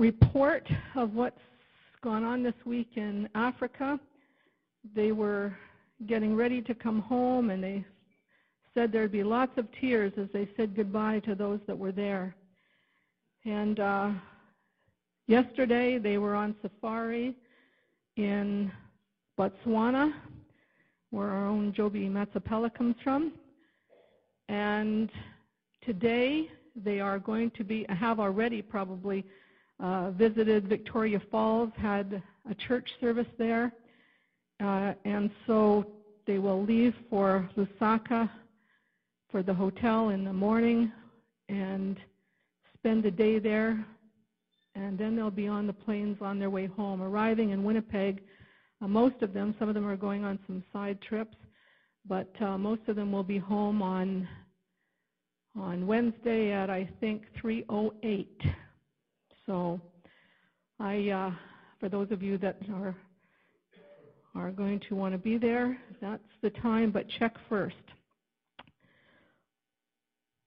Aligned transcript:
report 0.00 0.66
of 0.96 1.12
what's 1.12 1.38
gone 2.02 2.24
on 2.24 2.42
this 2.42 2.54
week 2.64 2.88
in 2.96 3.28
Africa. 3.34 4.00
They 4.96 5.12
were 5.12 5.54
getting 6.06 6.34
ready 6.34 6.62
to 6.62 6.74
come 6.74 7.00
home 7.00 7.50
and 7.50 7.62
they 7.62 7.84
said 8.72 8.92
there'd 8.92 9.12
be 9.12 9.22
lots 9.22 9.52
of 9.58 9.66
tears 9.78 10.10
as 10.16 10.28
they 10.32 10.48
said 10.56 10.74
goodbye 10.74 11.20
to 11.20 11.34
those 11.34 11.60
that 11.66 11.78
were 11.78 11.92
there. 11.92 12.34
And 13.44 13.78
uh, 13.78 14.10
yesterday 15.26 15.98
they 15.98 16.16
were 16.16 16.34
on 16.34 16.54
safari 16.62 17.36
in 18.16 18.72
Botswana, 19.38 20.14
where 21.10 21.28
our 21.28 21.46
own 21.46 21.74
Joby 21.74 22.08
Matsapela 22.08 22.72
comes 22.72 22.96
from. 23.04 23.32
And 24.48 25.10
today 25.84 26.48
they 26.74 27.00
are 27.00 27.18
going 27.18 27.50
to 27.50 27.64
be, 27.64 27.84
have 27.90 28.18
already 28.18 28.62
probably 28.62 29.26
uh, 29.82 30.10
visited 30.10 30.68
Victoria 30.68 31.20
Falls, 31.30 31.70
had 31.76 32.22
a 32.48 32.54
church 32.54 32.88
service 33.00 33.26
there. 33.38 33.72
Uh, 34.62 34.92
and 35.04 35.30
so 35.46 35.86
they 36.26 36.38
will 36.38 36.62
leave 36.62 36.94
for 37.08 37.48
Lusaka 37.56 38.28
for 39.30 39.42
the 39.42 39.54
hotel 39.54 40.10
in 40.10 40.24
the 40.24 40.32
morning 40.32 40.92
and 41.48 41.96
spend 42.76 43.06
a 43.06 43.10
day 43.10 43.38
there. 43.38 43.84
And 44.74 44.98
then 44.98 45.16
they'll 45.16 45.30
be 45.30 45.48
on 45.48 45.66
the 45.66 45.72
planes 45.72 46.18
on 46.20 46.38
their 46.38 46.50
way 46.50 46.66
home, 46.66 47.02
arriving 47.02 47.50
in 47.50 47.64
Winnipeg. 47.64 48.22
Uh, 48.82 48.88
most 48.88 49.22
of 49.22 49.32
them, 49.32 49.54
some 49.58 49.68
of 49.68 49.74
them 49.74 49.86
are 49.86 49.96
going 49.96 50.24
on 50.24 50.38
some 50.46 50.62
side 50.72 51.00
trips, 51.00 51.36
but 52.06 52.30
uh, 52.40 52.56
most 52.56 52.82
of 52.88 52.96
them 52.96 53.12
will 53.12 53.24
be 53.24 53.38
home 53.38 53.82
on 53.82 54.28
on 55.58 55.84
Wednesday 55.84 56.52
at 56.52 56.70
I 56.70 56.88
think 57.00 57.22
3:08. 57.42 58.26
So, 59.50 59.80
I, 60.78 61.08
uh, 61.08 61.32
for 61.80 61.88
those 61.88 62.12
of 62.12 62.22
you 62.22 62.38
that 62.38 62.56
are 62.72 62.94
are 64.36 64.52
going 64.52 64.80
to 64.88 64.94
want 64.94 65.12
to 65.12 65.18
be 65.18 65.38
there, 65.38 65.76
that's 66.00 66.22
the 66.40 66.50
time. 66.50 66.92
But 66.92 67.06
check 67.18 67.34
first. 67.48 67.74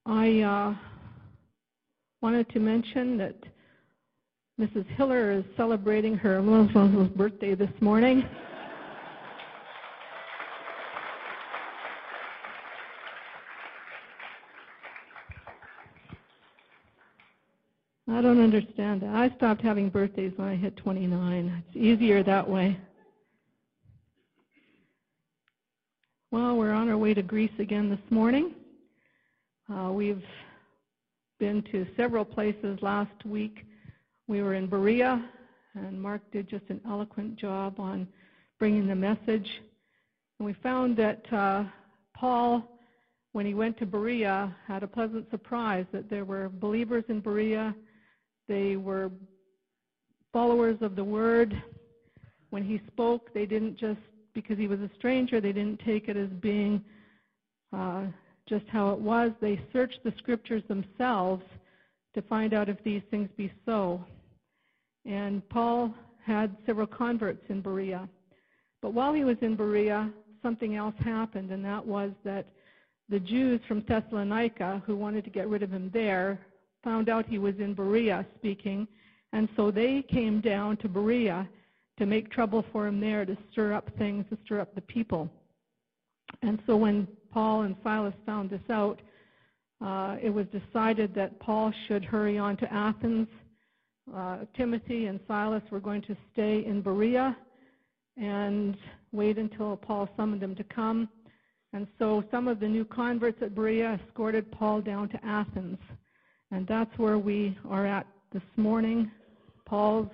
I 0.06 0.40
uh, 0.40 0.76
wanted 2.22 2.50
to 2.52 2.62
mention 2.62 3.18
that 3.18 3.36
Mrs. 4.58 4.86
Hiller 4.96 5.34
is 5.34 5.44
celebrating 5.58 6.16
her 6.16 6.42
birthday 7.14 7.56
this 7.56 7.82
morning. 7.82 8.24
I 18.14 18.22
don't 18.22 18.40
understand 18.40 19.02
that. 19.02 19.16
I 19.16 19.36
stopped 19.38 19.64
having 19.64 19.90
birthdays 19.90 20.34
when 20.36 20.48
I 20.48 20.56
hit 20.56 20.78
29. 20.78 21.64
It's 21.68 21.76
easier 21.76 22.22
that 22.22 22.48
way. 22.48 22.80
Well, 26.30 26.56
we're 26.56 26.74
on 26.74 26.90
our 26.90 26.98
way 26.98 27.16
to 27.16 27.24
Greece 27.24 27.52
again 27.58 27.90
this 27.90 28.12
morning. 28.12 28.54
Uh, 29.68 29.92
we've 29.92 30.22
been 31.40 31.64
to 31.72 31.88
several 31.98 32.24
places 32.24 32.78
last 32.84 33.26
week. 33.26 33.66
We 34.28 34.44
were 34.44 34.54
in 34.54 34.68
Berea, 34.68 35.28
and 35.74 36.00
Mark 36.00 36.22
did 36.32 36.48
just 36.48 36.66
an 36.70 36.82
eloquent 36.88 37.36
job 37.36 37.80
on 37.80 38.08
bringing 38.60 38.86
the 38.86 38.96
message. 38.96 39.50
And 40.38 40.46
we 40.46 40.54
found 40.62 40.96
that 40.98 41.34
uh, 41.34 41.64
Paul, 42.16 42.78
when 43.32 43.48
he 43.48 43.56
went 43.56 43.80
to 43.80 43.88
Berea, 43.88 44.56
had 44.68 44.84
a 44.84 44.88
pleasant 44.88 45.32
surprise 45.32 45.88
that 45.92 46.12
there 46.12 46.26
were 46.26 46.50
believers 46.50 47.06
in 47.10 47.20
Berea 47.20 47.74
they 48.54 48.76
were 48.76 49.10
followers 50.32 50.78
of 50.82 50.96
the 50.96 51.04
word. 51.04 51.60
When 52.52 52.64
he 52.64 52.80
spoke, 52.86 53.34
they 53.34 53.48
didn't 53.48 53.78
just, 53.78 54.00
because 54.36 54.60
he 54.60 54.68
was 54.68 54.80
a 54.80 54.92
stranger, 54.96 55.42
they 55.42 55.52
didn't 55.52 55.82
take 55.84 56.08
it 56.08 56.16
as 56.16 56.30
being 56.40 56.84
uh, 57.76 58.04
just 58.48 58.66
how 58.68 58.92
it 58.92 59.00
was. 59.00 59.32
They 59.42 59.60
searched 59.74 60.04
the 60.04 60.14
scriptures 60.20 60.62
themselves 60.68 61.44
to 62.14 62.22
find 62.22 62.54
out 62.54 62.70
if 62.70 62.78
these 62.84 63.02
things 63.10 63.28
be 63.36 63.52
so. 63.66 64.06
And 65.04 65.48
Paul 65.50 65.92
had 66.24 66.56
several 66.68 66.86
converts 66.86 67.44
in 67.50 67.60
Berea. 67.62 68.08
But 68.84 68.94
while 68.94 69.14
he 69.14 69.24
was 69.24 69.38
in 69.42 69.56
Berea, 69.56 70.12
something 70.44 70.76
else 70.76 70.96
happened, 71.00 71.50
and 71.50 71.66
that 71.66 71.84
was 71.84 72.12
that 72.24 72.46
the 73.10 73.20
Jews 73.20 73.62
from 73.68 73.82
Thessalonica 73.82 74.84
who 74.86 74.96
wanted 74.96 75.24
to 75.24 75.32
get 75.32 75.48
rid 75.48 75.64
of 75.64 75.72
him 75.72 75.90
there 75.92 76.40
found 76.84 77.10
out 77.10 77.26
he 77.26 77.38
was 77.38 77.56
in 77.60 77.74
Berea 77.74 78.26
speaking, 78.36 78.88
and 79.32 79.48
so 79.56 79.72
they 79.72 80.02
came 80.02 80.42
down 80.42 80.78
to 80.78 80.90
Berea 80.90 81.48
to 81.98 82.06
make 82.06 82.32
trouble 82.32 82.66
for 82.72 82.88
him 82.88 83.00
there, 83.00 83.26
to 83.26 83.38
stir 83.52 83.74
up 83.74 83.90
things, 83.98 84.26
to 84.30 84.38
stir 84.46 84.60
up 84.60 84.74
the 84.76 84.82
people. 84.82 85.30
And 86.42 86.62
so 86.66 86.76
when 86.76 87.08
Paul 87.32 87.62
and 87.64 87.76
Silas 87.84 88.14
found 88.26 88.50
this 88.50 88.62
out, 88.70 89.00
uh, 89.84 90.18
it 90.22 90.30
was 90.30 90.46
decided 90.48 91.14
that 91.16 91.40
Paul 91.40 91.74
should 91.88 92.04
hurry 92.04 92.38
on 92.38 92.58
to 92.58 92.74
Athens. 92.74 93.28
Uh, 94.14 94.40
Timothy 94.56 95.08
and 95.08 95.20
Silas 95.28 95.64
were 95.72 95.80
going 95.80 96.02
to 96.04 96.16
stay 96.32 96.66
in 96.66 96.82
Berea 96.82 97.36
and 98.18 98.78
wait 99.12 99.38
until 99.38 99.76
Paul 99.76 100.10
summoned 100.16 100.42
them 100.42 100.56
to 100.56 100.64
come. 100.64 101.10
And 101.74 101.88
so 101.98 102.24
some 102.30 102.48
of 102.48 102.60
the 102.60 102.68
new 102.68 102.86
converts 102.86 103.42
at 103.42 103.56
Berea 103.56 104.00
escorted 104.08 104.52
Paul 104.52 104.82
down 104.82 105.10
to 105.10 105.26
Athens. 105.26 105.80
And 106.54 106.68
that's 106.68 106.96
where 107.00 107.18
we 107.18 107.58
are 107.68 107.88
at 107.88 108.06
this 108.32 108.44
morning, 108.58 109.10
Paul's 109.66 110.08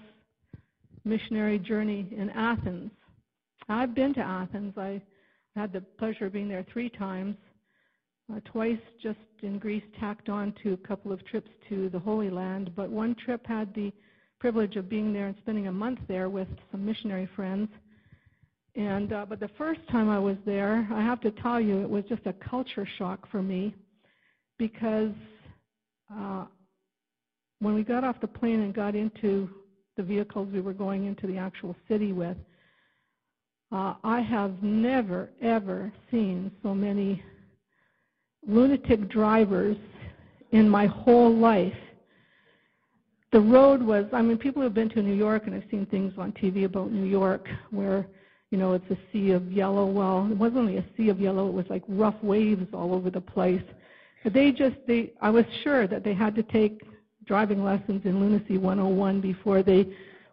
missionary 1.04 1.60
journey 1.60 2.08
in 2.16 2.30
Athens. 2.30 2.92
I've 3.68 3.94
been 3.94 4.14
to 4.14 4.22
Athens. 4.22 4.74
I 4.78 5.02
had 5.58 5.74
the 5.74 5.82
pleasure 5.82 6.28
of 6.28 6.34
being 6.34 6.48
there 6.48 6.66
three 6.72 6.90
times, 6.90 7.36
uh, 8.34 8.40
twice 8.46 8.80
just 9.04 9.20
in 9.42 9.60
Greece, 9.60 9.84
tacked 10.00 10.30
on 10.30 10.54
to 10.64 10.72
a 10.72 10.78
couple 10.78 11.12
of 11.12 11.26
trips 11.26 11.50
to 11.68 11.90
the 11.90 12.00
Holy 12.00 12.30
Land. 12.30 12.72
But 12.74 12.90
one 12.90 13.16
trip 13.16 13.46
had 13.46 13.76
the 13.76 13.92
privilege 14.40 14.78
of 14.78 14.88
being 14.88 15.12
there 15.12 15.28
and 15.28 15.36
spending 15.42 15.68
a 15.68 15.74
month 15.74 16.00
there 16.08 16.30
with 16.30 16.48
some 16.72 16.86
missionary 16.86 17.28
friends. 17.36 17.68
And 18.78 19.12
uh, 19.12 19.26
but 19.28 19.42
the 19.42 19.52
first 19.58 19.82
time 19.92 20.10
I 20.10 20.20
was 20.20 20.38
there, 20.46 20.88
I 20.90 21.02
have 21.02 21.20
to 21.22 21.32
tell 21.32 21.60
you, 21.60 21.82
it 21.82 21.90
was 21.90 22.06
just 22.08 22.26
a 22.28 22.34
culture 22.34 22.88
shock 22.98 23.30
for 23.30 23.44
me 23.44 23.76
because 24.58 25.12
uh, 26.16 26.46
when 27.60 27.76
we 27.76 27.84
got 27.84 28.04
off 28.04 28.20
the 28.22 28.28
plane 28.28 28.62
and 28.62 28.74
got 28.74 28.96
into 28.96 29.50
the 29.98 30.04
vehicles 30.04 30.48
we 30.54 30.62
were 30.62 30.74
going 30.74 31.06
into 31.06 31.28
the 31.28 31.38
actual 31.38 31.76
city 31.88 32.14
with, 32.14 32.38
uh, 33.72 33.94
I 34.04 34.22
have 34.22 34.64
never, 34.64 35.30
ever 35.42 35.92
seen 36.10 36.52
so 36.64 36.74
many 36.74 37.22
lunatic 38.48 39.10
drivers 39.10 39.78
in 40.52 40.68
my 40.68 40.88
whole 40.88 41.36
life. 41.36 41.74
The 43.32 43.40
road 43.40 43.84
was, 43.84 44.06
I 44.12 44.24
mean, 44.24 44.38
people 44.38 44.64
have 44.64 44.74
been 44.74 44.90
to 44.90 45.04
New 45.04 45.14
York, 45.14 45.44
and 45.46 45.54
I've 45.54 45.70
seen 45.70 45.86
things 45.86 46.14
on 46.18 46.32
TV 46.32 46.66
about 46.66 46.92
New 46.92 47.06
York 47.06 47.48
where, 47.70 48.08
you 48.50 48.58
know, 48.58 48.74
it's 48.74 48.90
a 48.90 48.98
sea 49.14 49.32
of 49.32 49.52
yellow. 49.52 49.86
Well, 49.86 50.28
it 50.32 50.38
wasn't 50.38 50.60
only 50.60 50.78
a 50.78 50.86
sea 50.98 51.10
of 51.10 51.20
yellow, 51.20 51.48
it 51.48 51.54
was 51.54 51.66
like 51.70 51.84
rough 51.88 52.16
waves 52.24 52.66
all 52.74 52.94
over 52.94 53.12
the 53.12 53.22
place. 53.22 53.62
They 54.26 54.52
just, 54.52 54.76
they, 54.88 55.14
I 55.22 55.30
was 55.30 55.46
sure 55.64 55.88
that 55.88 56.04
they 56.04 56.14
had 56.14 56.36
to 56.36 56.44
take 56.44 56.82
driving 57.26 57.64
lessons 57.64 58.02
in 58.06 58.20
Lunacy 58.20 58.58
101 58.58 59.22
before 59.22 59.64
they 59.64 59.88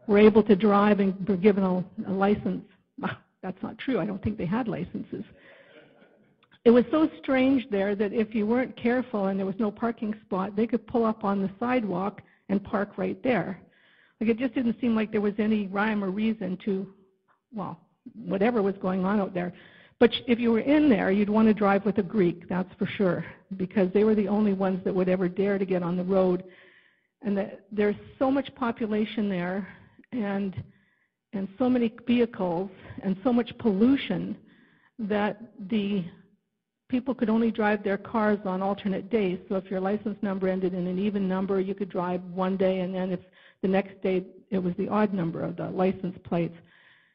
were 0.06 0.18
able 0.18 0.42
to 0.44 0.56
drive 0.56 1.00
and 1.00 1.28
were 1.28 1.36
given 1.36 1.62
a, 1.62 1.84
a 2.08 2.12
license. 2.12 2.64
That's 3.42 3.62
not 3.62 3.78
true. 3.78 4.00
I 4.00 4.06
don't 4.06 4.22
think 4.22 4.38
they 4.38 4.46
had 4.46 4.66
licenses. 4.66 5.24
It 6.64 6.70
was 6.70 6.84
so 6.90 7.08
strange 7.22 7.64
there 7.70 7.94
that 7.94 8.12
if 8.12 8.34
you 8.34 8.44
weren't 8.44 8.76
careful 8.76 9.26
and 9.26 9.38
there 9.38 9.46
was 9.46 9.54
no 9.60 9.70
parking 9.70 10.14
spot, 10.24 10.56
they 10.56 10.66
could 10.66 10.84
pull 10.88 11.04
up 11.04 11.22
on 11.22 11.40
the 11.40 11.50
sidewalk 11.60 12.22
and 12.48 12.62
park 12.64 12.98
right 12.98 13.22
there. 13.22 13.60
Like 14.20 14.30
it 14.30 14.38
just 14.38 14.54
didn't 14.54 14.80
seem 14.80 14.96
like 14.96 15.12
there 15.12 15.20
was 15.20 15.34
any 15.38 15.68
rhyme 15.68 16.02
or 16.02 16.10
reason 16.10 16.58
to, 16.64 16.92
well, 17.54 17.78
whatever 18.14 18.62
was 18.62 18.74
going 18.80 19.04
on 19.04 19.20
out 19.20 19.32
there. 19.32 19.52
But 19.98 20.12
if 20.26 20.38
you 20.38 20.52
were 20.52 20.60
in 20.60 20.88
there, 20.88 21.10
you'd 21.10 21.30
want 21.30 21.48
to 21.48 21.54
drive 21.54 21.84
with 21.86 21.98
a 21.98 22.02
Greek, 22.02 22.48
that's 22.48 22.72
for 22.78 22.86
sure, 22.86 23.24
because 23.56 23.90
they 23.92 24.04
were 24.04 24.14
the 24.14 24.28
only 24.28 24.52
ones 24.52 24.84
that 24.84 24.94
would 24.94 25.08
ever 25.08 25.28
dare 25.28 25.58
to 25.58 25.64
get 25.64 25.82
on 25.82 25.96
the 25.96 26.04
road. 26.04 26.44
And 27.22 27.36
the, 27.36 27.58
there's 27.72 27.96
so 28.18 28.30
much 28.30 28.54
population 28.54 29.28
there, 29.28 29.66
and 30.12 30.54
and 31.32 31.48
so 31.58 31.68
many 31.68 31.92
vehicles, 32.06 32.70
and 33.02 33.16
so 33.22 33.32
much 33.32 33.56
pollution 33.58 34.36
that 34.98 35.38
the 35.68 36.02
people 36.88 37.14
could 37.14 37.28
only 37.28 37.50
drive 37.50 37.82
their 37.82 37.98
cars 37.98 38.38
on 38.44 38.62
alternate 38.62 39.10
days. 39.10 39.38
So 39.48 39.56
if 39.56 39.70
your 39.70 39.80
license 39.80 40.16
number 40.22 40.48
ended 40.48 40.72
in 40.72 40.86
an 40.86 40.98
even 40.98 41.28
number, 41.28 41.60
you 41.60 41.74
could 41.74 41.90
drive 41.90 42.22
one 42.32 42.56
day, 42.56 42.80
and 42.80 42.94
then 42.94 43.10
if 43.10 43.20
the 43.60 43.68
next 43.68 44.00
day 44.02 44.24
it 44.50 44.58
was 44.58 44.72
the 44.78 44.88
odd 44.88 45.12
number 45.12 45.42
of 45.42 45.56
the 45.56 45.68
license 45.68 46.16
plates. 46.24 46.56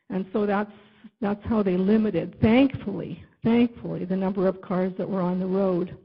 And 0.09 0.25
so 0.33 0.45
that's 0.45 0.71
that's 1.19 1.43
how 1.45 1.63
they 1.63 1.77
limited, 1.77 2.39
thankfully, 2.41 3.23
thankfully, 3.43 4.05
the 4.05 4.15
number 4.15 4.47
of 4.47 4.61
cars 4.61 4.93
that 4.97 5.09
were 5.09 5.21
on 5.21 5.39
the 5.39 5.45
road. 5.45 5.97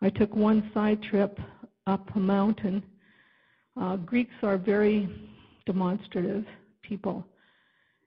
I 0.00 0.10
took 0.10 0.34
one 0.34 0.70
side 0.74 1.02
trip 1.02 1.38
up 1.86 2.14
a 2.14 2.20
mountain 2.20 2.82
Uh, 3.80 3.96
Greeks 3.96 4.34
are 4.42 4.58
very 4.58 5.08
demonstrative 5.64 6.44
people. 6.82 7.24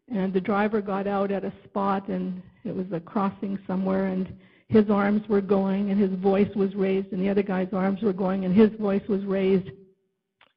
And 0.10 0.34
the 0.34 0.42
driver 0.42 0.82
got 0.82 1.08
out 1.08 1.32
at 1.32 1.46
a 1.46 1.54
spot, 1.64 2.10
and 2.10 2.42
it 2.66 2.76
was 2.76 2.88
a 2.92 3.00
crossing 3.00 3.58
somewhere, 3.66 4.08
and 4.08 4.38
his 4.68 4.90
arms 4.90 5.28
were 5.30 5.42
going, 5.42 5.90
and 5.90 6.00
his 6.00 6.12
voice 6.20 6.54
was 6.56 6.76
raised, 6.76 7.14
and 7.14 7.22
the 7.22 7.30
other 7.30 7.44
guy's 7.44 7.72
arms 7.72 8.02
were 8.02 8.12
going, 8.14 8.44
and 8.44 8.54
his 8.54 8.72
voice 8.80 9.08
was 9.08 9.24
raised. 9.24 9.70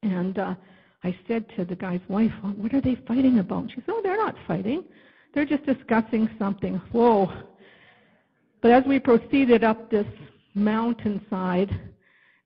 And 0.02 0.38
uh, 0.38 0.54
I 1.04 1.16
said 1.28 1.48
to 1.56 1.64
the 1.64 1.76
guy's 1.76 2.00
wife, 2.08 2.32
What 2.42 2.74
are 2.74 2.80
they 2.80 2.96
fighting 3.06 3.38
about? 3.38 3.70
She 3.70 3.76
said, 3.76 3.90
Oh, 3.90 4.00
they're 4.02 4.16
not 4.16 4.34
fighting. 4.48 4.82
They're 5.34 5.44
just 5.44 5.66
discussing 5.66 6.30
something. 6.38 6.76
Whoa. 6.92 7.30
But 8.62 8.70
as 8.70 8.84
we 8.86 9.00
proceeded 9.00 9.64
up 9.64 9.90
this 9.90 10.06
mountainside, 10.54 11.70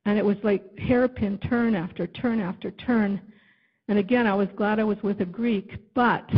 and 0.07 0.19
it 0.19 0.25
was 0.25 0.39
like 0.43 0.79
hairpin 0.79 1.39
turn 1.39 1.75
after 1.75 2.07
turn 2.07 2.41
after 2.41 2.71
turn, 2.73 3.21
and 3.89 3.99
again, 3.99 4.27
I 4.27 4.35
was 4.35 4.49
glad 4.57 4.81
I 4.81 4.85
was 4.85 5.03
with 5.03 5.21
a 5.21 5.27
Greek, 5.27 5.77
but 5.95 6.29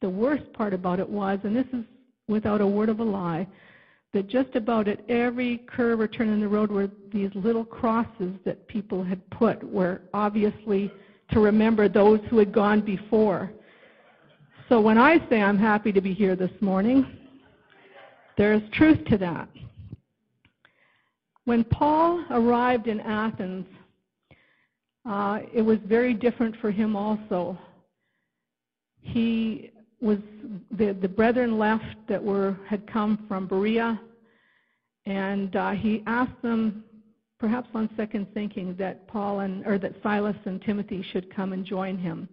the 0.00 0.08
worst 0.08 0.52
part 0.52 0.74
about 0.74 1.00
it 1.00 1.08
was, 1.08 1.38
and 1.44 1.56
this 1.56 1.66
is 1.72 1.84
without 2.28 2.60
a 2.60 2.66
word 2.66 2.90
of 2.90 3.00
a 3.00 3.04
lie, 3.04 3.46
that 4.12 4.28
just 4.28 4.54
about 4.54 4.88
at 4.88 5.00
every 5.10 5.58
curve 5.66 6.00
or 6.00 6.08
turn 6.08 6.28
in 6.28 6.40
the 6.40 6.48
road 6.48 6.70
were 6.70 6.90
these 7.12 7.30
little 7.34 7.64
crosses 7.64 8.32
that 8.44 8.66
people 8.68 9.02
had 9.02 9.28
put 9.30 9.62
were 9.64 10.02
obviously 10.14 10.90
to 11.30 11.40
remember 11.40 11.88
those 11.88 12.20
who 12.28 12.38
had 12.38 12.52
gone 12.52 12.80
before. 12.80 13.50
So 14.68 14.80
when 14.80 14.98
I 14.98 15.18
say 15.30 15.40
I'm 15.40 15.58
happy 15.58 15.92
to 15.92 16.00
be 16.00 16.12
here 16.12 16.34
this 16.34 16.50
morning, 16.60 17.06
there's 18.36 18.62
truth 18.72 18.98
to 19.10 19.18
that. 19.18 19.48
When 21.44 21.62
Paul 21.62 22.24
arrived 22.30 22.88
in 22.88 22.98
Athens, 22.98 23.66
uh, 25.08 25.38
it 25.54 25.62
was 25.62 25.78
very 25.86 26.14
different 26.14 26.56
for 26.56 26.72
him 26.72 26.96
also. 26.96 27.56
He 29.02 29.70
was 30.00 30.18
the, 30.72 30.92
the 31.00 31.08
brethren 31.08 31.58
left 31.58 31.96
that 32.08 32.22
were 32.22 32.56
had 32.68 32.90
come 32.90 33.24
from 33.28 33.46
Berea, 33.46 34.00
and 35.06 35.54
uh, 35.54 35.70
he 35.70 36.02
asked 36.08 36.42
them, 36.42 36.82
perhaps 37.38 37.68
on 37.72 37.88
second 37.96 38.26
thinking, 38.34 38.74
that 38.80 39.06
Paul 39.06 39.40
and 39.40 39.64
or 39.64 39.78
that 39.78 39.94
Silas 40.02 40.36
and 40.44 40.60
Timothy 40.60 41.06
should 41.12 41.32
come 41.32 41.52
and 41.52 41.64
join 41.64 41.96
him. 41.96 42.28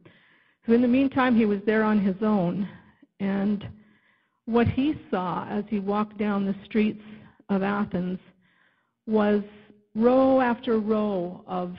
So 0.65 0.73
in 0.73 0.81
the 0.81 0.87
meantime, 0.87 1.35
he 1.35 1.45
was 1.45 1.59
there 1.65 1.83
on 1.83 1.99
his 1.99 2.15
own, 2.21 2.69
and 3.19 3.67
what 4.45 4.67
he 4.67 4.95
saw 5.11 5.45
as 5.49 5.63
he 5.69 5.79
walked 5.79 6.17
down 6.17 6.45
the 6.45 6.55
streets 6.65 7.03
of 7.49 7.63
Athens 7.63 8.19
was 9.05 9.43
row 9.95 10.39
after 10.39 10.79
row 10.79 11.43
of 11.47 11.75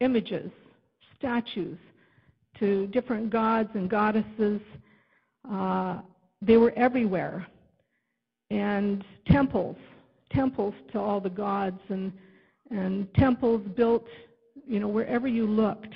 images, 0.00 0.50
statues 1.18 1.78
to 2.58 2.86
different 2.88 3.30
gods 3.30 3.70
and 3.74 3.90
goddesses. 3.90 4.60
Uh, 5.50 5.98
they 6.40 6.56
were 6.56 6.72
everywhere. 6.72 7.46
And 8.50 9.04
temples, 9.26 9.76
temples 10.30 10.74
to 10.92 10.98
all 10.98 11.20
the 11.20 11.28
gods, 11.28 11.80
and, 11.90 12.12
and 12.70 13.12
temples 13.14 13.62
built, 13.76 14.06
you 14.66 14.80
know, 14.80 14.88
wherever 14.88 15.28
you 15.28 15.46
looked. 15.46 15.94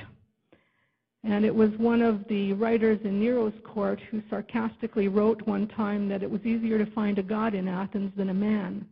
And 1.24 1.44
it 1.44 1.54
was 1.54 1.70
one 1.78 2.02
of 2.02 2.26
the 2.28 2.52
writers 2.54 2.98
in 3.04 3.20
Nero's 3.20 3.52
court 3.64 4.00
who 4.10 4.22
sarcastically 4.28 5.08
wrote 5.08 5.40
one 5.46 5.69
time 5.69 6.08
that 6.08 6.22
it 6.22 6.30
was 6.30 6.44
easier 6.44 6.78
to 6.78 6.90
find 6.92 7.19
a 7.19 7.22
god 7.22 7.54
in 7.54 7.69
Athens 7.69 8.12
than 8.16 8.30
a 8.30 8.34
man. 8.34 8.84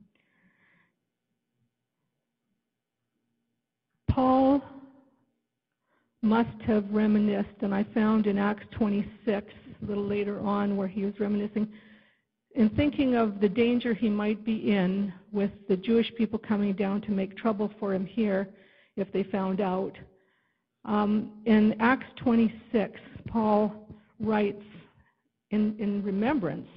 Paul 4.08 4.62
must 6.22 6.60
have 6.66 6.84
reminisced, 6.90 7.62
and 7.62 7.74
I 7.74 7.84
found 7.94 8.26
in 8.26 8.38
Acts 8.38 8.66
26, 8.72 9.52
a 9.82 9.86
little 9.86 10.06
later 10.06 10.38
on, 10.40 10.76
where 10.76 10.88
he 10.88 11.04
was 11.04 11.18
reminiscing, 11.18 11.68
in 12.54 12.68
thinking 12.70 13.14
of 13.14 13.40
the 13.40 13.48
danger 13.48 13.94
he 13.94 14.08
might 14.08 14.44
be 14.44 14.72
in 14.72 15.12
with 15.32 15.50
the 15.68 15.76
Jewish 15.76 16.12
people 16.16 16.38
coming 16.38 16.72
down 16.74 17.00
to 17.02 17.12
make 17.12 17.36
trouble 17.36 17.72
for 17.78 17.94
him 17.94 18.04
here 18.04 18.48
if 18.96 19.12
they 19.12 19.22
found 19.22 19.60
out. 19.60 19.96
Um, 20.84 21.32
in 21.44 21.74
Acts 21.80 22.06
26, 22.16 23.00
Paul 23.28 23.88
writes 24.18 24.62
in, 25.50 25.76
in 25.78 26.02
remembrance, 26.02 26.68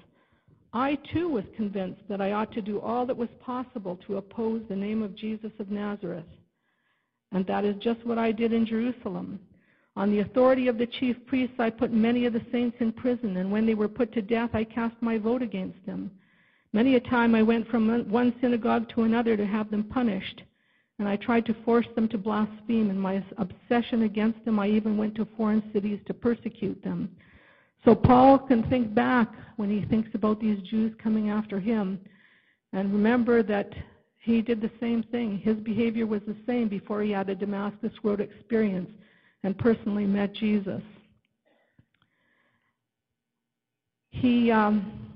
I 0.73 0.95
too 1.13 1.29
was 1.29 1.43
convinced 1.55 2.01
that 2.09 2.21
I 2.21 2.31
ought 2.31 2.51
to 2.53 2.61
do 2.61 2.79
all 2.79 3.05
that 3.05 3.15
was 3.15 3.29
possible 3.39 3.97
to 4.07 4.17
oppose 4.17 4.63
the 4.67 4.75
name 4.75 5.03
of 5.03 5.15
Jesus 5.15 5.51
of 5.59 5.69
Nazareth 5.69 6.25
and 7.33 7.45
that 7.47 7.65
is 7.65 7.75
just 7.77 8.05
what 8.05 8.17
I 8.17 8.31
did 8.31 8.53
in 8.53 8.65
Jerusalem. 8.65 9.39
On 9.95 10.11
the 10.11 10.19
authority 10.19 10.67
of 10.67 10.77
the 10.77 10.87
chief 10.87 11.17
priests, 11.25 11.55
I 11.59 11.69
put 11.69 11.91
many 11.91 12.25
of 12.25 12.33
the 12.33 12.45
saints 12.51 12.77
in 12.79 12.93
prison, 12.93 13.37
and 13.37 13.51
when 13.51 13.65
they 13.65 13.75
were 13.75 13.87
put 13.87 14.11
to 14.13 14.21
death, 14.21 14.51
I 14.53 14.63
cast 14.63 14.95
my 15.01 15.17
vote 15.17 15.41
against 15.41 15.83
them. 15.85 16.11
Many 16.71 16.95
a 16.95 16.99
time 16.99 17.35
I 17.35 17.43
went 17.43 17.67
from 17.67 18.09
one 18.09 18.33
synagogue 18.41 18.89
to 18.89 19.03
another 19.03 19.37
to 19.37 19.45
have 19.45 19.69
them 19.69 19.83
punished, 19.83 20.43
and 20.99 21.07
I 21.07 21.15
tried 21.15 21.45
to 21.47 21.55
force 21.65 21.87
them 21.95 22.07
to 22.09 22.17
blaspheme. 22.17 22.89
In 22.89 22.99
my 22.99 23.23
obsession 23.37 24.03
against 24.03 24.43
them, 24.45 24.59
I 24.59 24.67
even 24.69 24.97
went 24.97 25.15
to 25.15 25.27
foreign 25.37 25.63
cities 25.73 25.99
to 26.07 26.13
persecute 26.13 26.83
them. 26.83 27.15
So 27.83 27.93
Paul 27.95 28.39
can 28.39 28.63
think 28.69 28.93
back 28.93 29.29
when 29.57 29.69
he 29.69 29.85
thinks 29.87 30.09
about 30.13 30.39
these 30.39 30.61
Jews 30.61 30.93
coming 31.01 31.29
after 31.29 31.59
him, 31.59 31.99
and 32.71 32.93
remember 32.93 33.43
that 33.43 33.73
he 34.19 34.41
did 34.41 34.61
the 34.61 34.71
same 34.79 35.03
thing. 35.03 35.37
His 35.37 35.57
behavior 35.57 36.07
was 36.07 36.21
the 36.25 36.37
same 36.47 36.69
before 36.69 37.01
he 37.01 37.11
had 37.11 37.29
a 37.29 37.35
Damascus 37.35 37.91
Road 38.03 38.21
experience 38.21 38.89
and 39.43 39.57
personally 39.57 40.05
met 40.05 40.33
Jesus. 40.33 40.81
He, 44.11 44.49
um, 44.49 45.11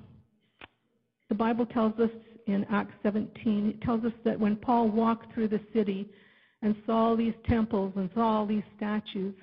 the 1.29 1.35
Bible 1.35 1.65
tells 1.65 1.97
us 2.00 2.09
in 2.48 2.66
Acts 2.72 2.94
17, 3.04 3.70
it 3.70 3.82
tells 3.82 4.04
us 4.06 4.14
that 4.24 4.40
when 4.40 4.56
Paul 4.56 4.90
walked 4.90 5.34
through 5.34 5.50
the 5.50 5.62
city 5.74 6.10
and 6.62 6.76
saw 6.86 7.16
these 7.16 7.34
temples 7.48 7.94
and 7.96 8.10
saw 8.16 8.38
all 8.38 8.46
these 8.46 8.64
statues, 8.76 9.36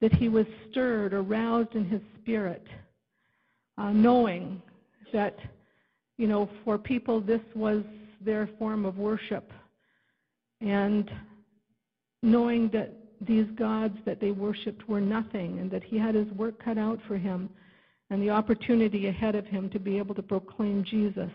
that 0.00 0.12
he 0.12 0.28
was 0.28 0.46
stirred 0.70 1.12
or 1.12 1.22
roused 1.22 1.74
in 1.74 1.84
his 1.84 2.00
spirit, 2.20 2.66
uh, 3.78 3.92
knowing 3.92 4.60
that, 5.12 5.38
you 6.18 6.26
know, 6.26 6.48
for 6.64 6.76
people 6.78 7.20
this 7.20 7.40
was 7.54 7.84
their 8.20 8.48
form 8.58 8.84
of 8.84 8.96
worship. 8.98 9.52
And 10.60 11.10
knowing 12.22 12.68
that 12.70 12.94
these 13.20 13.46
gods 13.56 13.96
that 14.04 14.20
they 14.20 14.32
worshiped 14.32 14.88
were 14.88 15.00
nothing 15.00 15.58
and 15.60 15.70
that 15.70 15.84
he 15.84 15.98
had 15.98 16.14
his 16.14 16.28
work 16.32 16.62
cut 16.62 16.78
out 16.78 16.98
for 17.06 17.16
him 17.16 17.48
and 18.10 18.22
the 18.22 18.30
opportunity 18.30 19.06
ahead 19.06 19.34
of 19.34 19.46
him 19.46 19.70
to 19.70 19.78
be 19.78 19.98
able 19.98 20.14
to 20.14 20.22
proclaim 20.22 20.84
Jesus. 20.84 21.30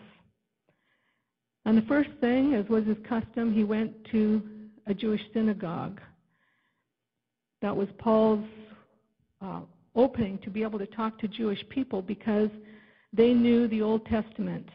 And 1.68 1.76
the 1.76 1.82
first 1.82 2.08
thing, 2.18 2.54
as 2.54 2.66
was 2.70 2.86
his 2.86 2.96
custom, 3.06 3.52
he 3.52 3.62
went 3.62 3.92
to 4.10 4.42
a 4.86 4.94
Jewish 4.94 5.20
synagogue. 5.34 6.00
That 7.60 7.76
was 7.76 7.88
Paul's 7.98 8.46
uh, 9.42 9.60
opening 9.94 10.38
to 10.44 10.48
be 10.48 10.62
able 10.62 10.78
to 10.78 10.86
talk 10.86 11.18
to 11.18 11.28
Jewish 11.28 11.62
people 11.68 12.00
because 12.00 12.48
they 13.12 13.34
knew 13.34 13.68
the 13.68 13.82
Old 13.82 14.06
Testament. 14.06 14.66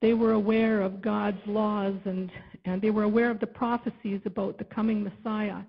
They 0.00 0.14
were 0.14 0.34
aware 0.34 0.82
of 0.82 1.02
God's 1.02 1.44
laws 1.46 1.96
and, 2.04 2.30
and 2.64 2.80
they 2.80 2.90
were 2.90 3.02
aware 3.02 3.32
of 3.32 3.40
the 3.40 3.48
prophecies 3.48 4.20
about 4.24 4.56
the 4.56 4.64
coming 4.66 5.02
Messiah. 5.02 5.62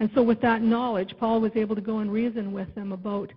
And 0.00 0.10
so, 0.16 0.22
with 0.24 0.40
that 0.40 0.62
knowledge, 0.62 1.14
Paul 1.20 1.40
was 1.40 1.52
able 1.54 1.76
to 1.76 1.80
go 1.80 1.98
and 1.98 2.12
reason 2.12 2.52
with 2.52 2.74
them 2.74 2.90
about 2.90 3.32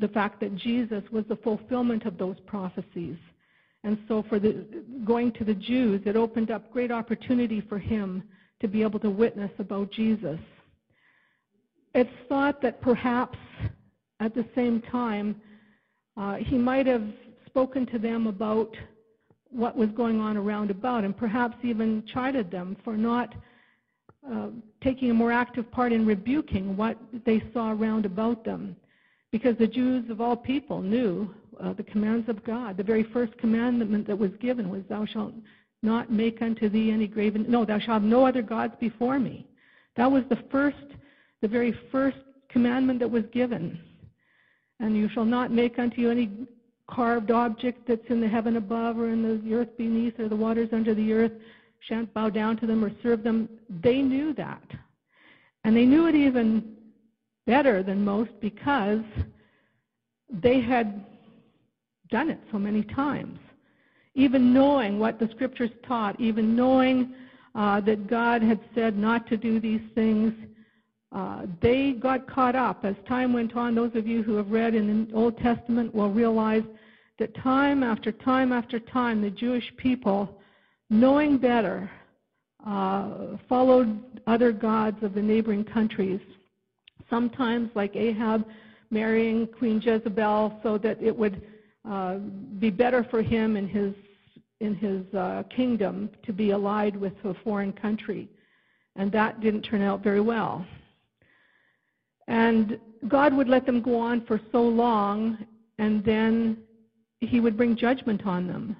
the 0.00 0.08
fact 0.08 0.40
that 0.40 0.56
Jesus 0.56 1.04
was 1.12 1.24
the 1.28 1.36
fulfillment 1.36 2.06
of 2.06 2.18
those 2.18 2.40
prophecies. 2.44 3.18
And 3.86 3.96
so, 4.08 4.24
for 4.28 4.40
the, 4.40 4.66
going 5.04 5.30
to 5.34 5.44
the 5.44 5.54
Jews, 5.54 6.02
it 6.06 6.16
opened 6.16 6.50
up 6.50 6.72
great 6.72 6.90
opportunity 6.90 7.60
for 7.60 7.78
him 7.78 8.24
to 8.60 8.66
be 8.66 8.82
able 8.82 8.98
to 8.98 9.10
witness 9.10 9.52
about 9.60 9.92
Jesus. 9.92 10.40
It's 11.94 12.10
thought 12.28 12.60
that 12.62 12.80
perhaps 12.80 13.38
at 14.18 14.34
the 14.34 14.44
same 14.56 14.82
time, 14.90 15.40
uh, 16.16 16.34
he 16.34 16.58
might 16.58 16.88
have 16.88 17.06
spoken 17.46 17.86
to 17.86 17.98
them 18.00 18.26
about 18.26 18.76
what 19.50 19.76
was 19.76 19.90
going 19.90 20.18
on 20.18 20.36
around 20.36 20.72
about, 20.72 21.04
and 21.04 21.16
perhaps 21.16 21.56
even 21.62 22.02
chided 22.12 22.50
them 22.50 22.76
for 22.82 22.96
not 22.96 23.36
uh, 24.28 24.48
taking 24.82 25.12
a 25.12 25.14
more 25.14 25.30
active 25.30 25.70
part 25.70 25.92
in 25.92 26.04
rebuking 26.04 26.76
what 26.76 26.98
they 27.24 27.40
saw 27.54 27.70
around 27.70 28.04
about 28.04 28.44
them. 28.44 28.74
Because 29.30 29.56
the 29.58 29.68
Jews 29.68 30.10
of 30.10 30.20
all 30.20 30.36
people 30.36 30.82
knew 30.82 31.32
uh, 31.62 31.72
the 31.72 31.82
commands 31.82 32.28
of 32.28 32.44
God. 32.44 32.76
The 32.76 32.82
very 32.82 33.02
first 33.02 33.36
commandment 33.38 34.06
that 34.06 34.18
was 34.18 34.30
given 34.40 34.68
was, 34.68 34.82
Thou 34.88 35.04
shalt 35.06 35.34
not 35.82 36.10
make 36.10 36.42
unto 36.42 36.68
thee 36.68 36.90
any 36.90 37.06
graven, 37.06 37.46
no, 37.48 37.64
thou 37.64 37.78
shalt 37.78 38.00
have 38.00 38.02
no 38.02 38.26
other 38.26 38.42
gods 38.42 38.74
before 38.80 39.18
me. 39.18 39.46
That 39.96 40.10
was 40.10 40.24
the 40.28 40.42
first, 40.50 40.76
the 41.40 41.48
very 41.48 41.72
first 41.90 42.18
commandment 42.48 42.98
that 43.00 43.10
was 43.10 43.24
given. 43.32 43.80
And 44.80 44.96
you 44.96 45.08
shall 45.08 45.24
not 45.24 45.50
make 45.50 45.78
unto 45.78 46.00
you 46.00 46.10
any 46.10 46.30
carved 46.88 47.30
object 47.30 47.86
that's 47.88 48.08
in 48.08 48.20
the 48.20 48.28
heaven 48.28 48.56
above 48.56 48.98
or 48.98 49.08
in 49.10 49.22
the 49.22 49.54
earth 49.54 49.76
beneath 49.76 50.18
or 50.20 50.28
the 50.28 50.36
waters 50.36 50.68
under 50.72 50.94
the 50.94 51.12
earth, 51.12 51.32
shan't 51.80 52.12
bow 52.14 52.30
down 52.30 52.56
to 52.58 52.66
them 52.66 52.84
or 52.84 52.90
serve 53.02 53.22
them. 53.22 53.48
They 53.82 54.02
knew 54.02 54.32
that. 54.34 54.62
And 55.64 55.76
they 55.76 55.84
knew 55.84 56.06
it 56.06 56.14
even 56.14 56.76
better 57.46 57.82
than 57.82 58.04
most 58.04 58.30
because 58.40 59.02
they 60.30 60.60
had 60.60 61.04
done 62.10 62.30
it 62.30 62.40
so 62.52 62.58
many 62.58 62.82
times. 62.82 63.38
Even 64.14 64.52
knowing 64.52 64.98
what 64.98 65.18
the 65.18 65.28
scriptures 65.28 65.70
taught, 65.86 66.18
even 66.20 66.56
knowing 66.56 67.14
uh, 67.54 67.80
that 67.80 68.06
God 68.06 68.42
had 68.42 68.60
said 68.74 68.96
not 68.96 69.26
to 69.28 69.36
do 69.36 69.60
these 69.60 69.82
things, 69.94 70.32
uh, 71.12 71.46
they 71.60 71.92
got 71.92 72.28
caught 72.28 72.56
up. 72.56 72.84
As 72.84 72.96
time 73.08 73.32
went 73.32 73.56
on, 73.56 73.74
those 73.74 73.94
of 73.94 74.06
you 74.06 74.22
who 74.22 74.36
have 74.36 74.50
read 74.50 74.74
in 74.74 75.06
the 75.06 75.14
Old 75.14 75.38
Testament 75.38 75.94
will 75.94 76.10
realize 76.10 76.64
that 77.18 77.34
time 77.36 77.82
after 77.82 78.12
time 78.12 78.52
after 78.52 78.78
time, 78.78 79.22
the 79.22 79.30
Jewish 79.30 79.72
people, 79.78 80.38
knowing 80.90 81.38
better, 81.38 81.90
uh, 82.66 83.36
followed 83.48 84.20
other 84.26 84.52
gods 84.52 85.02
of 85.02 85.14
the 85.14 85.22
neighboring 85.22 85.64
countries. 85.64 86.20
Sometimes, 87.08 87.70
like 87.74 87.94
Ahab 87.96 88.46
marrying 88.90 89.46
Queen 89.46 89.80
Jezebel, 89.80 90.60
so 90.62 90.76
that 90.78 91.00
it 91.02 91.16
would 91.16 91.42
uh, 91.88 92.16
be 92.58 92.70
better 92.70 93.04
for 93.10 93.22
him 93.22 93.56
in 93.56 93.68
his 93.68 93.94
in 94.60 94.74
his 94.74 95.02
uh, 95.14 95.42
kingdom 95.54 96.08
to 96.24 96.32
be 96.32 96.50
allied 96.50 96.96
with 96.96 97.12
a 97.24 97.34
foreign 97.44 97.72
country, 97.72 98.28
and 98.96 99.12
that 99.12 99.40
didn't 99.40 99.62
turn 99.62 99.82
out 99.82 100.02
very 100.02 100.20
well. 100.20 100.66
And 102.26 102.78
God 103.08 103.34
would 103.34 103.48
let 103.48 103.66
them 103.66 103.82
go 103.82 103.98
on 103.98 104.24
for 104.26 104.40
so 104.52 104.62
long, 104.62 105.38
and 105.78 106.04
then 106.04 106.58
He 107.20 107.40
would 107.40 107.56
bring 107.56 107.76
judgment 107.76 108.26
on 108.26 108.46
them 108.46 108.76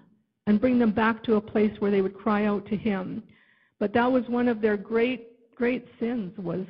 and 0.47 0.61
bring 0.61 0.79
them 0.79 0.93
back 0.93 1.23
to 1.25 1.35
a 1.35 1.41
place 1.41 1.73
where 1.79 1.91
they 1.91 2.01
would 2.01 2.17
cry 2.17 2.47
out 2.47 2.67
to 2.67 2.77
Him. 2.77 3.23
But 3.79 3.93
that 3.93 4.11
was 4.11 4.25
one 4.29 4.49
of 4.49 4.61
their 4.61 4.77
great, 4.77 5.55
great 5.55 5.87
sins 6.01 6.33
was 6.39 6.65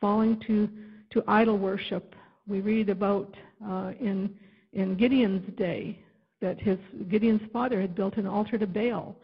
falling 0.00 0.40
to 0.46 0.68
to 1.10 1.22
idol 1.28 1.58
worship. 1.58 2.14
We 2.48 2.60
read 2.60 2.88
about 2.88 3.34
uh, 3.64 3.92
in 4.00 4.34
in 4.72 4.96
Gideon's 4.96 5.46
day 5.56 5.98
that 6.40 6.60
his 6.60 6.78
Gideon's 7.08 7.42
father 7.52 7.80
had 7.80 7.94
built 7.94 8.16
an 8.16 8.26
altar 8.26 8.58
to 8.58 8.66
Baal. 8.66 9.16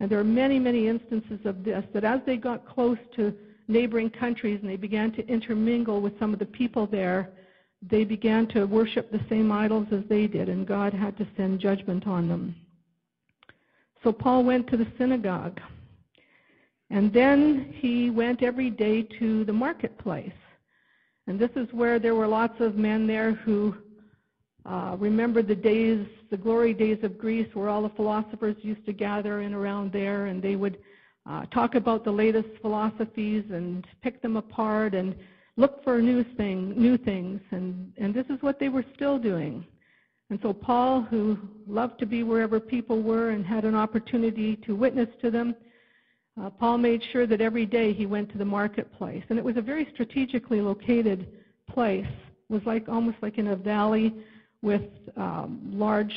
And 0.00 0.10
there 0.10 0.18
are 0.18 0.24
many, 0.24 0.58
many 0.58 0.88
instances 0.88 1.40
of 1.44 1.64
this 1.64 1.84
that 1.92 2.04
as 2.04 2.20
they 2.26 2.36
got 2.36 2.66
close 2.68 2.98
to 3.16 3.34
neighboring 3.68 4.10
countries 4.10 4.60
and 4.60 4.70
they 4.70 4.76
began 4.76 5.10
to 5.12 5.26
intermingle 5.26 6.00
with 6.00 6.18
some 6.18 6.32
of 6.32 6.38
the 6.38 6.46
people 6.46 6.86
there, 6.86 7.30
they 7.82 8.04
began 8.04 8.46
to 8.48 8.64
worship 8.66 9.10
the 9.10 9.24
same 9.28 9.50
idols 9.50 9.86
as 9.92 10.02
they 10.08 10.26
did, 10.26 10.48
and 10.48 10.66
God 10.66 10.92
had 10.92 11.16
to 11.18 11.26
send 11.36 11.60
judgment 11.60 12.06
on 12.06 12.28
them. 12.28 12.54
So 14.02 14.12
Paul 14.12 14.44
went 14.44 14.66
to 14.68 14.76
the 14.76 14.86
synagogue. 14.98 15.60
And 16.90 17.12
then 17.12 17.74
he 17.76 18.10
went 18.10 18.42
every 18.42 18.70
day 18.70 19.02
to 19.18 19.44
the 19.44 19.52
marketplace. 19.52 20.30
And 21.26 21.38
this 21.38 21.50
is 21.56 21.66
where 21.72 21.98
there 21.98 22.14
were 22.14 22.28
lots 22.28 22.60
of 22.60 22.76
men 22.76 23.06
there 23.06 23.32
who 23.32 23.74
uh, 24.68 24.96
remembered 24.98 25.46
the 25.46 25.54
days, 25.54 26.06
the 26.30 26.36
glory 26.36 26.74
days 26.74 26.98
of 27.02 27.16
Greece, 27.16 27.48
where 27.54 27.68
all 27.68 27.82
the 27.82 27.90
philosophers 27.90 28.56
used 28.62 28.84
to 28.86 28.92
gather 28.92 29.42
in 29.42 29.54
around 29.54 29.92
there, 29.92 30.26
and 30.26 30.42
they 30.42 30.56
would 30.56 30.78
uh, 31.28 31.44
talk 31.46 31.74
about 31.74 32.04
the 32.04 32.10
latest 32.10 32.48
philosophies 32.60 33.44
and 33.50 33.86
pick 34.02 34.20
them 34.22 34.36
apart 34.36 34.94
and 34.94 35.14
look 35.56 35.82
for 35.84 36.02
new 36.02 36.24
thing, 36.36 36.74
new 36.76 36.98
things. 36.98 37.40
And, 37.50 37.92
and 37.96 38.12
this 38.12 38.26
is 38.26 38.42
what 38.42 38.58
they 38.58 38.68
were 38.68 38.84
still 38.94 39.18
doing. 39.18 39.64
And 40.30 40.38
so 40.42 40.52
Paul, 40.52 41.02
who 41.02 41.38
loved 41.68 42.00
to 42.00 42.06
be 42.06 42.24
wherever 42.24 42.58
people 42.58 43.02
were 43.02 43.30
and 43.30 43.46
had 43.46 43.64
an 43.64 43.76
opportunity 43.76 44.56
to 44.56 44.74
witness 44.74 45.08
to 45.22 45.30
them, 45.30 45.54
uh, 46.40 46.50
Paul 46.50 46.78
made 46.78 47.02
sure 47.12 47.26
that 47.26 47.40
every 47.40 47.64
day 47.64 47.92
he 47.92 48.06
went 48.06 48.30
to 48.32 48.38
the 48.38 48.44
marketplace. 48.44 49.22
And 49.28 49.38
it 49.38 49.44
was 49.44 49.56
a 49.56 49.62
very 49.62 49.88
strategically 49.94 50.60
located 50.60 51.28
place. 51.70 52.06
It 52.50 52.52
was 52.52 52.62
like 52.66 52.88
almost 52.88 53.16
like 53.22 53.38
in 53.38 53.48
a 53.48 53.56
valley 53.56 54.12
with 54.62 54.82
um, 55.16 55.60
large, 55.72 56.14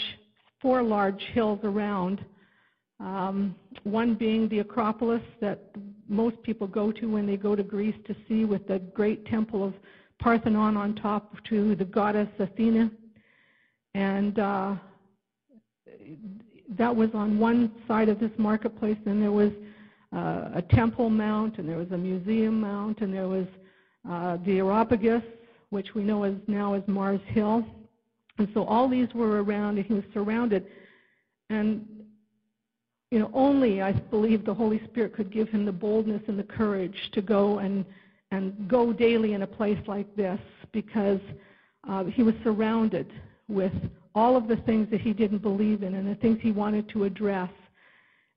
four 0.61 0.81
large 0.83 1.21
hills 1.33 1.59
around. 1.63 2.23
Um, 2.99 3.55
one 3.83 4.15
being 4.15 4.49
the 4.49 4.59
Acropolis 4.59 5.21
that 5.39 5.71
most 6.09 6.41
people 6.43 6.67
go 6.67 6.91
to 6.91 7.05
when 7.05 7.25
they 7.25 7.37
go 7.37 7.55
to 7.55 7.63
Greece 7.63 7.95
to 8.07 8.15
see 8.27 8.43
with 8.43 8.67
the 8.67 8.79
great 8.79 9.25
temple 9.25 9.63
of 9.63 9.73
Parthenon 10.19 10.75
on 10.75 10.95
top 10.95 11.33
to 11.45 11.75
the 11.75 11.85
goddess 11.85 12.27
Athena. 12.39 12.91
And 13.93 14.37
uh, 14.37 14.75
that 16.77 16.93
was 16.93 17.09
on 17.13 17.39
one 17.39 17.71
side 17.87 18.09
of 18.09 18.19
this 18.19 18.31
marketplace. 18.37 18.97
And 19.05 19.21
there 19.21 19.31
was 19.31 19.51
uh, 20.13 20.49
a 20.55 20.63
temple 20.71 21.09
mount, 21.09 21.57
and 21.57 21.69
there 21.69 21.77
was 21.77 21.91
a 21.91 21.97
museum 21.97 22.59
mount, 22.59 23.01
and 23.01 23.13
there 23.13 23.27
was 23.27 23.47
uh, 24.09 24.37
the 24.45 24.57
Areopagus, 24.59 25.23
which 25.69 25.93
we 25.93 26.03
know 26.03 26.23
as 26.23 26.33
now 26.47 26.73
as 26.73 26.83
Mars 26.87 27.21
Hill. 27.27 27.65
And 28.39 28.47
so 28.53 28.63
all 28.63 28.87
these 28.87 29.07
were 29.13 29.43
around, 29.43 29.77
and 29.77 29.85
he 29.85 29.93
was 29.93 30.03
surrounded. 30.13 30.65
And 31.49 31.85
you 33.11 33.19
know, 33.19 33.31
only 33.33 33.81
I 33.81 33.91
believe 33.91 34.45
the 34.45 34.53
Holy 34.53 34.81
Spirit 34.85 35.13
could 35.13 35.31
give 35.31 35.49
him 35.49 35.65
the 35.65 35.71
boldness 35.71 36.21
and 36.27 36.37
the 36.37 36.43
courage 36.43 36.97
to 37.13 37.21
go 37.21 37.59
and 37.59 37.85
and 38.31 38.67
go 38.67 38.93
daily 38.93 39.33
in 39.33 39.41
a 39.41 39.47
place 39.47 39.79
like 39.87 40.15
this 40.15 40.39
because 40.71 41.19
uh, 41.87 42.03
he 42.05 42.21
was 42.21 42.35
surrounded 42.43 43.11
with 43.47 43.73
all 44.13 44.37
of 44.37 44.47
the 44.47 44.57
things 44.57 44.87
that 44.91 45.01
he 45.01 45.13
didn't 45.13 45.39
believe 45.39 45.81
in 45.81 45.95
and 45.95 46.07
the 46.07 46.15
things 46.15 46.37
he 46.41 46.51
wanted 46.51 46.87
to 46.89 47.05
address. 47.05 47.49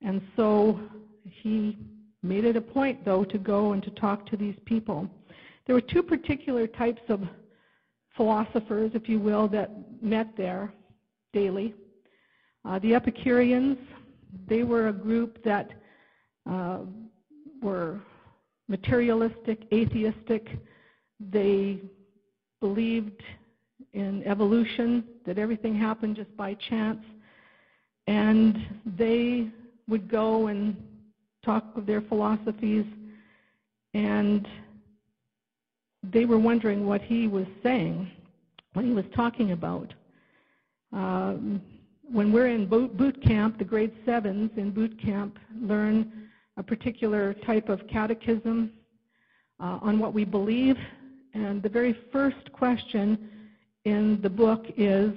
And 0.00 0.22
so 0.34 0.80
he 1.24 1.76
made 2.22 2.46
it 2.46 2.56
a 2.56 2.60
point, 2.60 3.04
though, 3.04 3.24
to 3.24 3.36
go 3.36 3.72
and 3.72 3.82
to 3.82 3.90
talk 3.90 4.26
to 4.30 4.36
these 4.36 4.56
people. 4.64 5.08
There 5.66 5.74
were 5.74 5.82
two 5.82 6.02
particular 6.02 6.66
types 6.66 7.02
of 7.08 7.20
philosophers, 8.16 8.92
if 8.94 9.08
you 9.08 9.18
will, 9.18 9.48
that 9.48 9.70
met 10.02 10.36
there 10.36 10.72
daily. 11.32 11.74
Uh, 12.64 12.78
the 12.80 12.94
Epicureans, 12.94 13.78
they 14.48 14.62
were 14.62 14.88
a 14.88 14.92
group 14.92 15.42
that 15.44 15.70
uh, 16.50 16.80
were 17.62 18.00
materialistic, 18.68 19.62
atheistic. 19.72 20.58
They 21.20 21.80
believed 22.60 23.22
in 23.92 24.22
evolution, 24.24 25.04
that 25.26 25.38
everything 25.38 25.74
happened 25.74 26.16
just 26.16 26.34
by 26.36 26.54
chance. 26.54 27.04
And 28.06 28.58
they 28.96 29.48
would 29.88 30.10
go 30.10 30.46
and 30.46 30.76
talk 31.44 31.76
of 31.76 31.86
their 31.86 32.00
philosophies, 32.00 32.86
and 33.94 34.46
they 36.02 36.24
were 36.24 36.38
wondering 36.38 36.86
what 36.86 37.02
he 37.02 37.28
was 37.28 37.46
saying, 37.62 38.10
what 38.72 38.84
he 38.84 38.92
was 38.92 39.04
talking 39.14 39.52
about. 39.52 39.92
Um, 40.92 41.60
when 42.10 42.32
we're 42.32 42.48
in 42.48 42.66
boot, 42.66 42.96
boot 42.96 43.22
camp, 43.22 43.58
the 43.58 43.64
grade 43.64 43.92
sevens 44.04 44.50
in 44.56 44.70
boot 44.70 45.00
camp 45.00 45.38
learn 45.60 46.28
a 46.56 46.62
particular 46.62 47.34
type 47.46 47.68
of 47.68 47.86
catechism 47.88 48.72
uh, 49.60 49.78
on 49.80 49.98
what 49.98 50.12
we 50.12 50.24
believe. 50.24 50.76
And 51.34 51.62
the 51.62 51.68
very 51.68 51.96
first 52.12 52.52
question 52.52 53.30
in 53.84 54.20
the 54.20 54.28
book 54.28 54.66
is 54.76 55.12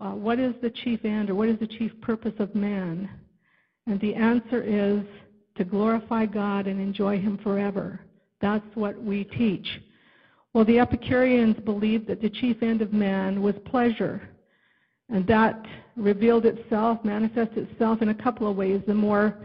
uh, 0.00 0.12
what 0.12 0.38
is 0.38 0.54
the 0.62 0.70
chief 0.70 1.04
end 1.04 1.30
or 1.30 1.34
what 1.34 1.48
is 1.48 1.58
the 1.58 1.66
chief 1.66 1.92
purpose 2.00 2.34
of 2.38 2.54
man? 2.54 3.08
And 3.86 4.00
the 4.00 4.14
answer 4.14 4.62
is 4.62 5.02
to 5.56 5.64
glorify 5.64 6.26
God 6.26 6.66
and 6.66 6.80
enjoy 6.80 7.18
Him 7.18 7.38
forever. 7.42 8.00
That's 8.40 8.64
what 8.74 9.00
we 9.02 9.24
teach. 9.24 9.66
Well, 10.52 10.64
the 10.64 10.80
Epicureans 10.80 11.56
believed 11.64 12.08
that 12.08 12.20
the 12.20 12.28
chief 12.28 12.62
end 12.62 12.82
of 12.82 12.92
man 12.92 13.40
was 13.40 13.54
pleasure. 13.66 14.28
And 15.08 15.26
that 15.26 15.64
revealed 15.96 16.46
itself, 16.46 17.04
manifested 17.04 17.70
itself 17.70 18.02
in 18.02 18.08
a 18.08 18.14
couple 18.14 18.50
of 18.50 18.56
ways. 18.56 18.80
The 18.86 18.94
more 18.94 19.38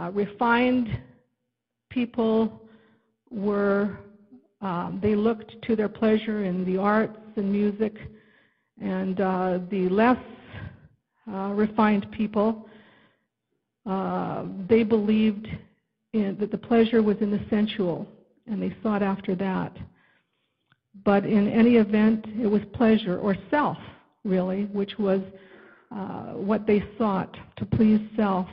uh, 0.00 0.10
refined 0.12 0.88
people 1.88 2.62
were, 3.30 3.98
um, 4.60 4.98
they 5.02 5.14
looked 5.14 5.60
to 5.62 5.76
their 5.76 5.88
pleasure 5.88 6.44
in 6.44 6.64
the 6.64 6.76
arts 6.76 7.18
and 7.36 7.50
music, 7.50 7.96
and 8.80 9.20
uh, 9.20 9.58
the 9.70 9.88
less 9.88 10.18
uh, 11.32 11.52
refined 11.54 12.10
people, 12.10 12.68
uh, 13.86 14.46
they 14.68 14.82
believed 14.82 15.48
in, 16.12 16.36
that 16.40 16.50
the 16.50 16.58
pleasure 16.58 17.02
was 17.02 17.16
in 17.20 17.30
the 17.30 17.40
sensual, 17.50 18.06
and 18.46 18.60
they 18.60 18.74
sought 18.82 19.02
after 19.02 19.34
that. 19.36 19.76
But 21.04 21.24
in 21.24 21.48
any 21.48 21.76
event, 21.76 22.26
it 22.40 22.46
was 22.46 22.62
pleasure 22.74 23.18
or 23.18 23.36
self 23.50 23.78
really, 24.24 24.64
which 24.66 24.98
was 24.98 25.20
uh, 25.90 26.32
what 26.34 26.66
they 26.66 26.84
sought 26.98 27.36
to 27.56 27.64
please 27.64 28.00
self. 28.16 28.46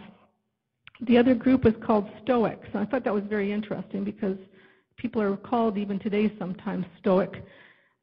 The 1.02 1.18
other 1.18 1.36
group 1.36 1.64
was 1.64 1.74
called 1.86 2.10
Stoics. 2.24 2.68
I 2.74 2.86
thought 2.86 3.04
that 3.04 3.14
was 3.14 3.24
very 3.30 3.52
interesting 3.52 4.04
because 4.04 4.38
people 4.96 5.22
are 5.22 5.38
called 5.38 5.78
even 5.78 6.00
today 6.00 6.34
sometimes 6.40 6.86
Stoic. 7.00 7.44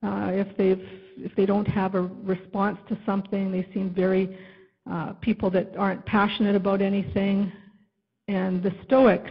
Uh, 0.03 0.31
if 0.33 0.57
they've 0.57 0.87
if 1.17 1.35
they 1.37 1.47
don't 1.47 1.67
have 1.67 1.95
a 1.95 2.03
response 2.03 2.79
to 2.89 2.99
something, 3.07 3.51
they 3.51 3.67
seem 3.73 3.95
very 3.95 4.37
uh, 4.91 5.13
people 5.15 5.49
that 5.51 5.75
aren't 5.79 6.05
passionate 6.07 6.57
about 6.57 6.83
anything. 6.83 7.53
And 8.29 8.63
the 8.63 8.73
Stoics 8.85 9.31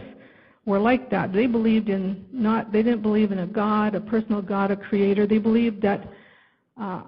were 0.66 0.78
like 0.78 1.10
that. 1.10 1.32
They 1.32 1.46
believed 1.46 1.88
in 1.88 2.24
not, 2.32 2.72
they 2.72 2.82
didn't 2.82 3.02
believe 3.02 3.32
in 3.32 3.40
a 3.40 3.46
God, 3.46 3.94
a 3.94 4.00
personal 4.00 4.40
God, 4.40 4.70
a 4.70 4.76
creator. 4.76 5.26
They 5.26 5.38
believed 5.38 5.82
that 5.82 6.08
uh, 6.80 7.02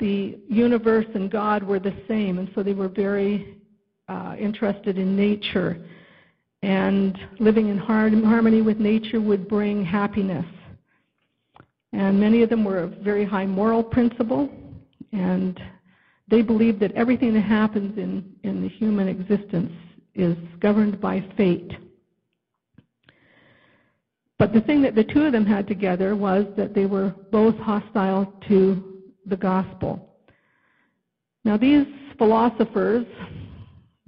the 0.00 0.38
universe 0.48 1.06
and 1.14 1.30
God 1.30 1.62
were 1.62 1.78
the 1.78 1.94
same, 2.08 2.38
and 2.38 2.50
so 2.54 2.62
they 2.62 2.72
were 2.72 2.88
very 2.88 3.56
uh, 4.08 4.36
interested 4.38 4.98
in 4.98 5.16
nature. 5.16 5.78
And 6.62 7.16
living 7.38 7.68
in 7.68 7.78
harmony 7.78 8.62
with 8.62 8.78
nature 8.78 9.20
would 9.20 9.48
bring 9.48 9.84
happiness. 9.84 10.46
And 11.92 12.18
many 12.18 12.42
of 12.42 12.50
them 12.50 12.64
were 12.64 12.78
of 12.78 12.92
very 12.98 13.24
high 13.24 13.46
moral 13.46 13.82
principle, 13.82 14.50
and 15.12 15.60
they 16.26 16.42
believed 16.42 16.80
that 16.80 16.92
everything 16.92 17.32
that 17.34 17.42
happens 17.42 17.96
in, 17.96 18.34
in 18.42 18.60
the 18.60 18.68
human 18.68 19.08
existence 19.08 19.72
is 20.14 20.36
governed 20.58 21.00
by 21.00 21.24
fate. 21.36 21.72
But 24.38 24.52
the 24.52 24.60
thing 24.60 24.82
that 24.82 24.94
the 24.94 25.04
two 25.04 25.24
of 25.24 25.32
them 25.32 25.44
had 25.44 25.66
together 25.66 26.14
was 26.14 26.46
that 26.56 26.74
they 26.74 26.86
were 26.86 27.14
both 27.32 27.56
hostile 27.56 28.32
to 28.48 29.02
the 29.26 29.36
gospel. 29.36 30.16
Now, 31.44 31.56
these 31.56 31.86
philosophers, 32.16 33.06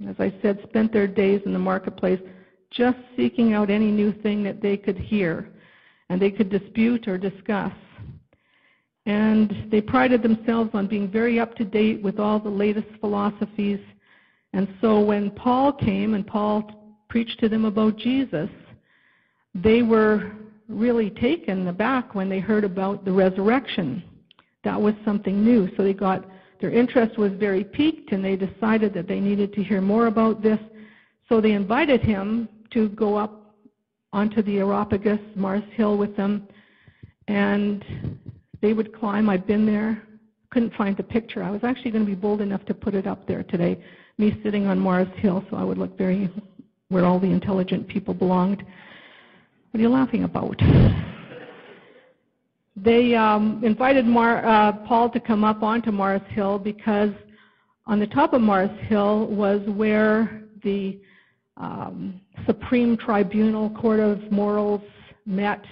as 0.07 0.15
I 0.19 0.33
said, 0.41 0.59
spent 0.69 0.93
their 0.93 1.07
days 1.07 1.41
in 1.45 1.53
the 1.53 1.59
marketplace 1.59 2.19
just 2.69 2.97
seeking 3.17 3.53
out 3.53 3.69
any 3.69 3.91
new 3.91 4.13
thing 4.21 4.43
that 4.43 4.61
they 4.61 4.77
could 4.77 4.97
hear 4.97 5.49
and 6.09 6.21
they 6.21 6.31
could 6.31 6.49
dispute 6.49 7.07
or 7.07 7.17
discuss. 7.17 7.73
And 9.05 9.67
they 9.69 9.81
prided 9.81 10.21
themselves 10.21 10.69
on 10.73 10.87
being 10.87 11.09
very 11.09 11.39
up 11.39 11.55
to 11.55 11.65
date 11.65 12.01
with 12.01 12.19
all 12.19 12.39
the 12.39 12.49
latest 12.49 12.87
philosophies. 12.99 13.79
And 14.53 14.67
so 14.79 15.01
when 15.01 15.31
Paul 15.31 15.73
came 15.73 16.13
and 16.13 16.25
Paul 16.25 16.97
preached 17.09 17.39
to 17.39 17.49
them 17.49 17.65
about 17.65 17.97
Jesus, 17.97 18.49
they 19.53 19.81
were 19.81 20.31
really 20.67 21.09
taken 21.09 21.67
aback 21.67 22.15
when 22.15 22.29
they 22.29 22.39
heard 22.39 22.63
about 22.63 23.03
the 23.03 23.11
resurrection. 23.11 24.03
That 24.63 24.79
was 24.79 24.93
something 25.03 25.43
new. 25.43 25.69
So 25.75 25.83
they 25.83 25.93
got 25.93 26.25
their 26.61 26.71
interest 26.71 27.17
was 27.17 27.33
very 27.33 27.63
piqued 27.63 28.11
and 28.11 28.23
they 28.23 28.35
decided 28.35 28.93
that 28.93 29.07
they 29.07 29.19
needed 29.19 29.51
to 29.53 29.63
hear 29.63 29.81
more 29.81 30.07
about 30.07 30.43
this. 30.43 30.59
So 31.27 31.41
they 31.41 31.51
invited 31.53 32.01
him 32.01 32.47
to 32.71 32.89
go 32.89 33.15
up 33.15 33.55
onto 34.13 34.43
the 34.43 34.59
Areopagus, 34.59 35.19
Mars 35.35 35.63
Hill 35.73 35.97
with 35.97 36.15
them. 36.15 36.47
And 37.27 38.19
they 38.61 38.73
would 38.73 38.93
climb. 38.93 39.29
I've 39.29 39.47
been 39.47 39.65
there. 39.65 40.03
Couldn't 40.51 40.73
find 40.75 40.95
the 40.95 41.03
picture. 41.03 41.41
I 41.41 41.49
was 41.49 41.63
actually 41.63 41.91
going 41.91 42.05
to 42.05 42.09
be 42.09 42.15
bold 42.15 42.41
enough 42.41 42.63
to 42.65 42.73
put 42.73 42.93
it 42.93 43.07
up 43.07 43.25
there 43.27 43.43
today. 43.43 43.83
Me 44.17 44.39
sitting 44.43 44.67
on 44.67 44.77
Mars 44.77 45.07
Hill, 45.15 45.43
so 45.49 45.57
I 45.57 45.63
would 45.63 45.77
look 45.77 45.97
very 45.97 46.29
where 46.89 47.05
all 47.05 47.19
the 47.19 47.27
intelligent 47.27 47.87
people 47.87 48.13
belonged. 48.13 48.63
What 49.71 49.79
are 49.79 49.83
you 49.83 49.89
laughing 49.89 50.25
about? 50.25 50.59
They 52.75 53.15
um, 53.15 53.61
invited 53.63 54.05
Mar, 54.05 54.45
uh, 54.45 54.73
Paul 54.85 55.09
to 55.11 55.19
come 55.19 55.45
up 55.45 55.63
onto 55.63 55.91
Mars 55.91 56.21
Hill 56.31 56.59
because 56.59 57.11
on 57.85 57.97
the 57.97 58.07
top 58.07 58.33
of 58.33 58.41
Mars 58.41 58.69
Hill 58.87 59.27
was 59.27 59.61
where 59.69 60.43
the 60.61 60.99
um, 61.55 62.19
Supreme 62.45 62.97
Tribunal 62.97 63.69
Court 63.69 64.01
of 64.01 64.29
Morals 64.29 64.81
met 65.25 65.63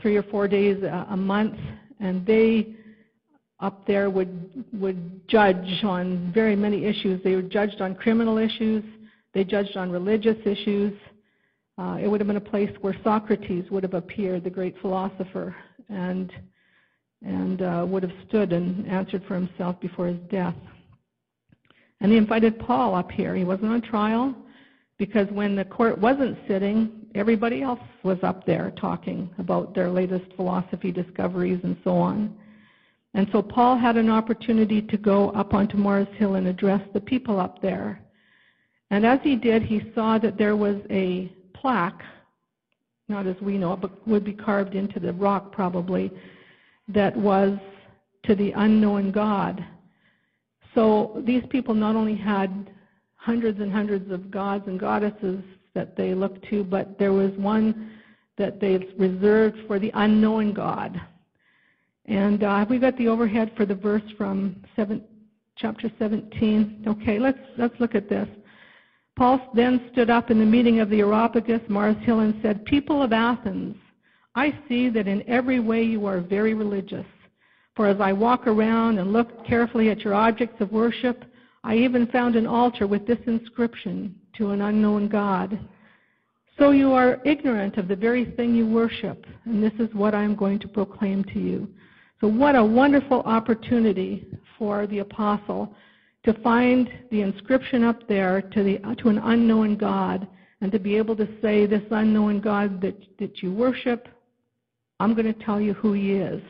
three 0.00 0.16
or 0.16 0.22
four 0.24 0.46
days 0.46 0.80
a, 0.84 1.08
a 1.10 1.16
month, 1.16 1.58
and 1.98 2.24
they 2.24 2.76
up 3.58 3.84
there 3.88 4.08
would 4.08 4.64
would 4.72 5.26
judge 5.28 5.82
on 5.82 6.30
very 6.32 6.54
many 6.54 6.84
issues. 6.84 7.20
They 7.24 7.34
were 7.34 7.42
judged 7.42 7.80
on 7.80 7.96
criminal 7.96 8.38
issues. 8.38 8.84
They 9.34 9.42
judged 9.42 9.76
on 9.76 9.90
religious 9.90 10.36
issues. 10.44 10.92
Uh, 11.78 11.96
it 12.00 12.08
would 12.08 12.20
have 12.20 12.26
been 12.26 12.36
a 12.36 12.40
place 12.40 12.70
where 12.80 12.96
Socrates 13.04 13.70
would 13.70 13.84
have 13.84 13.94
appeared, 13.94 14.42
the 14.42 14.50
great 14.50 14.76
philosopher, 14.80 15.54
and 15.88 16.32
and 17.24 17.62
uh, 17.62 17.84
would 17.88 18.02
have 18.02 18.12
stood 18.28 18.52
and 18.52 18.86
answered 18.86 19.24
for 19.26 19.34
himself 19.34 19.80
before 19.80 20.06
his 20.06 20.20
death. 20.30 20.54
And 22.00 22.12
he 22.12 22.18
invited 22.18 22.60
Paul 22.60 22.94
up 22.94 23.10
here. 23.10 23.34
He 23.34 23.44
wasn't 23.44 23.72
on 23.72 23.82
trial 23.82 24.36
because 24.98 25.26
when 25.30 25.56
the 25.56 25.64
court 25.64 25.98
wasn't 25.98 26.38
sitting, 26.46 27.06
everybody 27.16 27.60
else 27.60 27.80
was 28.04 28.18
up 28.22 28.46
there 28.46 28.72
talking 28.80 29.30
about 29.38 29.74
their 29.74 29.90
latest 29.90 30.32
philosophy 30.36 30.92
discoveries 30.92 31.58
and 31.64 31.76
so 31.82 31.96
on. 31.96 32.36
And 33.14 33.28
so 33.32 33.42
Paul 33.42 33.76
had 33.76 33.96
an 33.96 34.10
opportunity 34.10 34.80
to 34.82 34.96
go 34.96 35.30
up 35.30 35.54
onto 35.54 35.76
Mars 35.76 36.06
Hill 36.18 36.36
and 36.36 36.46
address 36.46 36.82
the 36.92 37.00
people 37.00 37.40
up 37.40 37.60
there. 37.60 38.00
And 38.90 39.04
as 39.04 39.18
he 39.24 39.34
did, 39.34 39.62
he 39.62 39.90
saw 39.92 40.18
that 40.18 40.38
there 40.38 40.56
was 40.56 40.76
a 40.88 41.32
plaque, 41.60 42.02
not 43.08 43.26
as 43.26 43.36
we 43.40 43.58
know 43.58 43.72
it, 43.72 43.80
but 43.80 44.06
would 44.06 44.24
be 44.24 44.32
carved 44.32 44.74
into 44.74 45.00
the 45.00 45.12
rock 45.12 45.52
probably, 45.52 46.10
that 46.88 47.16
was 47.16 47.58
to 48.24 48.34
the 48.34 48.52
unknown 48.52 49.10
God. 49.10 49.64
So 50.74 51.22
these 51.26 51.42
people 51.50 51.74
not 51.74 51.96
only 51.96 52.14
had 52.14 52.70
hundreds 53.16 53.60
and 53.60 53.72
hundreds 53.72 54.10
of 54.10 54.30
gods 54.30 54.64
and 54.66 54.78
goddesses 54.78 55.42
that 55.74 55.96
they 55.96 56.14
looked 56.14 56.48
to, 56.50 56.64
but 56.64 56.98
there 56.98 57.12
was 57.12 57.32
one 57.32 57.92
that 58.36 58.60
they 58.60 58.78
reserved 58.96 59.58
for 59.66 59.78
the 59.78 59.90
unknown 59.94 60.52
God. 60.52 61.00
And 62.06 62.42
uh, 62.42 62.64
we 62.68 62.78
got 62.78 62.96
the 62.96 63.08
overhead 63.08 63.52
for 63.56 63.66
the 63.66 63.74
verse 63.74 64.02
from 64.16 64.64
seven, 64.74 65.02
chapter 65.56 65.90
17. 65.98 66.84
Okay, 66.86 67.18
let's 67.18 67.38
let's 67.58 67.78
look 67.80 67.94
at 67.94 68.08
this. 68.08 68.28
Paul 69.18 69.50
then 69.52 69.90
stood 69.92 70.10
up 70.10 70.30
in 70.30 70.38
the 70.38 70.44
meeting 70.46 70.78
of 70.78 70.90
the 70.90 71.00
Areopagus, 71.00 71.62
Mars 71.68 71.96
Hill, 72.02 72.20
and 72.20 72.40
said, 72.40 72.64
People 72.64 73.02
of 73.02 73.12
Athens, 73.12 73.74
I 74.36 74.56
see 74.68 74.88
that 74.90 75.08
in 75.08 75.28
every 75.28 75.58
way 75.58 75.82
you 75.82 76.06
are 76.06 76.20
very 76.20 76.54
religious. 76.54 77.04
For 77.74 77.88
as 77.88 78.00
I 78.00 78.12
walk 78.12 78.46
around 78.46 78.98
and 78.98 79.12
look 79.12 79.44
carefully 79.44 79.90
at 79.90 80.02
your 80.02 80.14
objects 80.14 80.60
of 80.60 80.70
worship, 80.70 81.24
I 81.64 81.74
even 81.74 82.06
found 82.06 82.36
an 82.36 82.46
altar 82.46 82.86
with 82.86 83.08
this 83.08 83.18
inscription 83.26 84.14
to 84.36 84.50
an 84.50 84.60
unknown 84.60 85.08
God. 85.08 85.58
So 86.56 86.70
you 86.70 86.92
are 86.92 87.20
ignorant 87.24 87.76
of 87.76 87.88
the 87.88 87.96
very 87.96 88.24
thing 88.24 88.54
you 88.54 88.68
worship, 88.68 89.26
and 89.46 89.60
this 89.60 89.74
is 89.80 89.92
what 89.94 90.14
I 90.14 90.22
am 90.22 90.36
going 90.36 90.60
to 90.60 90.68
proclaim 90.68 91.24
to 91.24 91.40
you. 91.40 91.68
So, 92.20 92.28
what 92.28 92.54
a 92.54 92.64
wonderful 92.64 93.22
opportunity 93.22 94.26
for 94.58 94.86
the 94.86 95.00
apostle 95.00 95.74
to 96.24 96.32
find 96.42 96.90
the 97.10 97.22
inscription 97.22 97.84
up 97.84 98.06
there 98.08 98.42
to, 98.42 98.62
the, 98.62 98.78
to 98.96 99.08
an 99.08 99.18
unknown 99.18 99.76
God 99.76 100.26
and 100.60 100.72
to 100.72 100.78
be 100.78 100.96
able 100.96 101.16
to 101.16 101.28
say, 101.40 101.66
This 101.66 101.82
unknown 101.90 102.40
God 102.40 102.80
that, 102.80 102.96
that 103.18 103.42
you 103.42 103.52
worship, 103.52 104.08
I'm 105.00 105.14
going 105.14 105.32
to 105.32 105.44
tell 105.44 105.60
you 105.60 105.74
who 105.74 105.92
he 105.92 106.12
is. 106.12 106.42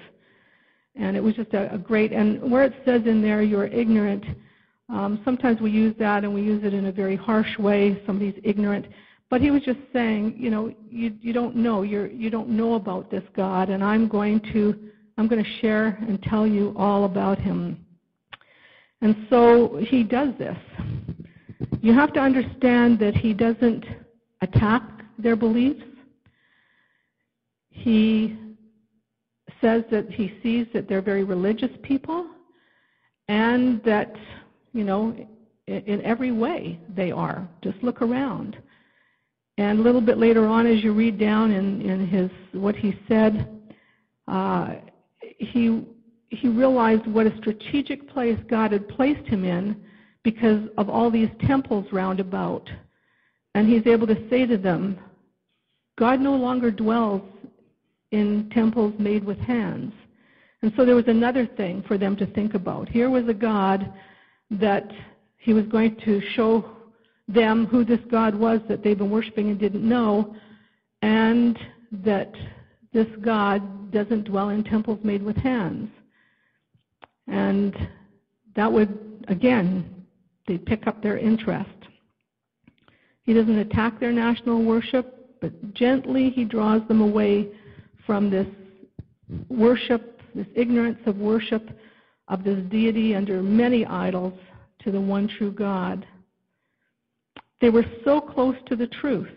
And 0.94 1.16
it 1.16 1.22
was 1.22 1.34
just 1.34 1.52
a, 1.52 1.72
a 1.74 1.78
great, 1.78 2.12
and 2.12 2.50
where 2.50 2.64
it 2.64 2.74
says 2.84 3.02
in 3.06 3.22
there, 3.22 3.42
you're 3.42 3.66
ignorant, 3.66 4.24
um, 4.88 5.20
sometimes 5.24 5.60
we 5.60 5.70
use 5.70 5.94
that 5.98 6.24
and 6.24 6.32
we 6.32 6.40
use 6.42 6.64
it 6.64 6.72
in 6.72 6.86
a 6.86 6.92
very 6.92 7.14
harsh 7.14 7.58
way. 7.58 8.02
Somebody's 8.06 8.40
ignorant. 8.42 8.86
But 9.30 9.42
he 9.42 9.50
was 9.50 9.62
just 9.62 9.80
saying, 9.92 10.36
you 10.38 10.48
know, 10.48 10.74
you, 10.90 11.14
you 11.20 11.34
don't 11.34 11.54
know. 11.54 11.82
You're, 11.82 12.06
you 12.06 12.30
don't 12.30 12.48
know 12.48 12.74
about 12.74 13.10
this 13.10 13.22
God, 13.36 13.68
and 13.68 13.84
I'm 13.84 14.08
going 14.08 14.40
to 14.54 14.88
I'm 15.18 15.26
going 15.26 15.42
to 15.42 15.50
share 15.60 15.98
and 16.08 16.22
tell 16.22 16.46
you 16.46 16.72
all 16.78 17.04
about 17.04 17.40
him. 17.40 17.84
And 19.00 19.26
so 19.30 19.76
he 19.76 20.02
does 20.02 20.30
this. 20.38 20.56
You 21.80 21.92
have 21.92 22.12
to 22.14 22.20
understand 22.20 22.98
that 22.98 23.14
he 23.14 23.32
doesn't 23.32 23.84
attack 24.40 24.82
their 25.18 25.36
beliefs. 25.36 25.84
He 27.70 28.36
says 29.60 29.84
that 29.90 30.10
he 30.10 30.38
sees 30.42 30.66
that 30.72 30.88
they're 30.88 31.02
very 31.02 31.24
religious 31.24 31.70
people 31.82 32.26
and 33.28 33.82
that 33.84 34.14
you 34.72 34.84
know, 34.84 35.14
in 35.66 36.00
every 36.02 36.32
way 36.32 36.78
they 36.94 37.10
are. 37.10 37.48
Just 37.62 37.82
look 37.82 38.00
around. 38.02 38.56
And 39.58 39.80
a 39.80 39.82
little 39.82 40.00
bit 40.00 40.18
later 40.18 40.46
on, 40.46 40.66
as 40.66 40.84
you 40.84 40.92
read 40.92 41.18
down 41.18 41.50
in, 41.50 41.82
in 41.82 42.06
his 42.06 42.30
what 42.52 42.76
he 42.76 42.96
said, 43.08 43.60
uh, 44.28 44.74
he 45.20 45.84
he 46.30 46.48
realized 46.48 47.06
what 47.06 47.26
a 47.26 47.36
strategic 47.38 48.08
place 48.08 48.38
God 48.48 48.72
had 48.72 48.88
placed 48.88 49.26
him 49.26 49.44
in 49.44 49.82
because 50.22 50.68
of 50.76 50.90
all 50.90 51.10
these 51.10 51.30
temples 51.46 51.86
round 51.92 52.20
about. 52.20 52.68
And 53.54 53.68
he's 53.68 53.86
able 53.86 54.06
to 54.06 54.28
say 54.28 54.46
to 54.46 54.58
them, 54.58 54.98
God 55.98 56.20
no 56.20 56.34
longer 56.34 56.70
dwells 56.70 57.22
in 58.10 58.50
temples 58.50 58.94
made 58.98 59.24
with 59.24 59.38
hands. 59.38 59.92
And 60.62 60.72
so 60.76 60.84
there 60.84 60.94
was 60.94 61.08
another 61.08 61.46
thing 61.46 61.82
for 61.86 61.98
them 61.98 62.16
to 62.16 62.26
think 62.26 62.54
about. 62.54 62.88
Here 62.88 63.10
was 63.10 63.26
a 63.28 63.34
God 63.34 63.92
that 64.50 64.90
he 65.38 65.52
was 65.52 65.64
going 65.66 65.96
to 66.04 66.20
show 66.34 66.64
them 67.28 67.66
who 67.66 67.84
this 67.84 68.00
God 68.10 68.34
was 68.34 68.60
that 68.68 68.82
they've 68.82 68.98
been 68.98 69.10
worshiping 69.10 69.50
and 69.50 69.58
didn't 69.58 69.86
know, 69.86 70.34
and 71.02 71.58
that 71.92 72.32
this 72.92 73.06
God 73.20 73.92
doesn't 73.92 74.24
dwell 74.24 74.48
in 74.48 74.64
temples 74.64 74.98
made 75.02 75.22
with 75.22 75.36
hands. 75.36 75.90
And 77.28 77.76
that 78.56 78.72
would, 78.72 79.24
again, 79.28 80.04
they 80.46 80.58
pick 80.58 80.86
up 80.86 81.02
their 81.02 81.18
interest. 81.18 81.70
He 83.22 83.34
doesn't 83.34 83.58
attack 83.58 84.00
their 84.00 84.12
national 84.12 84.64
worship, 84.64 85.38
but 85.40 85.74
gently 85.74 86.30
he 86.30 86.44
draws 86.44 86.86
them 86.88 87.00
away 87.00 87.48
from 88.06 88.30
this 88.30 88.46
worship, 89.50 90.22
this 90.34 90.46
ignorance 90.54 90.98
of 91.06 91.18
worship 91.18 91.78
of 92.28 92.44
this 92.44 92.58
deity 92.70 93.14
under 93.14 93.42
many 93.42 93.84
idols 93.84 94.34
to 94.80 94.90
the 94.90 95.00
one 95.00 95.28
true 95.28 95.52
God. 95.52 96.06
They 97.60 97.70
were 97.70 97.84
so 98.04 98.20
close 98.20 98.56
to 98.66 98.76
the 98.76 98.86
truth. 98.86 99.28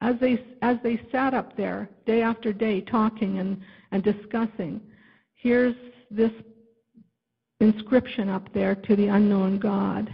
As 0.00 0.16
they, 0.20 0.44
as 0.60 0.76
they 0.82 1.00
sat 1.10 1.32
up 1.32 1.56
there 1.56 1.88
day 2.04 2.20
after 2.20 2.52
day 2.52 2.82
talking 2.82 3.38
and, 3.38 3.60
and 3.92 4.02
discussing, 4.02 4.82
here's 5.34 5.74
this 6.10 6.32
inscription 7.64 8.28
up 8.28 8.52
there 8.52 8.74
to 8.74 8.96
the 8.96 9.08
unknown 9.08 9.58
God. 9.58 10.12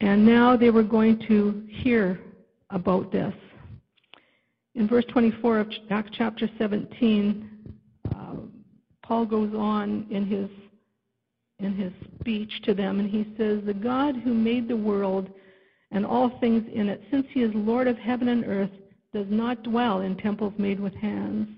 And 0.00 0.24
now 0.24 0.56
they 0.56 0.70
were 0.70 0.82
going 0.82 1.18
to 1.28 1.66
hear 1.68 2.20
about 2.70 3.10
this. 3.12 3.34
In 4.74 4.86
verse 4.86 5.04
24 5.12 5.58
of 5.58 5.68
Acts 5.90 6.10
chapter 6.12 6.48
17, 6.58 7.50
uh, 8.14 8.34
Paul 9.02 9.26
goes 9.26 9.54
on 9.54 10.06
in 10.10 10.26
his 10.26 10.48
in 11.60 11.74
his 11.74 11.92
speech 12.20 12.62
to 12.62 12.72
them, 12.72 13.00
and 13.00 13.10
he 13.10 13.34
says, 13.36 13.64
"The 13.64 13.74
God 13.74 14.14
who 14.14 14.32
made 14.32 14.68
the 14.68 14.76
world 14.76 15.28
and 15.90 16.06
all 16.06 16.38
things 16.38 16.62
in 16.72 16.88
it, 16.88 17.02
since 17.10 17.26
he 17.30 17.42
is 17.42 17.52
Lord 17.52 17.88
of 17.88 17.98
heaven 17.98 18.28
and 18.28 18.44
earth, 18.44 18.70
does 19.12 19.26
not 19.28 19.64
dwell 19.64 20.02
in 20.02 20.16
temples 20.16 20.52
made 20.58 20.78
with 20.78 20.94
hands. 20.94 21.48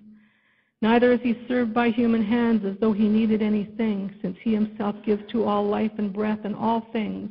Neither 0.83 1.13
is 1.13 1.21
he 1.23 1.45
served 1.47 1.75
by 1.75 1.91
human 1.91 2.23
hands 2.23 2.65
as 2.65 2.77
though 2.81 2.93
he 2.93 3.09
needed 3.09 3.43
anything, 3.43 4.15
since 4.23 4.37
he 4.43 4.55
himself 4.55 4.97
gives 5.05 5.23
to 5.31 5.45
all 5.45 5.67
life 5.67 5.93
and 5.99 6.13
breath 6.13 6.41
and 6.45 6.57
all 6.57 6.89
things. 6.93 7.31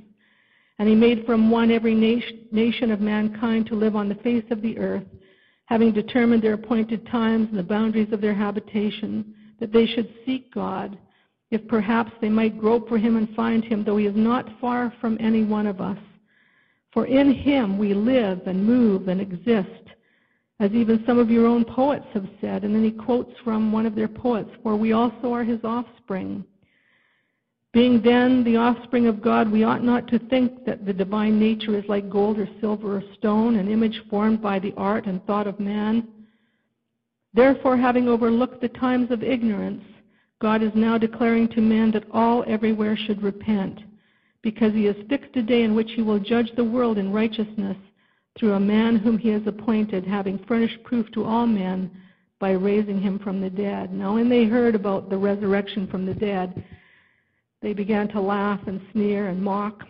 And 0.77 0.87
he 0.87 0.95
made 0.95 1.25
from 1.25 1.49
one 1.49 1.71
every 1.71 1.95
nation 1.95 2.91
of 2.91 3.01
mankind 3.01 3.65
to 3.67 3.75
live 3.75 3.95
on 3.95 4.07
the 4.07 4.15
face 4.15 4.45
of 4.51 4.61
the 4.61 4.77
earth, 4.77 5.03
having 5.65 5.91
determined 5.91 6.43
their 6.43 6.53
appointed 6.53 7.05
times 7.07 7.49
and 7.49 7.57
the 7.57 7.63
boundaries 7.63 8.13
of 8.13 8.21
their 8.21 8.35
habitation, 8.35 9.33
that 9.59 9.73
they 9.73 9.85
should 9.87 10.13
seek 10.25 10.53
God, 10.53 10.97
if 11.51 11.67
perhaps 11.67 12.11
they 12.21 12.29
might 12.29 12.59
grope 12.59 12.87
for 12.87 12.99
him 12.99 13.17
and 13.17 13.35
find 13.35 13.63
him, 13.63 13.83
though 13.83 13.97
he 13.97 14.05
is 14.05 14.15
not 14.15 14.59
far 14.61 14.93
from 15.01 15.17
any 15.19 15.43
one 15.43 15.65
of 15.65 15.81
us. 15.81 15.97
For 16.93 17.07
in 17.07 17.33
him 17.33 17.77
we 17.77 17.93
live 17.93 18.41
and 18.45 18.63
move 18.63 19.07
and 19.07 19.19
exist, 19.19 19.89
as 20.59 20.71
even 20.73 21.03
some 21.05 21.17
of 21.17 21.29
your 21.29 21.47
own 21.47 21.63
poets 21.63 22.05
have 22.13 22.27
said. 22.41 22.63
And 22.63 22.75
then 22.75 22.83
he 22.83 22.91
quotes 22.91 23.33
from 23.43 23.71
one 23.71 23.85
of 23.85 23.95
their 23.95 24.07
poets, 24.07 24.49
For 24.61 24.75
we 24.75 24.91
also 24.91 25.31
are 25.31 25.43
his 25.43 25.63
offspring. 25.63 26.43
Being 27.71 28.01
then 28.01 28.43
the 28.43 28.57
offspring 28.57 29.07
of 29.07 29.21
God, 29.21 29.49
we 29.49 29.63
ought 29.63 29.83
not 29.83 30.07
to 30.07 30.19
think 30.19 30.65
that 30.65 30.85
the 30.85 30.93
divine 30.93 31.39
nature 31.39 31.77
is 31.77 31.85
like 31.87 32.09
gold 32.09 32.39
or 32.39 32.49
silver 32.59 32.97
or 32.97 33.03
stone, 33.17 33.55
an 33.55 33.69
image 33.69 34.01
formed 34.09 34.41
by 34.41 34.59
the 34.59 34.73
art 34.75 35.05
and 35.05 35.23
thought 35.25 35.47
of 35.47 35.59
man. 35.59 36.07
Therefore, 37.33 37.77
having 37.77 38.07
overlooked 38.07 38.59
the 38.59 38.69
times 38.69 39.11
of 39.11 39.21
ignorance, 39.21 39.83
God 40.41 40.63
is 40.63 40.71
now 40.73 40.97
declaring 40.97 41.47
to 41.49 41.61
men 41.61 41.91
that 41.91 42.05
all 42.11 42.43
everywhere 42.47 42.97
should 42.97 43.21
repent, 43.21 43.81
because 44.41 44.73
he 44.73 44.85
has 44.85 44.95
fixed 45.07 45.35
a 45.35 45.43
day 45.43 45.61
in 45.61 45.75
which 45.75 45.91
he 45.91 46.01
will 46.01 46.19
judge 46.19 46.51
the 46.55 46.63
world 46.63 46.97
in 46.97 47.13
righteousness 47.13 47.77
through 48.39 48.53
a 48.53 48.59
man 48.59 48.95
whom 48.95 49.17
he 49.17 49.29
has 49.29 49.41
appointed, 49.45 50.05
having 50.05 50.39
furnished 50.47 50.81
proof 50.83 51.11
to 51.11 51.25
all 51.25 51.45
men 51.45 51.91
by 52.39 52.51
raising 52.51 53.01
him 53.01 53.19
from 53.19 53.41
the 53.41 53.49
dead. 53.49 53.91
Now, 53.93 54.15
when 54.15 54.29
they 54.29 54.45
heard 54.45 54.73
about 54.73 55.09
the 55.09 55.17
resurrection 55.17 55.87
from 55.87 56.05
the 56.05 56.13
dead, 56.13 56.63
they 57.61 57.73
began 57.73 58.07
to 58.09 58.21
laugh 58.21 58.61
and 58.67 58.79
sneer 58.93 59.27
and 59.27 59.41
mock. 59.41 59.83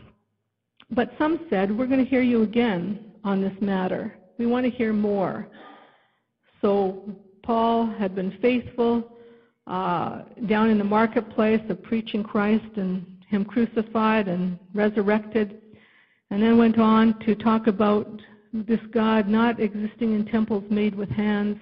But 0.89 1.13
some 1.19 1.45
said, 1.49 1.75
We're 1.75 1.85
going 1.85 2.03
to 2.03 2.09
hear 2.09 2.23
you 2.23 2.41
again 2.41 3.11
on 3.23 3.41
this 3.41 3.53
matter. 3.61 4.15
We 4.39 4.47
want 4.47 4.65
to 4.65 4.71
hear 4.71 4.93
more. 4.93 5.47
So 6.61 7.15
Paul 7.43 7.85
had 7.85 8.15
been 8.15 8.37
faithful 8.41 9.15
uh, 9.67 10.23
down 10.47 10.71
in 10.71 10.79
the 10.79 10.83
marketplace 10.83 11.61
of 11.69 11.83
preaching 11.83 12.23
Christ 12.23 12.77
and 12.77 13.05
Him 13.27 13.45
crucified 13.45 14.27
and 14.27 14.57
resurrected, 14.73 15.61
and 16.31 16.41
then 16.41 16.57
went 16.57 16.79
on 16.79 17.19
to 17.25 17.35
talk 17.35 17.67
about 17.67 18.19
this 18.53 18.79
God 18.91 19.27
not 19.27 19.59
existing 19.59 20.13
in 20.13 20.25
temples 20.25 20.63
made 20.69 20.95
with 20.95 21.09
hands, 21.09 21.57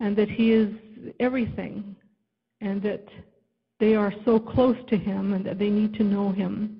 and 0.00 0.16
that 0.16 0.28
He 0.28 0.52
is 0.52 0.70
everything, 1.18 1.96
and 2.60 2.82
that 2.82 3.06
they 3.80 3.94
are 3.94 4.12
so 4.24 4.38
close 4.38 4.76
to 4.88 4.96
him 4.96 5.32
and 5.32 5.44
that 5.44 5.58
they 5.58 5.70
need 5.70 5.94
to 5.94 6.04
know 6.04 6.30
him. 6.30 6.76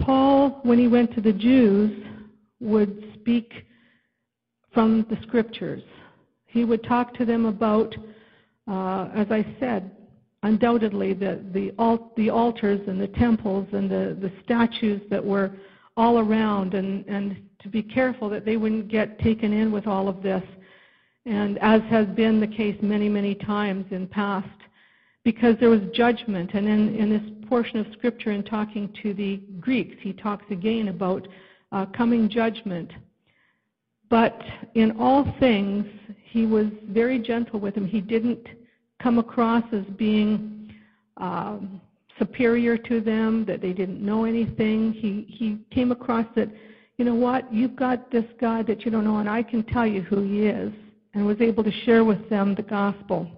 Paul, 0.00 0.60
when 0.62 0.78
he 0.78 0.88
went 0.88 1.12
to 1.14 1.20
the 1.20 1.32
Jews, 1.32 2.06
would 2.60 3.12
speak 3.20 3.66
from 4.72 5.04
the 5.10 5.18
scriptures. 5.22 5.82
He 6.46 6.64
would 6.64 6.84
talk 6.84 7.14
to 7.14 7.24
them 7.24 7.46
about, 7.46 7.94
uh, 8.68 9.08
as 9.14 9.26
I 9.30 9.44
said, 9.58 9.90
undoubtedly 10.44 11.14
the, 11.14 11.44
the, 11.52 11.72
alt, 11.78 12.14
the, 12.16 12.30
altars 12.30 12.80
and 12.86 13.00
the 13.00 13.08
temples 13.08 13.66
and 13.72 13.90
the, 13.90 14.16
the 14.20 14.32
statues 14.44 15.02
that 15.10 15.24
were 15.24 15.50
all 15.96 16.18
around, 16.18 16.74
and, 16.74 17.06
and 17.06 17.36
to 17.60 17.68
be 17.68 17.82
careful 17.82 18.28
that 18.28 18.44
they 18.44 18.56
wouldn't 18.56 18.88
get 18.88 19.18
taken 19.20 19.52
in 19.52 19.70
with 19.72 19.86
all 19.86 20.08
of 20.08 20.22
this. 20.22 20.42
And 21.26 21.58
as 21.58 21.80
has 21.82 22.06
been 22.08 22.40
the 22.40 22.46
case 22.46 22.76
many, 22.82 23.08
many 23.08 23.34
times 23.34 23.86
in 23.90 24.06
past 24.06 24.48
because 25.24 25.56
there 25.58 25.70
was 25.70 25.80
judgment. 25.94 26.52
And 26.54 26.68
in, 26.68 26.94
in 26.96 27.10
this 27.10 27.48
portion 27.48 27.78
of 27.78 27.86
Scripture, 27.92 28.32
in 28.32 28.42
talking 28.42 28.94
to 29.02 29.14
the 29.14 29.38
Greeks, 29.60 29.96
he 30.00 30.12
talks 30.12 30.44
again 30.50 30.88
about 30.88 31.26
uh, 31.72 31.86
coming 31.86 32.28
judgment. 32.28 32.92
But 34.10 34.38
in 34.74 34.98
all 34.98 35.34
things, 35.40 35.86
he 36.24 36.44
was 36.44 36.66
very 36.88 37.18
gentle 37.18 37.58
with 37.58 37.74
them. 37.74 37.86
He 37.86 38.00
didn't 38.00 38.46
come 39.02 39.18
across 39.18 39.64
as 39.72 39.84
being 39.96 40.74
um, 41.16 41.80
superior 42.18 42.76
to 42.78 43.00
them, 43.00 43.44
that 43.46 43.60
they 43.60 43.72
didn't 43.72 44.04
know 44.04 44.24
anything. 44.24 44.92
He, 44.92 45.26
he 45.28 45.58
came 45.74 45.92
across 45.92 46.26
that, 46.36 46.48
you 46.96 47.04
know 47.04 47.14
what, 47.14 47.52
you've 47.52 47.76
got 47.76 48.10
this 48.10 48.24
God 48.40 48.66
that 48.68 48.84
you 48.84 48.90
don't 48.90 49.04
know, 49.04 49.18
and 49.18 49.28
I 49.28 49.42
can 49.42 49.64
tell 49.64 49.86
you 49.86 50.02
who 50.02 50.22
he 50.22 50.46
is, 50.46 50.72
and 51.14 51.26
was 51.26 51.40
able 51.40 51.64
to 51.64 51.72
share 51.84 52.04
with 52.04 52.28
them 52.28 52.54
the 52.54 52.62
gospel. 52.62 53.28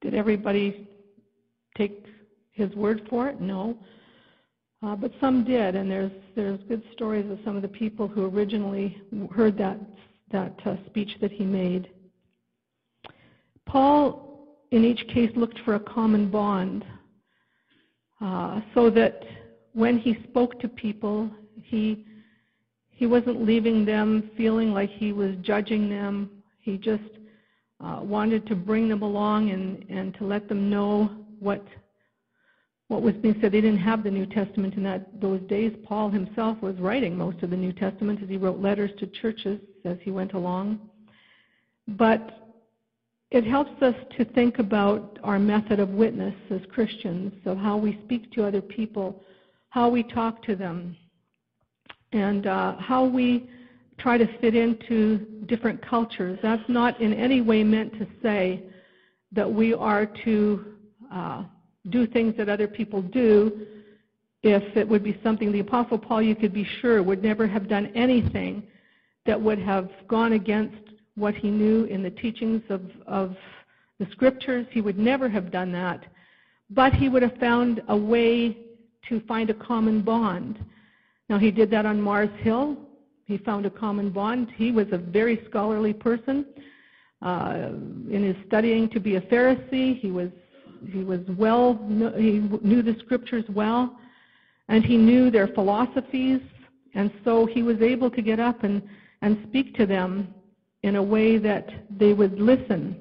Did 0.00 0.14
everybody 0.14 0.88
take 1.76 2.06
his 2.52 2.72
word 2.74 3.06
for 3.10 3.28
it? 3.28 3.40
No. 3.40 3.76
Uh, 4.82 4.94
but 4.94 5.10
some 5.20 5.42
did, 5.42 5.74
and 5.74 5.90
there's 5.90 6.12
there's 6.34 6.60
good 6.68 6.82
stories 6.92 7.28
of 7.30 7.38
some 7.44 7.56
of 7.56 7.62
the 7.62 7.68
people 7.68 8.06
who 8.06 8.26
originally 8.26 9.02
heard 9.34 9.56
that 9.56 9.80
that 10.30 10.54
uh, 10.64 10.76
speech 10.86 11.10
that 11.20 11.32
he 11.32 11.44
made. 11.44 11.88
Paul, 13.64 14.58
in 14.70 14.84
each 14.84 15.06
case, 15.08 15.30
looked 15.34 15.58
for 15.64 15.74
a 15.74 15.80
common 15.80 16.30
bond, 16.30 16.84
uh, 18.20 18.60
so 18.74 18.90
that 18.90 19.22
when 19.72 19.98
he 19.98 20.18
spoke 20.28 20.58
to 20.60 20.68
people, 20.68 21.30
he 21.62 22.04
he 22.90 23.06
wasn't 23.06 23.44
leaving 23.44 23.84
them 23.84 24.30
feeling 24.38 24.72
like 24.72 24.88
he 24.88 25.12
was 25.12 25.36
judging 25.42 25.90
them. 25.90 26.30
He 26.60 26.78
just 26.78 27.02
uh, 27.78 28.00
wanted 28.02 28.46
to 28.46 28.54
bring 28.54 28.88
them 28.88 29.02
along 29.02 29.50
and, 29.50 29.84
and 29.90 30.14
to 30.14 30.24
let 30.24 30.48
them 30.48 30.70
know 30.70 31.10
what 31.38 31.62
what 32.88 33.02
was 33.02 33.14
being 33.16 33.36
said. 33.40 33.52
They 33.52 33.60
didn't 33.60 33.80
have 33.80 34.02
the 34.02 34.10
New 34.10 34.26
Testament 34.26 34.74
in 34.74 34.82
that 34.84 35.20
those 35.20 35.42
days. 35.42 35.76
Paul 35.84 36.08
himself 36.08 36.60
was 36.62 36.76
writing 36.76 37.16
most 37.16 37.42
of 37.42 37.50
the 37.50 37.56
New 37.56 37.72
Testament 37.72 38.22
as 38.22 38.28
he 38.30 38.38
wrote 38.38 38.60
letters 38.60 38.92
to 38.98 39.06
churches 39.06 39.60
as 39.84 39.98
he 40.02 40.10
went 40.10 40.32
along. 40.32 40.80
But 41.88 42.45
it 43.36 43.44
helps 43.44 43.82
us 43.82 43.94
to 44.16 44.24
think 44.24 44.58
about 44.58 45.18
our 45.22 45.38
method 45.38 45.78
of 45.78 45.90
witness 45.90 46.34
as 46.50 46.62
Christians, 46.72 47.34
of 47.44 47.58
how 47.58 47.76
we 47.76 48.00
speak 48.04 48.32
to 48.32 48.44
other 48.44 48.62
people, 48.62 49.22
how 49.68 49.90
we 49.90 50.02
talk 50.02 50.42
to 50.44 50.56
them, 50.56 50.96
and 52.12 52.46
uh, 52.46 52.76
how 52.78 53.04
we 53.04 53.50
try 53.98 54.16
to 54.16 54.26
fit 54.38 54.54
into 54.54 55.18
different 55.44 55.86
cultures. 55.86 56.38
That's 56.42 56.66
not 56.68 56.98
in 56.98 57.12
any 57.12 57.42
way 57.42 57.62
meant 57.62 57.92
to 57.98 58.06
say 58.22 58.62
that 59.32 59.52
we 59.52 59.74
are 59.74 60.06
to 60.24 60.64
uh, 61.12 61.44
do 61.90 62.06
things 62.06 62.34
that 62.38 62.48
other 62.48 62.66
people 62.66 63.02
do. 63.02 63.66
If 64.42 64.76
it 64.78 64.88
would 64.88 65.04
be 65.04 65.20
something, 65.22 65.52
the 65.52 65.60
Apostle 65.60 65.98
Paul, 65.98 66.22
you 66.22 66.34
could 66.34 66.54
be 66.54 66.66
sure, 66.80 67.02
would 67.02 67.22
never 67.22 67.46
have 67.46 67.68
done 67.68 67.92
anything 67.94 68.62
that 69.26 69.38
would 69.38 69.58
have 69.58 69.90
gone 70.08 70.32
against 70.32 70.85
what 71.16 71.34
he 71.34 71.50
knew 71.50 71.84
in 71.84 72.02
the 72.02 72.10
teachings 72.10 72.62
of, 72.68 72.82
of 73.06 73.36
the 73.98 74.06
scriptures. 74.12 74.66
He 74.70 74.80
would 74.80 74.98
never 74.98 75.28
have 75.28 75.50
done 75.50 75.72
that. 75.72 76.04
But 76.70 76.92
he 76.92 77.08
would 77.08 77.22
have 77.22 77.36
found 77.38 77.82
a 77.88 77.96
way 77.96 78.58
to 79.08 79.20
find 79.20 79.50
a 79.50 79.54
common 79.54 80.02
bond. 80.02 80.64
Now, 81.28 81.38
he 81.38 81.50
did 81.50 81.70
that 81.70 81.86
on 81.86 82.00
Mars 82.00 82.30
Hill. 82.40 82.76
He 83.24 83.38
found 83.38 83.66
a 83.66 83.70
common 83.70 84.10
bond. 84.10 84.48
He 84.56 84.70
was 84.70 84.86
a 84.92 84.98
very 84.98 85.44
scholarly 85.48 85.92
person. 85.92 86.46
Uh, 87.22 87.70
in 88.10 88.22
his 88.22 88.36
studying 88.46 88.88
to 88.90 89.00
be 89.00 89.16
a 89.16 89.20
Pharisee, 89.22 89.98
he 89.98 90.10
was 90.10 90.30
he 90.92 91.02
was 91.02 91.20
well 91.38 91.74
he 92.16 92.40
knew 92.62 92.82
the 92.82 92.94
scriptures 93.00 93.44
well, 93.48 93.98
and 94.68 94.84
he 94.84 94.98
knew 94.98 95.30
their 95.30 95.48
philosophies, 95.48 96.40
and 96.94 97.10
so 97.24 97.46
he 97.46 97.62
was 97.62 97.80
able 97.80 98.10
to 98.10 98.20
get 98.20 98.38
up 98.38 98.64
and 98.64 98.82
and 99.22 99.38
speak 99.48 99.74
to 99.76 99.86
them 99.86 100.34
in 100.86 100.94
a 100.94 101.02
way 101.02 101.36
that 101.36 101.68
they 101.98 102.12
would 102.12 102.38
listen. 102.38 102.96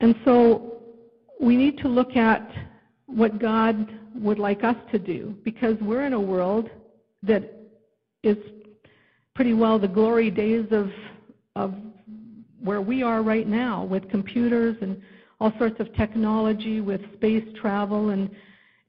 And 0.00 0.16
so 0.24 0.82
we 1.40 1.56
need 1.56 1.78
to 1.78 1.88
look 1.88 2.16
at 2.16 2.50
what 3.06 3.38
God 3.38 3.96
would 4.16 4.40
like 4.40 4.64
us 4.64 4.74
to 4.90 4.98
do 4.98 5.36
because 5.44 5.76
we're 5.80 6.04
in 6.04 6.12
a 6.12 6.20
world 6.20 6.68
that 7.22 7.48
is 8.24 8.36
pretty 9.36 9.54
well 9.54 9.78
the 9.78 9.88
glory 9.88 10.30
days 10.30 10.66
of 10.72 10.90
of 11.54 11.74
where 12.60 12.80
we 12.80 13.02
are 13.04 13.22
right 13.22 13.46
now 13.46 13.84
with 13.84 14.08
computers 14.08 14.76
and 14.80 15.00
all 15.40 15.52
sorts 15.58 15.78
of 15.78 15.94
technology 15.94 16.80
with 16.80 17.00
space 17.14 17.44
travel 17.60 18.10
and 18.10 18.30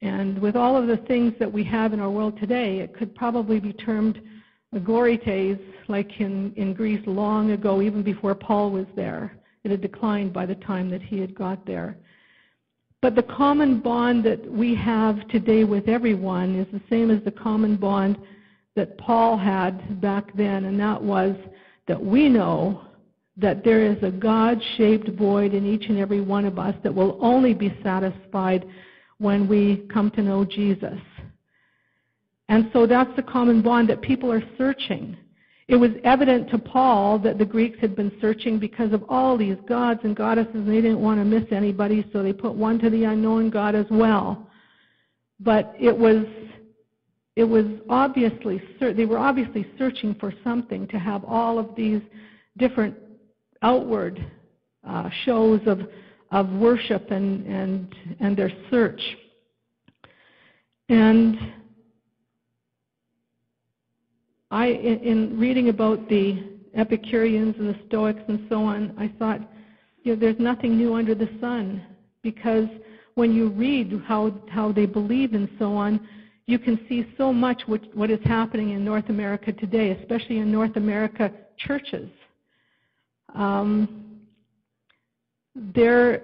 and 0.01 0.39
with 0.39 0.55
all 0.55 0.75
of 0.75 0.87
the 0.87 0.97
things 1.05 1.33
that 1.39 1.51
we 1.51 1.63
have 1.63 1.93
in 1.93 1.99
our 1.99 2.09
world 2.09 2.39
today 2.39 2.79
it 2.79 2.95
could 2.97 3.13
probably 3.13 3.59
be 3.59 3.73
termed 3.73 4.19
a 4.75 4.79
glory 4.79 5.17
days 5.17 5.57
like 5.87 6.19
in 6.19 6.53
in 6.55 6.73
Greece 6.73 7.01
long 7.07 7.51
ago 7.51 7.81
even 7.81 8.03
before 8.03 8.35
Paul 8.35 8.71
was 8.71 8.85
there 8.95 9.37
it 9.63 9.71
had 9.71 9.81
declined 9.81 10.31
by 10.31 10.45
the 10.45 10.55
time 10.55 10.89
that 10.91 11.01
he 11.01 11.19
had 11.19 11.33
got 11.33 11.65
there 11.65 11.97
but 13.05 13.13
the 13.13 13.21
common 13.21 13.81
bond 13.81 14.23
that 14.23 14.51
we 14.51 14.73
have 14.73 15.27
today 15.27 15.63
with 15.63 15.87
everyone 15.87 16.55
is 16.55 16.65
the 16.73 16.81
same 16.89 17.11
as 17.11 17.23
the 17.23 17.29
common 17.29 17.75
bond 17.75 18.17
that 18.75 18.97
Paul 18.97 19.37
had 19.37 20.01
back 20.01 20.35
then, 20.35 20.65
and 20.65 20.79
that 20.79 20.99
was 20.99 21.35
that 21.87 22.03
we 22.03 22.27
know 22.29 22.81
that 23.37 23.63
there 23.63 23.85
is 23.85 24.01
a 24.01 24.09
God 24.09 24.59
shaped 24.75 25.07
void 25.09 25.53
in 25.53 25.67
each 25.67 25.85
and 25.87 25.99
every 25.99 26.19
one 26.19 26.45
of 26.45 26.57
us 26.57 26.73
that 26.81 26.95
will 26.95 27.19
only 27.21 27.53
be 27.53 27.77
satisfied 27.83 28.65
when 29.19 29.47
we 29.47 29.87
come 29.93 30.09
to 30.09 30.23
know 30.23 30.43
Jesus. 30.43 30.99
And 32.49 32.69
so 32.73 32.85
that's 32.85 33.13
the 33.15 33.23
common 33.23 33.61
bond 33.61 33.89
that 33.89 34.01
people 34.01 34.31
are 34.31 34.43
searching. 34.57 35.17
It 35.67 35.75
was 35.75 35.91
evident 36.03 36.49
to 36.51 36.59
Paul 36.59 37.17
that 37.19 37.39
the 37.39 37.45
Greeks 37.45 37.79
had 37.81 37.95
been 37.95 38.11
searching 38.21 38.59
because 38.59 38.93
of 38.93 39.03
all 39.09 39.35
these 39.35 39.57
gods 39.67 40.01
and 40.03 40.15
goddesses, 40.15 40.53
and 40.53 40.69
they 40.69 40.81
didn't 40.81 41.01
want 41.01 41.19
to 41.19 41.25
miss 41.25 41.45
anybody, 41.51 42.05
so 42.13 42.21
they 42.21 42.33
put 42.33 42.53
one 42.53 42.77
to 42.79 42.89
the 42.91 43.05
unknown 43.05 43.49
God 43.49 43.73
as 43.73 43.87
well. 43.89 44.47
But 45.39 45.75
it 45.79 45.95
was 45.95 46.25
it 47.35 47.43
was 47.43 47.65
obviously 47.89 48.61
they 48.79 49.05
were 49.05 49.17
obviously 49.17 49.67
searching 49.77 50.15
for 50.15 50.33
something 50.43 50.87
to 50.87 50.99
have 50.99 51.25
all 51.25 51.59
of 51.59 51.75
these 51.75 52.01
different 52.57 52.95
outward 53.61 54.25
uh, 54.87 55.09
shows 55.25 55.59
of 55.65 55.81
of 56.31 56.49
worship 56.51 57.09
and 57.11 57.45
and 57.47 57.95
and 58.19 58.37
their 58.37 58.51
search 58.69 59.01
and 60.89 61.37
I 64.51 64.67
in, 64.67 64.99
in 64.99 65.39
reading 65.39 65.69
about 65.69 66.07
the 66.09 66.43
Epicureans 66.75 67.55
and 67.57 67.69
the 67.69 67.79
Stoics 67.87 68.21
and 68.27 68.45
so 68.49 68.63
on 68.63 68.93
I 68.97 69.07
thought 69.19 69.41
you 70.03 70.13
know 70.13 70.19
there's 70.19 70.39
nothing 70.39 70.77
new 70.77 70.93
under 70.93 71.15
the 71.15 71.29
sun 71.39 71.83
because 72.21 72.67
when 73.15 73.33
you 73.33 73.49
read 73.49 74.01
how 74.05 74.33
how 74.49 74.71
they 74.71 74.85
believe 74.85 75.33
and 75.33 75.49
so 75.57 75.75
on 75.75 76.07
you 76.47 76.59
can 76.59 76.79
see 76.87 77.05
so 77.17 77.33
much 77.33 77.63
what, 77.65 77.81
what 77.95 78.11
is 78.11 78.19
happening 78.23 78.71
in 78.71 78.85
North 78.85 79.09
America 79.09 79.51
today, 79.51 79.91
especially 79.91 80.37
in 80.37 80.51
North 80.51 80.75
America 80.75 81.31
churches. 81.57 82.09
Um, 83.33 84.19
there, 85.55 86.21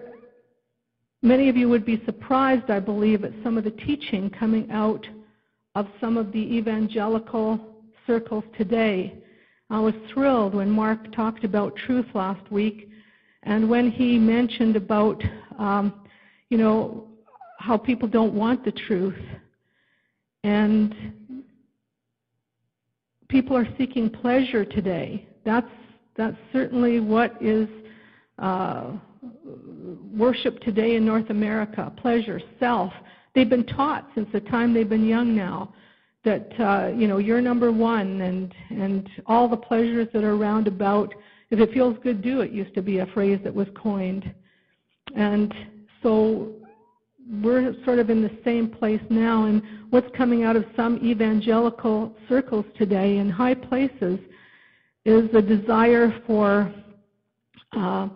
many 1.21 1.49
of 1.49 1.57
you 1.57 1.69
would 1.69 1.85
be 1.85 2.03
surprised, 2.05 2.69
I 2.69 2.79
believe, 2.79 3.23
at 3.23 3.31
some 3.43 3.57
of 3.57 3.63
the 3.63 3.71
teaching 3.71 4.29
coming 4.29 4.69
out 4.71 5.07
of 5.73 5.87
some 5.99 6.17
of 6.17 6.31
the 6.31 6.39
evangelical 6.39 7.70
circles 8.07 8.43
today. 8.57 9.15
I 9.69 9.79
was 9.79 9.93
thrilled 10.13 10.53
when 10.53 10.69
Mark 10.69 11.11
talked 11.13 11.43
about 11.43 11.75
truth 11.75 12.07
last 12.13 12.51
week, 12.51 12.89
and 13.43 13.69
when 13.69 13.89
he 13.89 14.17
mentioned 14.19 14.75
about, 14.75 15.23
um, 15.57 16.07
you 16.49 16.57
know, 16.57 17.07
how 17.57 17.77
people 17.77 18.07
don't 18.07 18.33
want 18.33 18.65
the 18.65 18.71
truth 18.71 19.15
and 20.43 21.13
people 23.29 23.55
are 23.55 23.67
seeking 23.77 24.09
pleasure 24.09 24.65
today. 24.65 25.27
That's, 25.45 25.69
that's 26.17 26.37
certainly 26.51 26.99
what 26.99 27.41
is 27.41 27.67
uh, 28.39 28.91
worship 30.13 30.59
today 30.61 30.95
in 30.95 31.05
North 31.05 31.29
America 31.29 31.91
pleasure, 31.97 32.41
self. 32.59 32.91
They've 33.33 33.49
been 33.49 33.65
taught 33.65 34.09
since 34.15 34.27
the 34.33 34.41
time 34.41 34.73
they've 34.73 34.89
been 34.89 35.07
young 35.07 35.35
now 35.35 35.73
that 36.23 36.51
uh, 36.59 36.91
you 36.95 37.07
know 37.07 37.17
you're 37.17 37.41
number 37.41 37.71
one 37.71 38.21
and 38.21 38.53
and 38.69 39.09
all 39.25 39.47
the 39.47 39.57
pleasures 39.57 40.07
that 40.13 40.23
are 40.23 40.35
around 40.35 40.67
about 40.67 41.13
if 41.49 41.59
it 41.59 41.73
feels 41.73 41.97
good 42.03 42.21
do 42.21 42.41
it 42.41 42.51
used 42.51 42.73
to 42.75 42.81
be 42.81 42.99
a 42.99 43.05
phrase 43.07 43.39
that 43.43 43.53
was 43.53 43.67
coined 43.75 44.33
and 45.15 45.53
so 46.03 46.53
we're 47.41 47.73
sort 47.85 47.99
of 47.99 48.09
in 48.09 48.21
the 48.21 48.31
same 48.43 48.67
place 48.67 49.01
now. 49.09 49.45
And 49.45 49.61
what's 49.89 50.09
coming 50.15 50.43
out 50.43 50.55
of 50.55 50.65
some 50.75 50.97
evangelical 51.03 52.15
circles 52.27 52.65
today 52.77 53.17
in 53.17 53.29
high 53.29 53.53
places 53.53 54.19
is 55.05 55.29
a 55.33 55.41
desire 55.41 56.21
for 56.27 56.73
uh, 57.73 58.09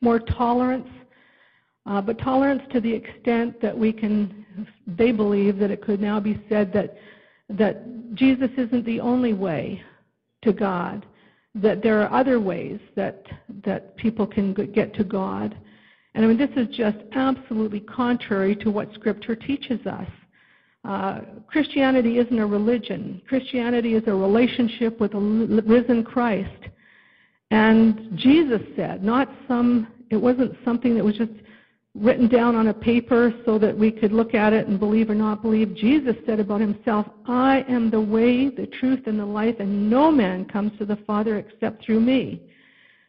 more 0.00 0.18
tolerance, 0.18 0.88
uh, 1.86 2.00
but 2.00 2.18
tolerance 2.18 2.62
to 2.72 2.80
the 2.80 2.92
extent 2.92 3.60
that 3.60 3.76
we 3.76 3.92
can, 3.92 4.46
they 4.86 5.12
believe 5.12 5.58
that 5.58 5.70
it 5.70 5.82
could 5.82 6.00
now 6.00 6.18
be 6.18 6.42
said 6.48 6.72
that, 6.72 6.96
that 7.48 8.14
Jesus 8.14 8.50
isn't 8.56 8.84
the 8.84 9.00
only 9.00 9.32
way 9.32 9.82
to 10.42 10.52
God, 10.52 11.06
that 11.54 11.82
there 11.82 12.00
are 12.02 12.12
other 12.12 12.40
ways 12.40 12.80
that, 12.96 13.24
that 13.64 13.96
people 13.96 14.26
can 14.26 14.52
get 14.52 14.94
to 14.94 15.04
God. 15.04 15.56
And 16.14 16.24
I 16.24 16.28
mean, 16.28 16.38
this 16.38 16.50
is 16.56 16.74
just 16.74 16.98
absolutely 17.12 17.80
contrary 17.80 18.54
to 18.56 18.70
what 18.70 18.92
Scripture 18.94 19.34
teaches 19.34 19.84
us. 19.86 20.08
Uh, 20.84 21.20
Christianity 21.46 22.18
isn't 22.18 22.38
a 22.38 22.46
religion. 22.46 23.22
Christianity 23.26 23.94
is 23.94 24.02
a 24.06 24.14
relationship 24.14 25.00
with 25.00 25.14
a 25.14 25.62
risen 25.66 26.04
Christ. 26.04 26.68
And 27.50 28.10
Jesus 28.16 28.60
said, 28.76 29.02
not 29.02 29.28
some, 29.48 29.88
it 30.10 30.16
wasn't 30.16 30.56
something 30.64 30.94
that 30.94 31.04
was 31.04 31.16
just 31.16 31.32
written 31.94 32.26
down 32.26 32.56
on 32.56 32.68
a 32.68 32.74
paper 32.74 33.32
so 33.44 33.58
that 33.58 33.76
we 33.76 33.90
could 33.90 34.12
look 34.12 34.34
at 34.34 34.52
it 34.52 34.66
and 34.66 34.80
believe 34.80 35.08
or 35.08 35.14
not 35.14 35.42
believe. 35.42 35.74
Jesus 35.74 36.16
said 36.26 36.40
about 36.40 36.60
himself, 36.60 37.06
I 37.26 37.64
am 37.68 37.88
the 37.88 38.00
way, 38.00 38.48
the 38.48 38.66
truth, 38.66 39.06
and 39.06 39.18
the 39.18 39.24
life, 39.24 39.56
and 39.60 39.88
no 39.88 40.10
man 40.10 40.44
comes 40.44 40.76
to 40.78 40.84
the 40.84 40.96
Father 41.06 41.38
except 41.38 41.84
through 41.84 42.00
me. 42.00 42.42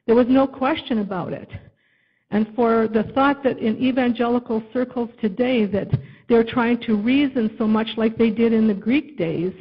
There 0.05 0.15
was 0.15 0.27
no 0.29 0.45
question 0.45 0.99
about 0.99 1.33
it. 1.33 1.49
And 2.29 2.53
for 2.55 2.87
the 2.87 3.03
thought 3.15 3.43
that 3.43 3.59
in 3.59 3.81
evangelical 3.81 4.63
circles 4.71 5.09
today 5.19 5.65
that 5.65 5.87
they're 6.27 6.43
trying 6.43 6.79
to 6.81 6.95
reason 6.95 7.55
so 7.57 7.67
much 7.67 7.87
like 7.97 8.17
they 8.17 8.29
did 8.29 8.53
in 8.53 8.67
the 8.67 8.73
Greek 8.73 9.17
days, 9.17 9.53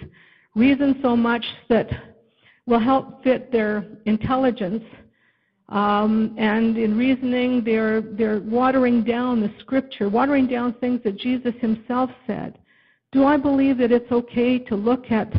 reason 0.54 0.98
so 1.02 1.16
much 1.16 1.44
that 1.68 1.88
will 2.66 2.78
help 2.78 3.22
fit 3.22 3.52
their 3.52 3.86
intelligence. 4.06 4.82
Um, 5.68 6.34
and 6.38 6.76
in 6.76 6.96
reasoning, 6.96 7.64
they're, 7.64 8.00
they're 8.00 8.40
watering 8.40 9.02
down 9.02 9.40
the 9.40 9.52
scripture, 9.60 10.08
watering 10.08 10.46
down 10.46 10.74
things 10.74 11.00
that 11.04 11.16
Jesus 11.18 11.54
himself 11.60 12.10
said. 12.26 12.58
Do 13.12 13.24
I 13.24 13.36
believe 13.36 13.78
that 13.78 13.92
it's 13.92 14.10
okay 14.12 14.58
to 14.58 14.74
look 14.74 15.10
at 15.10 15.32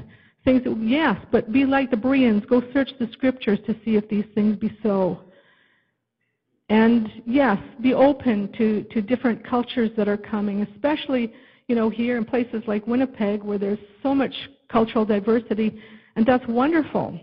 things? 0.44 0.64
That, 0.64 0.78
yes, 0.82 1.18
but 1.32 1.52
be 1.52 1.66
like 1.66 1.92
the 1.92 1.98
Bereans. 1.98 2.44
Go 2.46 2.64
search 2.74 2.90
the 3.00 3.10
scriptures 3.12 3.60
to 3.68 3.76
see 3.86 3.98
if 3.98 4.08
these 4.10 4.26
things 4.34 4.56
be 4.58 4.76
so. 4.82 5.20
And 6.70 7.12
yes, 7.28 7.60
be 7.82 7.94
open 7.94 8.52
to, 8.58 8.84
to 8.92 9.02
different 9.02 9.46
cultures 9.46 9.92
that 9.98 10.08
are 10.08 10.18
coming, 10.18 10.64
especially 10.64 11.32
you 11.68 11.76
know 11.76 11.90
here 11.90 12.18
in 12.18 12.26
places 12.26 12.64
like 12.68 12.86
Winnipeg 12.88 13.44
where 13.44 13.58
there's 13.58 13.80
so 14.02 14.16
much 14.16 14.34
cultural 14.70 15.06
diversity, 15.06 15.80
and 16.16 16.26
that's 16.26 16.46
wonderful. 16.48 17.20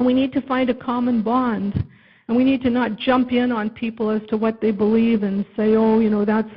We 0.00 0.14
need 0.14 0.32
to 0.32 0.40
find 0.42 0.68
a 0.70 0.74
common 0.74 1.22
bond, 1.22 1.84
and 2.28 2.36
we 2.36 2.44
need 2.44 2.62
to 2.62 2.70
not 2.70 2.96
jump 2.96 3.32
in 3.32 3.52
on 3.52 3.70
people 3.70 4.10
as 4.10 4.22
to 4.28 4.36
what 4.36 4.60
they 4.60 4.70
believe 4.70 5.22
and 5.22 5.44
say, 5.56 5.74
oh, 5.74 5.98
you 5.98 6.10
know 6.10 6.24
that's 6.24 6.50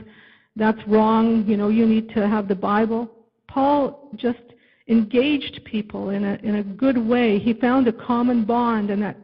that's 0.55 0.79
wrong. 0.87 1.45
You 1.45 1.57
know 1.57 1.69
you 1.69 1.85
need 1.85 2.09
to 2.15 2.27
have 2.27 2.47
the 2.47 2.55
Bible. 2.55 3.09
Paul 3.47 4.09
just 4.15 4.39
engaged 4.87 5.61
people 5.65 6.09
in 6.09 6.23
a 6.23 6.35
in 6.43 6.55
a 6.55 6.63
good 6.63 6.97
way. 6.97 7.39
He 7.39 7.53
found 7.53 7.87
a 7.87 7.93
common 7.93 8.45
bond, 8.45 8.89
and 8.89 9.01
that, 9.01 9.17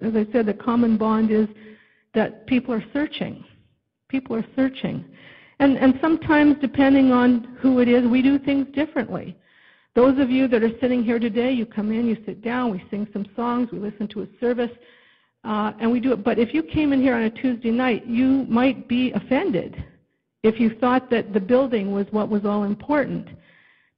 as 0.00 0.14
I 0.14 0.26
said, 0.32 0.46
the 0.46 0.54
common 0.54 0.96
bond 0.96 1.30
is 1.30 1.48
that 2.14 2.46
people 2.46 2.74
are 2.74 2.84
searching. 2.92 3.44
People 4.08 4.36
are 4.36 4.46
searching. 4.56 5.04
And, 5.60 5.76
and 5.76 5.98
sometimes, 6.00 6.56
depending 6.60 7.12
on 7.12 7.56
who 7.60 7.80
it 7.80 7.88
is, 7.88 8.08
we 8.08 8.22
do 8.22 8.38
things 8.38 8.66
differently. 8.72 9.36
Those 9.94 10.18
of 10.20 10.30
you 10.30 10.46
that 10.48 10.62
are 10.62 10.78
sitting 10.80 11.02
here 11.02 11.18
today, 11.18 11.52
you 11.52 11.66
come 11.66 11.90
in, 11.90 12.06
you 12.06 12.16
sit 12.24 12.42
down, 12.42 12.70
we 12.70 12.82
sing 12.90 13.08
some 13.12 13.26
songs, 13.34 13.70
we 13.72 13.78
listen 13.78 14.06
to 14.08 14.22
a 14.22 14.26
service, 14.40 14.70
uh, 15.52 15.72
and 15.80 15.90
we 15.90 15.98
do 15.98 16.10
it. 16.12 16.20
But 16.28 16.38
if 16.38 16.52
you 16.54 16.62
came 16.62 16.92
in 16.92 17.00
here 17.00 17.16
on 17.18 17.22
a 17.22 17.30
Tuesday 17.42 17.70
night, 17.70 18.06
you 18.06 18.46
might 18.60 18.78
be 18.86 19.04
offended 19.20 19.70
if 20.42 20.54
you 20.60 20.68
thought 20.82 21.04
that 21.14 21.32
the 21.32 21.40
building 21.40 21.86
was 21.98 22.06
what 22.16 22.28
was 22.28 22.44
all 22.44 22.62
important. 22.74 23.26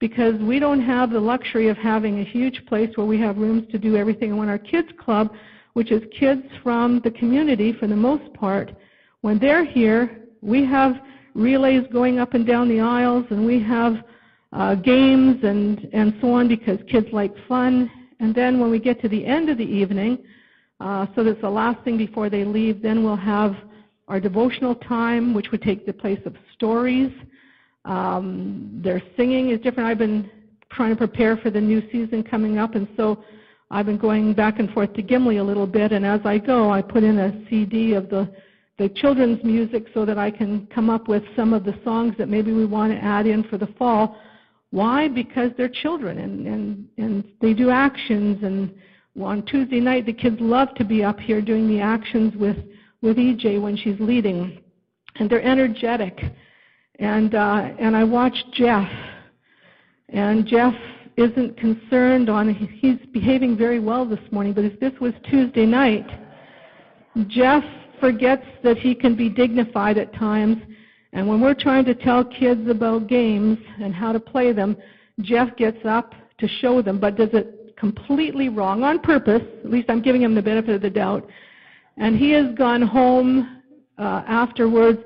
because 0.01 0.35
we 0.41 0.59
don't 0.59 0.81
have 0.81 1.11
the 1.11 1.21
luxury 1.21 1.69
of 1.69 1.77
having 1.77 2.21
a 2.21 2.25
huge 2.25 2.65
place 2.67 2.91
where 2.97 3.07
we 3.07 3.21
have 3.21 3.37
rooms 3.37 3.71
to 3.71 3.79
do 3.79 3.97
everything. 3.97 4.31
And 4.31 4.39
when 4.39 4.49
our 4.49 4.59
kids 4.59 4.89
club, 4.99 5.31
which 5.75 5.93
is 5.93 6.03
kids 6.19 6.43
from 6.63 7.01
the 7.05 7.11
community 7.11 7.73
for 7.75 7.87
the 7.87 7.95
most 7.95 8.33
part, 8.35 8.75
when 9.21 9.39
they're 9.39 9.65
here, 9.65 10.25
we 10.41 10.65
have 10.65 10.95
relays 11.35 11.85
going 11.93 12.19
up 12.19 12.33
and 12.33 12.47
down 12.47 12.69
the 12.69 12.81
aisles, 12.81 13.27
and 13.31 13.47
we 13.47 13.63
have 13.63 14.03
uh, 14.53 14.75
games 14.75 15.45
and, 15.45 15.89
and 15.93 16.17
so 16.21 16.33
on 16.33 16.49
because 16.49 16.79
kids 16.91 17.07
like 17.13 17.33
fun. 17.47 17.91
And 18.19 18.35
then 18.35 18.59
when 18.59 18.71
we 18.71 18.79
get 18.79 19.01
to 19.03 19.09
the 19.09 19.25
end 19.25 19.51
of 19.51 19.59
the 19.59 19.65
evening, 19.65 20.19
uh, 20.81 21.07
so 21.15 21.23
that's 21.23 21.41
the 21.41 21.51
last 21.51 21.83
thing 21.85 21.99
before 21.99 22.31
they 22.31 22.45
leave, 22.45 22.83
then 22.83 23.05
we'll 23.05 23.17
have 23.17 23.55
our 24.09 24.19
devotional 24.21 24.75
time, 24.75 25.35
which 25.35 25.51
would 25.51 25.63
take 25.63 25.87
the 25.87 25.93
place 25.93 26.21
of 26.25 26.35
stories. 26.55 27.13
Um, 27.85 28.81
their 28.83 29.03
singing 29.17 29.51
is 29.51 29.61
different. 29.61 29.89
I've 29.89 29.99
been 29.99 30.31
trying 30.73 30.91
to 30.91 30.97
prepare 30.97 31.37
for 31.37 31.51
the 31.51 31.61
new 31.61 31.83
season 31.93 32.23
coming 32.23 32.59
up, 32.59 32.75
and 32.75 32.89
so 32.97 33.23
I've 33.71 33.87
been 33.87 33.99
going 33.99 34.35
back 34.35 34.59
and 34.59 34.71
forth 34.71 34.93
to 34.95 35.03
Gimli 35.03 35.37
a 35.37 35.45
little 35.45 35.67
bit. 35.67 35.93
And 35.93 36.05
as 36.05 36.21
I 36.25 36.39
go, 36.39 36.71
I 36.71 36.83
put 36.83 37.05
in 37.05 37.19
a 37.19 37.45
CD 37.49 37.95
of 37.95 38.09
the 38.09 38.31
the 38.81 38.89
children's 38.89 39.45
music 39.45 39.89
so 39.93 40.07
that 40.07 40.17
I 40.17 40.31
can 40.31 40.67
come 40.75 40.89
up 40.89 41.07
with 41.07 41.23
some 41.37 41.53
of 41.53 41.65
the 41.65 41.79
songs 41.85 42.15
that 42.17 42.31
maybe 42.31 42.51
we 42.51 42.65
want 42.65 42.91
to 42.95 42.99
add 42.99 43.27
in 43.27 43.45
for 43.45 43.59
the 43.59 43.67
fall. 43.79 44.17
Why? 44.71 45.07
Because 45.07 45.51
they're 45.59 45.69
children 45.69 46.17
and, 46.17 46.47
and, 46.47 46.89
and 46.97 47.25
they 47.43 47.53
do 47.53 47.69
actions 47.69 48.43
and 48.43 48.73
on 49.23 49.45
Tuesday 49.45 49.81
night 49.81 50.07
the 50.07 50.13
kids 50.13 50.37
love 50.41 50.75
to 50.75 50.85
be 50.85 51.03
up 51.05 51.19
here 51.19 51.41
doing 51.41 51.69
the 51.69 51.81
actions 51.81 52.35
with, 52.37 52.57
with 53.03 53.17
EJ 53.17 53.61
when 53.61 53.77
she's 53.77 53.99
leading. 54.01 54.63
And 55.17 55.29
they're 55.29 55.43
energetic. 55.43 56.19
And 56.99 57.35
uh, 57.35 57.71
and 57.79 57.97
I 57.97 58.05
watched 58.05 58.45
Jeff. 58.53 58.89
And 60.11 60.47
Jeff 60.47 60.75
isn't 61.17 61.57
concerned 61.57 62.29
on 62.29 62.53
he's 62.55 62.99
behaving 63.13 63.57
very 63.57 63.79
well 63.79 64.05
this 64.05 64.21
morning, 64.31 64.53
but 64.53 64.65
if 64.65 64.79
this 64.81 64.93
was 65.01 65.13
Tuesday 65.31 65.67
night, 65.67 66.07
Jeff 67.29 67.63
forgets 68.01 68.47
that 68.63 68.79
he 68.79 68.95
can 68.95 69.15
be 69.15 69.29
dignified 69.29 69.99
at 69.99 70.15
times. 70.15 70.57
And 71.13 71.29
when 71.29 71.41
we're 71.41 71.55
trying 71.55 71.85
to 71.87 71.95
tell 71.95 72.25
kids 72.25 72.69
about 72.69 73.09
games 73.09 73.59
and 73.81 73.95
how 73.95 74.13
to 74.13 74.21
play 74.21 74.53
them, 74.53 74.77
Jeff 75.21 75.55
gets 75.57 75.85
up 75.85 76.15
to 76.39 76.49
show 76.61 76.81
them, 76.81 76.99
but 76.99 77.17
does 77.17 77.31
it 77.33 77.60
completely 77.81 78.51
wrong 78.51 78.85
on 78.85 79.01
purpose. 79.01 79.43
At 79.65 79.71
least 79.71 79.89
I'm 79.89 80.03
giving 80.03 80.23
him 80.23 80.35
the 80.35 80.43
benefit 80.43 80.75
of 80.75 80.83
the 80.83 80.91
doubt. 80.91 81.27
And 81.97 82.17
he 82.17 82.31
has 82.33 82.55
gone 82.55 82.83
home 82.83 83.63
uh, 83.99 84.23
afterwards 84.29 84.99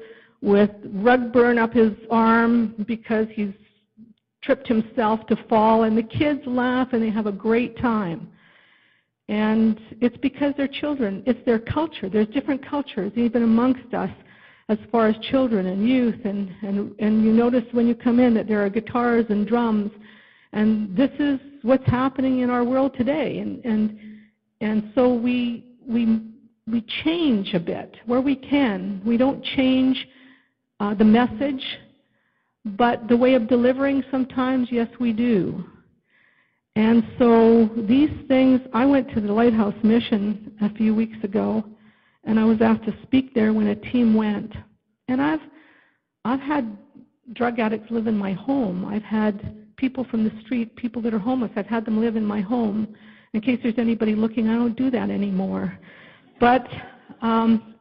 with 0.43 0.71
rug 0.93 1.33
burn 1.33 1.57
up 1.57 1.73
his 1.73 1.93
arm 2.11 2.75
because 2.87 3.29
he's 3.31 3.53
tripped 4.43 4.67
himself 4.67 5.25
to 5.29 5.37
fall. 5.49 5.85
And 5.85 5.97
the 5.97 6.03
kids 6.03 6.41
laugh 6.47 6.89
and 6.93 7.03
they 7.03 7.11
have 7.11 7.27
a 7.27 7.33
great 7.33 7.79
time. 7.79 8.29
And 9.29 9.81
it's 10.03 10.17
because 10.19 10.53
they're 10.57 10.69
children. 10.69 11.23
It's 11.27 11.43
their 11.47 11.61
culture. 11.61 12.11
There's 12.11 12.29
different 12.29 12.67
cultures 12.67 13.13
even 13.15 13.45
amongst 13.45 13.95
us 13.95 14.11
as 14.69 14.79
far 14.91 15.09
as 15.09 15.17
children 15.31 15.67
and 15.67 15.89
youth. 15.89 16.19
And, 16.25 16.51
and, 16.63 16.95
and 16.99 17.25
you 17.25 17.33
notice 17.33 17.65
when 17.73 17.87
you 17.87 17.95
come 17.95 18.19
in 18.19 18.35
that 18.35 18.49
there 18.49 18.63
are 18.65 18.69
guitars 18.69 19.27
and 19.31 19.47
drums. 19.47 19.93
And 20.53 20.95
this 20.95 21.11
is 21.19 21.39
what's 21.65 21.87
happening 21.87 22.41
in 22.41 22.51
our 22.51 22.63
world 22.63 22.95
today. 22.95 23.39
And, 23.39 23.65
and, 23.65 23.99
and 24.61 24.93
so 24.95 25.15
we, 25.15 25.65
we, 25.89 26.21
we 26.71 26.85
change 27.03 27.55
a 27.55 27.59
bit 27.59 27.97
where 28.05 28.21
we 28.21 28.37
can. 28.37 29.01
We 29.05 29.17
don't 29.17 29.43
change 29.57 30.07
uh, 30.79 30.93
the 30.95 31.05
message, 31.05 31.65
but 32.67 33.09
the 33.09 33.17
way 33.17 33.33
of 33.35 33.49
delivering 33.49 34.05
sometimes, 34.11 34.69
yes, 34.71 34.89
we 35.01 35.15
do. 35.15 35.65
And 36.77 37.03
so 37.19 37.71
these 37.89 38.11
things, 38.29 38.61
I 38.75 38.85
went 38.85 39.11
to 39.15 39.23
the 39.23 39.33
Lighthouse 39.33 39.75
Mission 39.83 40.53
a 40.61 40.73
few 40.75 40.95
weeks 40.95 41.17
ago, 41.25 41.65
and 42.25 42.39
I 42.39 42.45
was 42.45 42.61
asked 42.61 42.85
to 42.85 42.95
speak 43.05 43.33
there 43.33 43.55
when 43.55 43.69
a 43.69 43.77
team 43.77 44.15
went. 44.15 44.53
And 45.09 45.23
I've, 45.23 45.41
I've 46.27 46.41
had 46.41 46.77
drug 47.33 47.59
addicts 47.59 47.91
live 47.91 48.07
in 48.07 48.19
my 48.19 48.33
home. 48.33 48.85
I've 48.85 49.03
had 49.03 49.64
people 49.77 50.05
from 50.05 50.25
the 50.25 50.33
street, 50.43 50.75
people 50.77 51.03
that 51.03 51.15
are 51.15 51.19
homeless, 51.19 51.51
I've 51.57 51.67
had 51.67 51.85
them 51.85 52.01
live 52.01 52.17
in 52.17 52.25
my 52.25 52.41
home. 52.41 52.95
In 53.33 53.41
case 53.41 53.59
there's 53.63 53.79
anybody 53.79 54.15
looking, 54.15 54.49
I 54.49 54.55
don't 54.55 54.77
do 54.77 54.91
that 54.91 55.11
anymore. 55.11 55.79
But 56.41 56.67
um, 57.21 57.75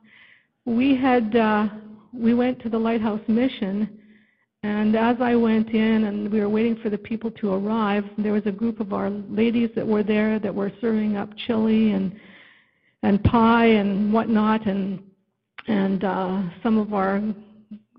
we 0.65 0.95
had, 0.95 1.35
uh, 1.35 1.67
we 2.13 2.33
went 2.33 2.61
to 2.61 2.69
the 2.69 2.77
Lighthouse 2.77 3.21
Mission, 3.27 3.99
and 4.63 4.95
as 4.95 5.17
I 5.19 5.35
went 5.35 5.71
in 5.71 6.05
and 6.05 6.31
we 6.31 6.39
were 6.39 6.49
waiting 6.49 6.77
for 6.77 6.89
the 6.89 6.97
people 6.97 7.29
to 7.31 7.53
arrive, 7.53 8.05
there 8.17 8.31
was 8.31 8.45
a 8.45 8.51
group 8.51 8.79
of 8.79 8.93
our 8.93 9.09
ladies 9.09 9.69
that 9.75 9.85
were 9.85 10.03
there 10.03 10.39
that 10.39 10.55
were 10.55 10.71
serving 10.79 11.17
up 11.17 11.29
chili 11.45 11.91
and 11.91 12.15
and 13.03 13.21
pie 13.25 13.65
and 13.65 14.13
whatnot, 14.13 14.65
and 14.65 15.03
and 15.67 16.05
uh, 16.05 16.41
some 16.63 16.77
of 16.77 16.93
our 16.93 17.21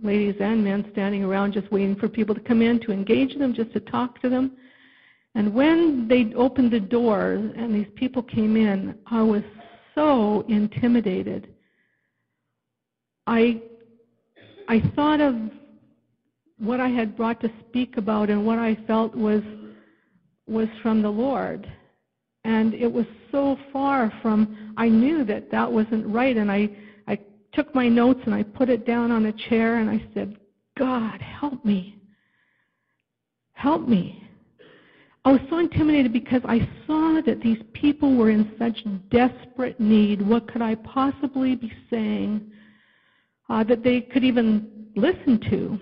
ladies 0.05 0.37
and 0.39 0.63
men 0.63 0.89
standing 0.93 1.25
around 1.25 1.53
just 1.53 1.71
waiting 1.73 1.97
for 1.97 2.09
people 2.09 2.35
to 2.35 2.41
come 2.41 2.63
in 2.63 2.79
to 2.81 2.93
engage 2.93 3.37
them, 3.37 3.55
just 3.55 3.73
to 3.73 3.81
talk 3.81 4.21
to 4.21 4.29
them. 4.29 4.53
And 5.35 5.53
when 5.53 6.07
they 6.07 6.33
opened 6.35 6.71
the 6.71 6.81
door 6.81 7.33
and 7.33 7.75
these 7.75 7.91
people 7.97 8.23
came 8.23 8.57
in, 8.57 8.97
I 9.07 9.23
was 9.23 9.43
so 9.95 10.45
intimidated. 10.49 11.55
I 13.27 13.63
I 14.69 14.81
thought 14.95 15.21
of 15.21 15.35
what 16.59 16.81
I 16.81 16.89
had 16.89 17.17
brought 17.17 17.41
to 17.41 17.51
speak 17.69 17.97
about 17.97 18.31
and 18.31 18.47
what 18.47 18.59
I 18.59 18.77
felt 18.87 19.15
was 19.15 19.43
was 20.47 20.69
from 20.83 21.03
the 21.03 21.11
Lord. 21.11 21.71
And 22.45 22.75
it 22.75 22.93
was 22.93 23.07
so 23.33 23.57
far 23.73 24.13
from 24.23 24.75
I 24.77 24.89
knew 24.89 25.25
that 25.25 25.51
that 25.51 25.71
wasn't 25.71 26.07
right 26.07 26.37
and 26.37 26.53
I 26.53 26.71
took 27.55 27.75
my 27.75 27.89
notes 27.89 28.21
and 28.25 28.35
I 28.35 28.43
put 28.43 28.69
it 28.69 28.87
down 28.87 29.11
on 29.11 29.27
a 29.27 29.33
chair 29.49 29.77
and 29.77 29.89
I 29.89 30.03
said, 30.13 30.39
"God, 30.77 31.21
help 31.21 31.65
me. 31.65 31.99
Help 33.53 33.89
me." 33.89 34.25
I 35.25 35.33
was 35.33 35.41
so 35.49 35.59
intimidated 35.59 36.13
because 36.13 36.43
I 36.45 36.69
saw 36.87 37.23
that 37.25 37.41
these 37.41 37.63
people 37.73 38.15
were 38.15 38.29
in 38.31 38.53
such 38.59 38.85
desperate 39.09 39.81
need. 39.81 40.21
What 40.21 40.47
could 40.47 40.61
I 40.61 40.75
possibly 40.75 41.57
be 41.57 41.73
saying 41.89 42.53
uh, 43.49 43.65
that 43.65 43.83
they 43.83 44.03
could 44.03 44.23
even 44.23 44.91
listen 44.97 45.41
to? 45.51 45.79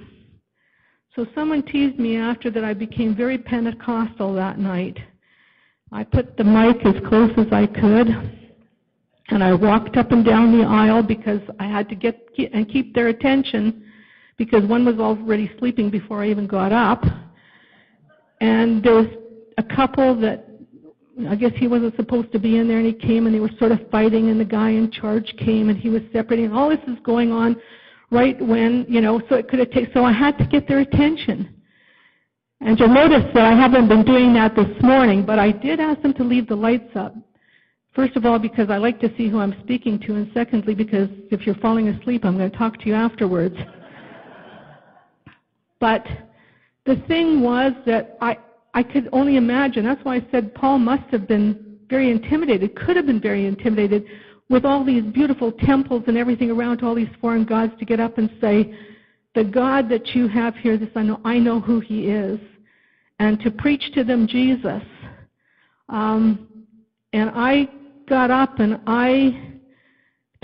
So 1.16 1.26
someone 1.34 1.62
teased 1.64 1.98
me 1.98 2.16
after 2.16 2.50
that 2.50 2.64
I 2.64 2.72
became 2.72 3.16
very 3.16 3.36
Pentecostal 3.36 4.32
that 4.34 4.58
night. 4.58 4.98
I 5.90 6.04
put 6.04 6.36
the 6.36 6.44
mic 6.44 6.86
as 6.86 6.94
close 7.08 7.32
as 7.36 7.52
I 7.52 7.66
could, 7.66 8.38
and 9.32 9.42
I 9.42 9.54
walked 9.54 9.96
up 9.96 10.12
and 10.12 10.24
down 10.24 10.56
the 10.56 10.64
aisle 10.64 11.02
because 11.02 11.40
I 11.58 11.66
had 11.66 11.88
to 11.88 11.94
get 11.94 12.28
and 12.52 12.68
keep 12.68 12.94
their 12.94 13.08
attention 13.08 13.90
because 14.36 14.64
one 14.66 14.84
was 14.84 14.98
already 14.98 15.50
sleeping 15.58 15.90
before 15.90 16.22
I 16.22 16.28
even 16.28 16.46
got 16.46 16.70
up. 16.70 17.02
And 18.42 18.82
there 18.82 18.94
was 18.94 19.06
a 19.56 19.62
couple 19.62 20.14
that 20.20 20.48
I 21.28 21.34
guess 21.34 21.52
he 21.56 21.66
wasn't 21.66 21.96
supposed 21.96 22.32
to 22.32 22.38
be 22.38 22.58
in 22.58 22.68
there, 22.68 22.78
and 22.78 22.86
he 22.86 22.92
came, 22.92 23.26
and 23.26 23.34
they 23.34 23.40
were 23.40 23.50
sort 23.58 23.72
of 23.72 23.80
fighting, 23.90 24.30
and 24.30 24.40
the 24.40 24.44
guy 24.44 24.70
in 24.70 24.90
charge 24.90 25.34
came, 25.38 25.68
and 25.68 25.78
he 25.78 25.88
was 25.88 26.02
separating. 26.12 26.52
All 26.52 26.70
this 26.70 26.80
is 26.88 26.98
going 27.04 27.32
on 27.32 27.56
right 28.10 28.40
when, 28.40 28.86
you 28.88 29.00
know, 29.00 29.20
so 29.28 29.36
it 29.36 29.48
could 29.48 29.58
have 29.58 29.70
taken, 29.70 29.90
so 29.94 30.04
I 30.04 30.12
had 30.12 30.36
to 30.38 30.46
get 30.46 30.66
their 30.66 30.80
attention. 30.80 31.54
And 32.60 32.78
you'll 32.78 32.88
notice 32.88 33.24
that 33.34 33.44
I 33.44 33.54
haven't 33.54 33.88
been 33.88 34.04
doing 34.04 34.32
that 34.34 34.54
this 34.56 34.82
morning, 34.82 35.24
but 35.24 35.38
I 35.38 35.52
did 35.52 35.80
ask 35.80 36.00
them 36.02 36.14
to 36.14 36.24
leave 36.24 36.48
the 36.48 36.56
lights 36.56 36.96
up. 36.96 37.14
First 37.94 38.16
of 38.16 38.24
all, 38.24 38.38
because 38.38 38.70
I 38.70 38.78
like 38.78 39.00
to 39.00 39.14
see 39.16 39.28
who 39.28 39.38
I'm 39.38 39.54
speaking 39.62 39.98
to, 40.00 40.14
and 40.14 40.30
secondly, 40.32 40.74
because 40.74 41.08
if 41.30 41.44
you're 41.44 41.54
falling 41.56 41.88
asleep, 41.88 42.24
I'm 42.24 42.38
going 42.38 42.50
to 42.50 42.56
talk 42.56 42.78
to 42.78 42.86
you 42.86 42.94
afterwards. 42.94 43.56
but 45.78 46.06
the 46.86 46.96
thing 47.06 47.42
was 47.42 47.72
that 47.84 48.16
I, 48.22 48.38
I 48.72 48.82
could 48.82 49.10
only 49.12 49.36
imagine, 49.36 49.84
that's 49.84 50.02
why 50.04 50.16
I 50.16 50.26
said 50.30 50.54
Paul 50.54 50.78
must 50.78 51.04
have 51.10 51.28
been 51.28 51.78
very 51.90 52.10
intimidated, 52.10 52.74
could 52.76 52.96
have 52.96 53.04
been 53.04 53.20
very 53.20 53.46
intimidated 53.46 54.06
with 54.48 54.64
all 54.64 54.84
these 54.84 55.04
beautiful 55.04 55.52
temples 55.52 56.04
and 56.06 56.16
everything 56.16 56.50
around 56.50 56.82
all 56.82 56.94
these 56.94 57.08
foreign 57.20 57.44
gods 57.44 57.74
to 57.78 57.84
get 57.84 58.00
up 58.00 58.16
and 58.16 58.30
say, 58.40 58.74
the 59.34 59.44
God 59.44 59.88
that 59.90 60.14
you 60.14 60.28
have 60.28 60.54
here, 60.56 60.78
this 60.78 60.90
I 60.94 61.02
know, 61.02 61.20
I 61.24 61.38
know 61.38 61.60
who 61.60 61.80
he 61.80 62.08
is, 62.08 62.40
and 63.18 63.38
to 63.40 63.50
preach 63.50 63.92
to 63.94 64.04
them 64.04 64.26
Jesus. 64.26 64.82
Um, 65.88 66.48
and 67.12 67.30
I 67.34 67.68
got 68.12 68.30
up 68.30 68.58
and 68.58 68.78
I 68.86 69.54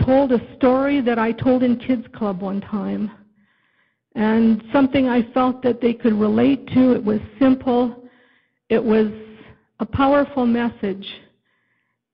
told 0.03 0.33
a 0.33 0.41
story 0.57 1.03
that 1.03 1.19
I 1.19 1.33
told 1.33 1.63
in 1.63 1.77
Kids 1.77 2.07
Club 2.17 2.41
one 2.41 2.63
time. 2.63 3.11
And 4.15 4.65
something 4.73 5.07
I 5.07 5.31
felt 5.35 5.63
that 5.65 5.79
they 5.79 5.93
could 5.93 6.15
relate 6.15 6.67
to. 6.69 6.93
It 6.93 7.05
was 7.05 7.21
simple. 7.39 8.09
It 8.71 8.83
was 8.83 9.09
a 9.81 9.85
powerful 9.85 10.47
message 10.47 11.07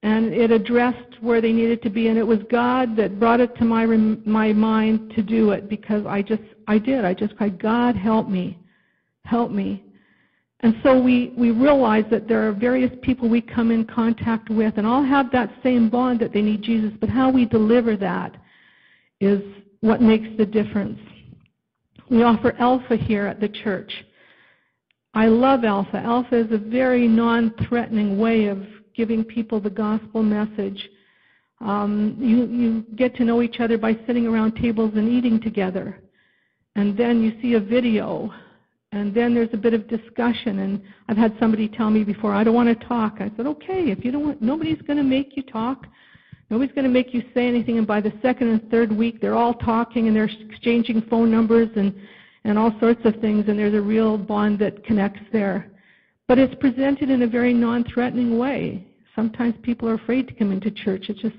and 0.03 0.35
it 0.35 0.51
addressed 0.51 1.23
where 1.23 1.41
they 1.41 1.53
needed 1.53 1.81
to 1.83 1.89
be 1.89 2.09
and 2.09 2.19
it 2.19 2.27
was 2.27 2.41
god 2.51 2.97
that 2.97 3.21
brought 3.21 3.41
it 3.41 3.57
to 3.57 3.65
my 3.65 3.87
my 3.87 4.53
mind 4.53 5.13
to 5.15 5.23
do 5.23 5.53
it 5.53 5.67
because 5.67 6.05
i 6.05 6.21
just 6.21 6.43
i 6.69 6.77
did 6.77 7.07
i 7.07 7.15
just 7.15 7.35
cried 7.39 7.59
god 7.59 7.97
help 7.97 8.29
me 8.29 8.59
help 9.25 9.51
me 9.51 9.83
And 10.65 10.75
so 10.83 10.99
we, 10.99 11.35
we 11.37 11.51
realize 11.51 12.07
that 12.11 12.27
there 12.27 12.49
are 12.49 12.53
various 12.53 12.91
people 13.03 13.29
we 13.29 13.43
come 13.43 13.71
in 13.71 13.85
contact 13.85 14.49
with, 14.49 14.79
and 14.79 14.87
all 14.87 15.05
have 15.05 15.31
that 15.31 15.53
same 15.63 15.91
bond 15.91 16.21
that 16.21 16.33
they 16.33 16.41
need 16.41 16.63
Jesus, 16.63 16.91
but 16.99 17.11
how 17.11 17.31
we 17.31 17.45
deliver 17.45 17.99
that 17.99 18.35
is 19.21 19.43
what 19.83 20.01
makes 20.01 20.27
the 20.39 20.47
difference. 20.47 20.99
We 22.11 22.23
offer 22.23 22.57
Alpha 22.59 22.97
here 22.97 23.27
at 23.27 23.41
the 23.41 23.49
church. 23.51 23.93
I 25.13 25.27
love 25.27 25.65
Alpha. 25.65 25.99
Alpha 25.99 26.35
is 26.35 26.51
a 26.51 26.57
very 26.57 27.07
non-threatening 27.09 28.19
way 28.19 28.47
of 28.47 28.67
giving 28.97 29.23
people 29.23 29.61
the 29.61 29.69
gospel 29.69 30.23
message. 30.23 30.89
Um, 31.61 32.17
you, 32.19 32.47
you 32.47 32.87
get 32.97 33.15
to 33.17 33.25
know 33.25 33.43
each 33.43 33.61
other 33.61 33.77
by 33.77 33.99
sitting 34.07 34.27
around 34.27 34.57
tables 34.57 34.93
and 34.97 35.11
eating 35.11 35.43
together. 35.43 36.01
And 36.75 36.97
then 36.97 37.23
you 37.23 37.39
see 37.43 37.53
a 37.53 37.61
video 37.61 38.33
and 38.95 39.13
then 39.13 39.35
there's 39.35 39.53
a 39.53 39.57
bit 39.57 39.75
of 39.75 39.89
discussion 39.89 40.61
and 40.61 40.81
I've 41.09 41.17
had 41.17 41.37
somebody 41.41 41.69
tell 41.69 41.91
me 41.91 42.05
before, 42.05 42.33
I 42.33 42.45
don't 42.45 42.55
want 42.55 42.69
to 42.69 42.87
talk. 42.87 43.17
I 43.19 43.31
said, 43.37 43.45
okay, 43.47 43.91
if 43.91 44.05
you 44.05 44.13
don't 44.13 44.25
want, 44.25 44.41
nobody's 44.41 44.81
going 44.83 44.99
to 44.99 45.03
make 45.03 45.37
you 45.37 45.43
talk. 45.43 45.87
Nobody's 46.49 46.73
going 46.75 46.85
to 46.85 46.91
make 46.91 47.13
you 47.13 47.23
say 47.35 47.49
anything. 47.49 47.77
And 47.79 47.89
by 47.89 48.01
the 48.01 48.13
second 48.23 48.51
and 48.51 48.71
third 48.71 48.93
week, 48.93 49.21
they're 49.21 49.35
all 49.35 49.55
talking 49.55 50.07
and 50.07 50.15
they're 50.15 50.31
exchanging 50.49 51.03
phone 51.11 51.29
numbers 51.29 51.71
and, 51.75 51.93
and 52.45 52.57
all 52.57 52.73
sorts 52.79 53.01
of 53.05 53.17
things. 53.17 53.47
And 53.49 53.59
there's 53.59 53.75
a 53.75 53.81
real 53.81 54.17
bond 54.17 54.61
that 54.61 54.85
connects 54.85 55.23
there. 55.33 55.73
But 56.29 56.39
it's 56.39 56.55
presented 56.61 57.11
in 57.11 57.23
a 57.23 57.27
very 57.27 57.53
non-threatening 57.53 58.39
way. 58.39 58.87
Sometimes 59.17 59.57
people 59.63 59.89
are 59.89 59.95
afraid 59.95 60.29
to 60.29 60.35
come 60.35 60.53
into 60.53 60.71
church. 60.71 61.07
It's 61.09 61.21
just, 61.21 61.37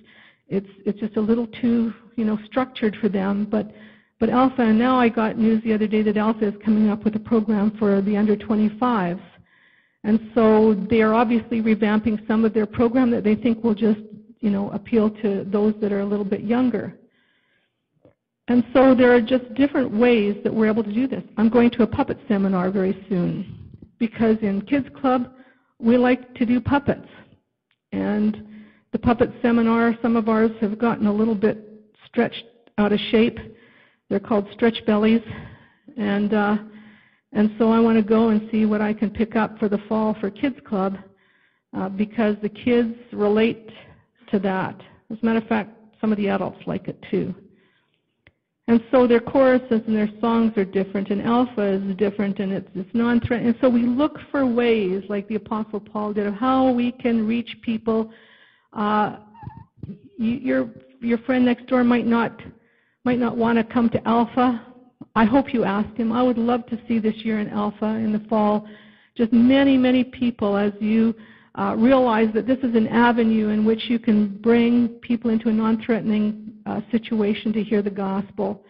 it's, 0.49 0.69
it's 0.85 0.99
just 0.99 1.15
a 1.15 1.21
little 1.21 1.47
too, 1.47 1.93
you 2.17 2.25
know, 2.25 2.37
structured 2.45 2.97
for 2.99 3.07
them. 3.07 3.47
But 3.49 3.71
but 4.20 4.30
Alpha, 4.30 4.61
and 4.61 4.80
now 4.80 4.97
I 4.97 5.09
got 5.09 5.38
news 5.38 5.61
the 5.63 5.74
other 5.74 5.88
day 5.88 6.01
that 6.03 6.16
Alpha 6.16 6.47
is 6.47 6.53
coming 6.63 6.89
up 6.89 7.03
with 7.03 7.16
a 7.16 7.20
program 7.20 7.72
for 7.78 8.01
the 8.01 8.16
under 8.16 8.36
25s. 8.38 9.22
And 10.03 10.32
so 10.34 10.74
they 10.89 11.01
are 11.01 11.13
obviously 11.13 11.61
revamping 11.61 12.26
some 12.28 12.45
of 12.45 12.53
their 12.53 12.66
program 12.66 13.11
that 13.11 13.24
they 13.24 13.36
think 13.36 13.63
will 13.63 13.74
just, 13.74 13.99
you 14.39 14.51
know, 14.51 14.70
appeal 14.70 15.09
to 15.22 15.43
those 15.45 15.74
that 15.82 15.91
are 15.91 16.01
a 16.01 16.05
little 16.05 16.26
bit 16.26 16.41
younger. 16.41 16.97
And 18.47 18.63
so 18.74 18.93
there 18.93 19.13
are 19.13 19.22
just 19.22 19.51
different 19.55 19.91
ways 19.91 20.38
that 20.43 20.53
we're 20.53 20.68
able 20.68 20.84
to 20.84 20.93
do 20.93 21.07
this. 21.07 21.24
I'm 21.38 21.49
going 21.49 21.72
to 21.72 21.84
a 21.84 21.88
puppet 21.88 22.20
seminar 22.28 22.70
very 22.70 23.05
soon 23.09 23.76
because 23.97 24.38
in 24.41 24.61
Kids 24.61 24.88
Club 25.01 25.32
we 25.80 25.97
like 25.97 26.34
to 26.36 26.45
do 26.45 26.61
puppets. 26.61 27.07
And 27.91 28.47
the 28.91 28.99
puppet 28.99 29.32
seminar, 29.41 29.97
some 30.01 30.16
of 30.16 30.30
ours 30.30 30.51
have 30.61 30.78
gotten 30.78 31.07
a 31.07 31.13
little 31.13 31.36
bit 31.36 31.84
stretched 32.07 32.45
out 32.78 32.93
of 32.93 32.99
shape 33.11 33.39
they're 34.09 34.19
called 34.19 34.47
stretch 34.53 34.85
bellies, 34.85 35.21
and 35.97 36.33
uh, 36.33 36.57
and 37.33 37.51
so 37.57 37.71
I 37.71 37.79
want 37.79 37.97
to 37.97 38.03
go 38.03 38.29
and 38.29 38.47
see 38.51 38.65
what 38.65 38.81
I 38.81 38.93
can 38.93 39.09
pick 39.09 39.35
up 39.35 39.59
for 39.59 39.67
the 39.67 39.79
fall 39.89 40.15
for 40.19 40.29
Kids 40.29 40.57
Club 40.65 40.97
uh, 41.75 41.89
because 41.89 42.35
the 42.41 42.49
kids 42.49 42.95
relate 43.11 43.69
to 44.31 44.39
that. 44.39 44.79
As 45.11 45.17
a 45.21 45.25
matter 45.25 45.39
of 45.39 45.47
fact, 45.47 45.71
some 45.99 46.11
of 46.11 46.17
the 46.17 46.29
adults 46.29 46.61
like 46.65 46.87
it 46.87 47.03
too. 47.11 47.33
And 48.67 48.81
so 48.89 49.05
their 49.05 49.19
choruses 49.19 49.81
and 49.85 49.95
their 49.95 50.09
songs 50.19 50.53
are 50.57 50.65
different, 50.65 51.09
and 51.09 51.21
Alpha 51.21 51.61
is 51.61 51.95
different, 51.97 52.39
and 52.39 52.51
it's, 52.51 52.67
it's 52.73 52.89
non-threatening. 52.93 53.49
And 53.49 53.57
so 53.61 53.69
we 53.69 53.83
look 53.83 54.17
for 54.31 54.45
ways, 54.45 55.03
like 55.07 55.27
the 55.27 55.35
Apostle 55.35 55.79
Paul 55.79 56.13
did, 56.13 56.25
of 56.25 56.33
how 56.33 56.71
we 56.71 56.91
can 56.91 57.27
reach 57.27 57.55
people. 57.61 58.11
Uh, 58.73 59.17
you, 60.17 60.31
your 60.37 60.69
your 60.99 61.19
friend 61.19 61.45
next 61.45 61.67
door 61.67 61.83
might 61.83 62.07
not 62.07 62.41
might 63.05 63.19
not 63.19 63.37
want 63.37 63.57
to 63.57 63.63
come 63.63 63.89
to 63.91 64.07
Alpha. 64.07 64.65
I 65.15 65.23
hope 65.23 65.53
you 65.53 65.63
ask 65.63 65.95
him. 65.95 66.11
I 66.11 66.23
would 66.23 66.37
love 66.37 66.65
to 66.67 66.79
see 66.87 66.99
this 66.99 67.15
year 67.17 67.39
in 67.39 67.47
Alpha 67.49 67.85
in 67.85 68.11
the 68.11 68.19
fall 68.27 68.67
just 69.15 69.31
many, 69.31 69.77
many 69.77 70.03
people 70.03 70.57
as 70.57 70.73
you 70.79 71.15
uh, 71.55 71.73
realize 71.77 72.27
that 72.33 72.45
this 72.45 72.57
is 72.59 72.75
an 72.75 72.87
avenue 72.87 73.49
in 73.49 73.63
which 73.63 73.89
you 73.89 73.97
can 73.97 74.37
bring 74.39 74.89
people 75.01 75.31
into 75.31 75.47
a 75.47 75.53
non-threatening 75.53 76.53
uh, 76.65 76.81
situation 76.91 77.53
to 77.53 77.63
hear 77.63 77.81
the 77.81 77.89
gospel. 77.89 78.63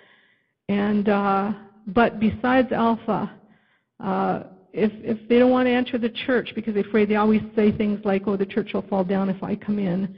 And 0.69 1.09
uh, 1.09 1.53
but 1.87 2.19
besides 2.19 2.71
Alpha, 2.71 3.31
uh, 4.03 4.43
if 4.71 4.91
if 4.95 5.27
they 5.29 5.39
don't 5.39 5.51
want 5.51 5.67
to 5.67 5.71
enter 5.71 5.97
the 5.97 6.09
church 6.25 6.51
because 6.53 6.75
they're 6.75 6.85
afraid, 6.85 7.09
they 7.09 7.15
always 7.15 7.41
say 7.55 7.71
things 7.71 7.99
like, 8.03 8.23
"Oh, 8.27 8.35
the 8.35 8.45
church 8.45 8.73
will 8.73 8.83
fall 8.83 9.03
down 9.03 9.29
if 9.29 9.41
I 9.41 9.55
come 9.55 9.79
in." 9.79 10.15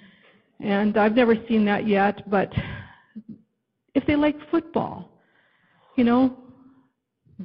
And 0.60 0.98
I've 0.98 1.16
never 1.16 1.36
seen 1.48 1.64
that 1.66 1.88
yet, 1.88 2.30
but 2.30 2.52
if 3.98 4.06
they 4.06 4.16
like 4.16 4.36
football, 4.52 5.10
you 5.96 6.04
know, 6.04 6.38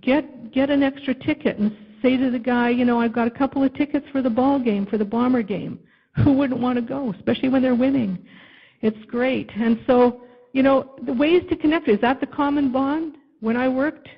get 0.03 0.53
get 0.53 0.69
an 0.69 0.83
extra 0.83 1.15
ticket 1.15 1.59
and 1.59 1.75
say 2.03 2.19
to 2.19 2.31
the 2.31 2.39
guy, 2.39 2.69
you 2.69 2.85
know, 2.85 3.01
I've 3.01 3.15
got 3.15 3.27
a 3.27 3.31
couple 3.31 3.65
of 3.65 3.73
tickets 3.75 4.07
for 4.13 4.21
the 4.21 4.31
ball 4.31 4.59
game, 4.59 4.85
for 4.85 4.99
the 4.99 5.05
bomber 5.05 5.43
game. 5.43 5.81
Who 6.23 6.35
wouldn't 6.35 6.61
want 6.61 6.77
to 6.77 6.83
go, 6.83 7.11
especially 7.15 7.49
when 7.49 7.63
they're 7.63 7.75
winning? 7.75 8.19
It's 8.83 9.03
great. 9.07 9.51
And 9.57 9.81
so, 9.87 10.25
you 10.53 10.63
know, 10.63 10.95
the 11.07 11.15
ways 11.15 11.43
to 11.49 11.57
connect 11.57 11.89
is 11.89 12.01
that 12.03 12.21
the 12.21 12.27
common 12.27 12.71
bond? 12.71 13.15
When 13.41 13.57
I 13.57 13.67
worked, 13.69 14.09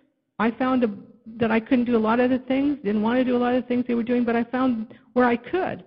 I 0.41 0.51
found 0.51 0.83
a, 0.83 0.91
that 1.39 1.53
I 1.53 1.61
couldn't 1.61 1.85
do 1.85 1.97
a 1.97 2.05
lot 2.09 2.19
of 2.19 2.31
the 2.31 2.41
things, 2.41 2.79
didn't 2.85 3.03
want 3.03 3.19
to 3.19 3.25
do 3.25 3.37
a 3.37 3.39
lot 3.39 3.55
of 3.55 3.63
the 3.63 3.69
things 3.69 3.85
they 3.87 3.95
were 3.95 4.03
doing, 4.03 4.25
but 4.25 4.35
I 4.35 4.43
found 4.43 4.93
where 5.13 5.25
I 5.25 5.37
could. 5.37 5.85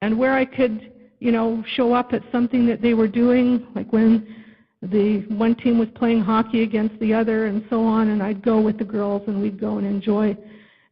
And 0.00 0.18
where 0.18 0.32
I 0.32 0.46
could, 0.46 0.90
you 1.20 1.32
know, 1.32 1.62
show 1.74 1.92
up 1.92 2.14
at 2.14 2.22
something 2.32 2.64
that 2.66 2.80
they 2.80 2.94
were 2.94 3.08
doing, 3.08 3.66
like 3.74 3.92
when 3.92 4.45
the 4.82 5.24
one 5.28 5.54
team 5.54 5.78
was 5.78 5.88
playing 5.94 6.20
hockey 6.20 6.62
against 6.62 6.98
the 7.00 7.12
other 7.12 7.46
and 7.46 7.64
so 7.70 7.82
on 7.84 8.08
and 8.08 8.22
I'd 8.22 8.42
go 8.42 8.60
with 8.60 8.78
the 8.78 8.84
girls 8.84 9.22
and 9.26 9.40
we'd 9.40 9.60
go 9.60 9.78
and 9.78 9.86
enjoy. 9.86 10.36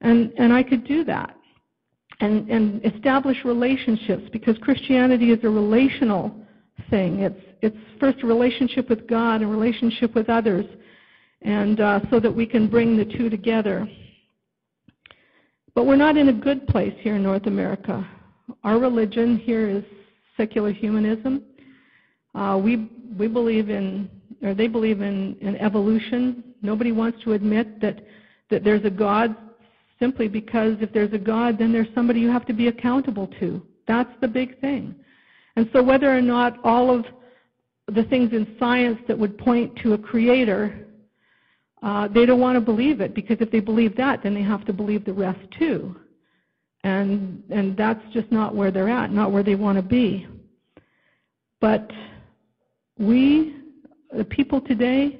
And 0.01 0.33
and 0.39 0.53
I 0.53 0.63
could 0.63 0.85
do 0.85 1.05
that 1.05 1.37
and 2.21 2.49
and 2.49 2.85
establish 2.85 3.37
relationships 3.45 4.25
because 4.33 4.57
Christianity 4.59 5.31
is 5.31 5.39
a 5.45 5.49
relational 5.49 6.35
thing. 6.91 7.21
It's 7.21 7.41
it's 7.63 7.77
first 8.01 8.23
a 8.23 8.27
relationship 8.27 8.89
with 8.89 9.07
God 9.07 9.43
and 9.43 9.51
relationship 9.51 10.15
with 10.15 10.29
others 10.29 10.67
and 11.43 11.81
uh, 11.81 12.01
so 12.11 12.21
that 12.21 12.35
we 12.35 12.47
can 12.47 12.69
bring 12.69 12.97
the 12.97 13.05
two 13.05 13.29
together. 13.29 13.89
But 15.75 15.87
we're 15.87 15.97
not 15.97 16.17
in 16.17 16.29
a 16.29 16.33
good 16.33 16.67
place 16.69 16.95
here 17.01 17.17
in 17.17 17.23
North 17.23 17.47
America. 17.47 18.09
Our 18.63 18.79
religion 18.79 19.39
here 19.39 19.69
is 19.69 19.85
secular 20.37 20.73
humanism. 20.73 21.43
Uh, 22.35 22.61
we 22.63 22.91
we 23.17 23.29
believe 23.29 23.71
in, 23.71 24.09
or 24.43 24.55
they 24.55 24.67
believe 24.67 25.01
in, 25.01 25.37
in 25.41 25.57
evolution. 25.57 26.45
Nobody 26.63 26.93
wants 26.93 27.23
to 27.25 27.33
admit 27.33 27.81
that 27.81 28.05
that 28.51 28.65
there's 28.65 28.85
a 28.85 28.91
God 28.91 29.37
simply 29.99 30.29
because 30.29 30.77
if 30.81 30.93
there's 30.93 31.13
a 31.13 31.19
God, 31.19 31.59
then 31.59 31.73
there's 31.73 31.89
somebody 31.95 32.21
you 32.21 32.31
have 32.31 32.47
to 32.47 32.53
be 32.53 32.69
accountable 32.69 33.29
to. 33.41 33.63
That's 33.87 34.11
the 34.21 34.29
big 34.29 34.61
thing. 34.61 34.95
And 35.57 35.69
so 35.73 35.83
whether 35.83 36.15
or 36.15 36.21
not 36.21 36.59
all 36.65 36.95
of 36.95 37.05
the 37.89 38.05
things 38.05 38.33
in 38.33 38.57
science 38.59 38.99
that 39.09 39.19
would 39.19 39.39
point 39.39 39.77
to 39.83 39.93
a 39.93 39.99
creator, 39.99 40.87
uh, 41.83 42.09
they 42.09 42.27
don't 42.27 42.41
want 42.41 42.57
to 42.57 42.61
believe 42.61 43.01
it 43.01 43.15
because 43.15 43.37
if 43.41 43.51
they 43.51 43.61
believe 43.61 43.97
that, 43.97 44.23
then 44.23 44.35
they 44.35 44.43
have 44.43 44.65
to 44.67 44.73
believe 44.73 45.05
the 45.05 45.13
rest 45.13 45.41
too. 45.59 45.97
And 46.83 47.43
and 47.51 47.77
that's 47.77 48.03
just 48.13 48.31
not 48.31 48.55
where 48.55 48.71
they're 48.71 48.91
at, 48.91 49.11
not 49.11 49.33
where 49.33 49.43
they 49.43 49.55
want 49.55 49.79
to 49.79 49.83
be. 49.83 50.27
But 51.61 51.91
we, 52.99 53.57
the 54.17 54.25
people 54.25 54.61
today, 54.61 55.19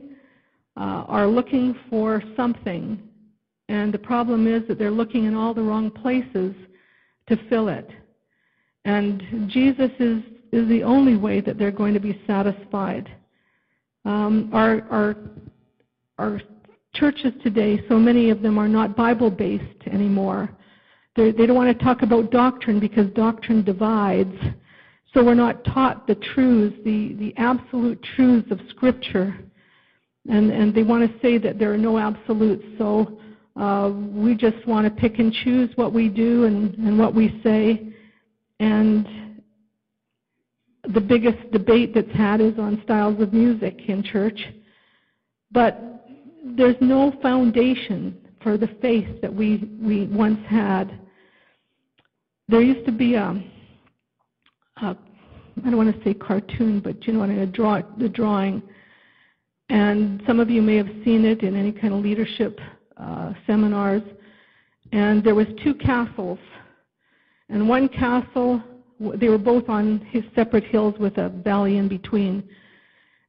uh, 0.77 1.05
are 1.09 1.27
looking 1.27 1.75
for 1.91 2.23
something, 2.37 3.01
and 3.69 3.93
the 3.93 3.99
problem 3.99 4.47
is 4.47 4.67
that 4.69 4.79
they're 4.79 4.91
looking 4.91 5.25
in 5.25 5.35
all 5.35 5.55
the 5.55 5.63
wrong 5.63 5.91
places 5.91 6.55
to 7.29 7.37
fill 7.49 7.69
it. 7.69 7.91
And 8.85 9.49
Jesus 9.49 9.91
is, 9.99 10.23
is 10.53 10.69
the 10.69 10.83
only 10.83 11.17
way 11.17 11.41
that 11.41 11.59
they're 11.59 11.71
going 11.71 11.95
to 11.95 12.01
be 12.01 12.21
satisfied. 12.27 13.11
Um, 14.05 14.51
our, 14.53 14.83
our, 14.91 15.17
our 16.19 16.41
churches 16.95 17.33
today, 17.43 17.83
so 17.89 17.99
many 17.99 18.31
of 18.31 18.43
them 18.43 18.59
are 18.59 18.69
not 18.69 18.97
Bible 18.97 19.31
based 19.31 19.87
anymore. 19.87 20.51
They're, 21.17 21.33
they 21.33 21.47
do 21.47 21.49
not 21.49 21.57
want 21.57 21.79
to 21.79 21.85
talk 21.85 22.03
about 22.03 22.31
doctrine 22.31 22.79
because 22.79 23.07
doctrine 23.13 23.65
divides. 23.65 24.37
So 25.15 25.23
we're 25.25 25.35
not 25.35 25.65
taught 25.65 26.09
the 26.09 26.17
truths, 26.17 26.77
the, 26.85 27.15
the 27.15 27.33
absolute 27.37 28.05
truths 28.17 28.51
of 28.51 28.61
Scripture. 28.71 29.39
And, 30.29 30.51
and 30.51 30.75
they 30.75 30.83
want 30.83 31.09
to 31.09 31.21
say 31.21 31.39
that 31.39 31.59
there 31.59 31.73
are 31.73 31.79
no 31.79 31.99
absolutes. 31.99 32.65
So 32.79 33.19
uh, 33.57 33.93
we 33.95 34.35
just 34.35 34.67
want 34.67 34.87
to 34.87 35.01
pick 35.01 35.21
and 35.21 35.33
choose 35.33 35.71
what 35.77 35.93
we 35.93 36.09
do 36.09 36.45
and, 36.45 36.75
and 36.75 36.99
what 36.99 37.15
we 37.15 37.41
say. 37.45 37.95
And 38.59 39.41
the 40.93 41.01
biggest 41.01 41.51
debate 41.53 41.95
that's 41.95 42.11
had 42.11 42.41
is 42.41 42.59
on 42.59 42.81
styles 42.83 43.21
of 43.21 43.33
music 43.33 43.79
in 43.87 44.03
church. 44.03 44.41
But 45.53 46.05
there's 46.45 46.77
no 46.81 47.13
foundation 47.23 48.19
for 48.43 48.59
the 48.59 48.69
faith 48.83 49.21
that 49.23 49.33
we, 49.33 49.71
we 49.81 50.07
once 50.09 50.41
had. 50.49 50.99
There 52.49 52.61
used 52.61 52.85
to 52.87 52.93
be 52.93 53.15
a, 53.15 53.43
uh, 54.81 54.95
I 55.65 55.71
don't 55.71 55.77
want 55.77 55.95
to 55.95 56.05
say 56.05 56.15
cartoon, 56.15 56.81
but 56.81 57.07
you 57.07 57.13
know 57.13 57.21
what 57.21 57.31
I 57.31 57.35
mean, 57.35 57.51
draw, 57.53 57.83
the 57.99 58.09
drawing. 58.09 58.63
And 59.69 60.23
some 60.27 60.41
of 60.41 60.51
you 60.51 60.61
may 60.63 60.77
have 60.77 60.89
seen 61.05 61.25
it 61.25 61.43
in 61.43 61.57
any 61.57 61.73
kind 61.73 61.95
of 61.95 62.01
leadership 62.01 62.61
uh, 62.97 63.33
seminars. 63.47 64.03
and 64.93 65.23
there 65.25 65.35
was 65.35 65.47
two 65.63 65.75
castles. 65.75 66.39
And 67.49 67.69
one 67.69 67.89
castle, 67.89 68.63
they 69.17 69.29
were 69.29 69.39
both 69.39 69.69
on 69.69 70.01
his 70.11 70.25
separate 70.35 70.65
hills 70.65 70.95
with 70.99 71.19
a 71.19 71.29
valley 71.29 71.79
in 71.79 71.89
between. 71.89 72.43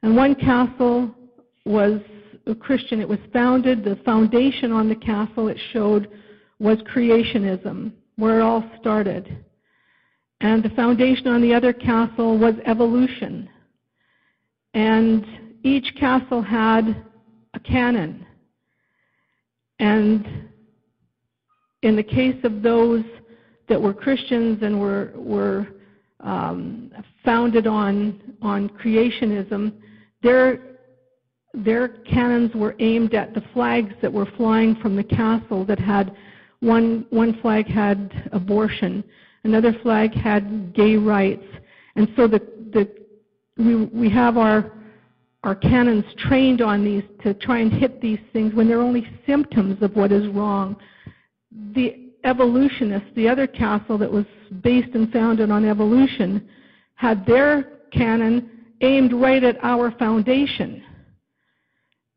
And 0.03 0.15
one 0.15 0.35
castle 0.35 1.13
was 1.65 1.99
a 2.47 2.55
Christian. 2.55 3.01
It 3.01 3.09
was 3.09 3.19
founded, 3.33 3.83
the 3.83 3.97
foundation 4.05 4.71
on 4.71 4.87
the 4.87 4.95
castle 4.95 5.47
it 5.47 5.59
showed 5.73 6.09
was 6.59 6.77
creationism, 6.93 7.91
where 8.15 8.39
it 8.39 8.43
all 8.43 8.63
started. 8.79 9.44
And 10.41 10.63
the 10.63 10.69
foundation 10.69 11.27
on 11.27 11.41
the 11.41 11.53
other 11.53 11.73
castle 11.73 12.37
was 12.37 12.55
evolution. 12.65 13.49
And 14.73 15.25
each 15.63 15.95
castle 15.99 16.41
had 16.41 17.03
a 17.53 17.59
cannon. 17.59 18.25
And 19.79 20.49
in 21.81 21.95
the 21.95 22.03
case 22.03 22.37
of 22.43 22.61
those 22.61 23.03
that 23.67 23.81
were 23.81 23.93
Christians 23.93 24.61
and 24.61 24.79
were, 24.79 25.11
were 25.15 25.67
um, 26.19 26.91
founded 27.23 27.67
on, 27.67 28.35
on 28.41 28.69
creationism, 28.69 29.73
their, 30.21 30.59
their 31.53 31.87
cannons 31.87 32.53
were 32.53 32.75
aimed 32.79 33.13
at 33.13 33.33
the 33.33 33.43
flags 33.53 33.93
that 34.01 34.11
were 34.11 34.27
flying 34.37 34.75
from 34.75 34.95
the 34.95 35.03
castle 35.03 35.65
that 35.65 35.79
had 35.79 36.15
one, 36.59 37.05
one 37.09 37.39
flag 37.41 37.67
had 37.67 38.29
abortion, 38.31 39.03
another 39.45 39.73
flag 39.81 40.13
had 40.13 40.73
gay 40.73 40.97
rights. 40.97 41.45
And 41.95 42.09
so 42.17 42.27
the, 42.27 42.39
the, 42.73 42.91
we, 43.57 43.85
we 43.85 44.09
have 44.09 44.37
our, 44.37 44.73
our 45.43 45.55
cannons 45.55 46.03
trained 46.17 46.61
on 46.61 46.83
these 46.83 47.03
to 47.23 47.33
try 47.35 47.59
and 47.59 47.71
hit 47.71 48.01
these 48.01 48.19
things 48.33 48.53
when 48.53 48.67
they're 48.67 48.81
only 48.81 49.07
symptoms 49.25 49.81
of 49.81 49.95
what 49.95 50.11
is 50.11 50.27
wrong. 50.29 50.75
The 51.73 52.09
evolutionists, 52.25 53.09
the 53.15 53.29
other 53.29 53.47
castle 53.47 53.97
that 53.99 54.11
was 54.11 54.25
based 54.61 54.93
and 54.95 55.11
founded 55.13 55.51
on 55.51 55.63
evolution, 55.63 56.49
had 56.95 57.25
their 57.25 57.79
cannon 57.93 58.49
aimed 58.81 59.13
right 59.13 59.43
at 59.43 59.57
our 59.63 59.91
foundation. 59.91 60.83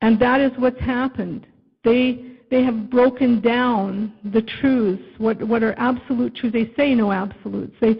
And 0.00 0.18
that 0.20 0.40
is 0.40 0.50
what's 0.56 0.80
happened. 0.80 1.46
They 1.84 2.27
they 2.50 2.62
have 2.62 2.90
broken 2.90 3.40
down 3.40 4.12
the 4.32 4.42
truths, 4.42 5.02
what 5.18 5.42
what 5.46 5.62
are 5.62 5.74
absolute 5.78 6.34
truths. 6.34 6.54
They 6.54 6.72
say 6.76 6.94
no 6.94 7.12
absolutes. 7.12 7.74
They 7.80 7.96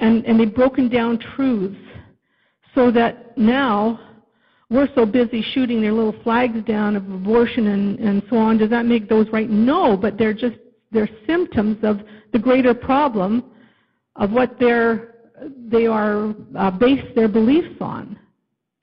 and, 0.00 0.24
and 0.26 0.38
they've 0.38 0.54
broken 0.54 0.88
down 0.88 1.18
truths 1.18 1.76
so 2.74 2.90
that 2.90 3.36
now 3.38 3.98
we're 4.68 4.88
so 4.94 5.06
busy 5.06 5.42
shooting 5.52 5.80
their 5.80 5.92
little 5.92 6.14
flags 6.22 6.62
down 6.64 6.96
of 6.96 7.04
abortion 7.10 7.68
and, 7.68 7.98
and 7.98 8.22
so 8.28 8.36
on. 8.36 8.58
Does 8.58 8.70
that 8.70 8.84
make 8.84 9.08
those 9.08 9.28
right? 9.32 9.48
No, 9.48 9.96
but 9.96 10.18
they're 10.18 10.34
just 10.34 10.56
they're 10.92 11.08
symptoms 11.26 11.78
of 11.82 12.00
the 12.32 12.38
greater 12.38 12.74
problem 12.74 13.44
of 14.16 14.30
what 14.30 14.58
they're 14.58 15.14
they 15.70 15.86
are 15.86 16.34
uh, 16.56 16.70
based 16.70 17.14
their 17.14 17.28
beliefs 17.28 17.76
on 17.80 18.18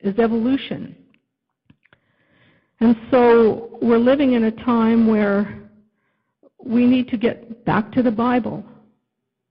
is 0.00 0.18
evolution. 0.18 0.96
And 2.80 2.96
so 3.10 3.78
we're 3.80 3.98
living 3.98 4.32
in 4.32 4.44
a 4.44 4.50
time 4.50 5.06
where 5.06 5.70
we 6.62 6.86
need 6.86 7.08
to 7.08 7.16
get 7.16 7.64
back 7.64 7.92
to 7.92 8.02
the 8.02 8.10
Bible. 8.10 8.64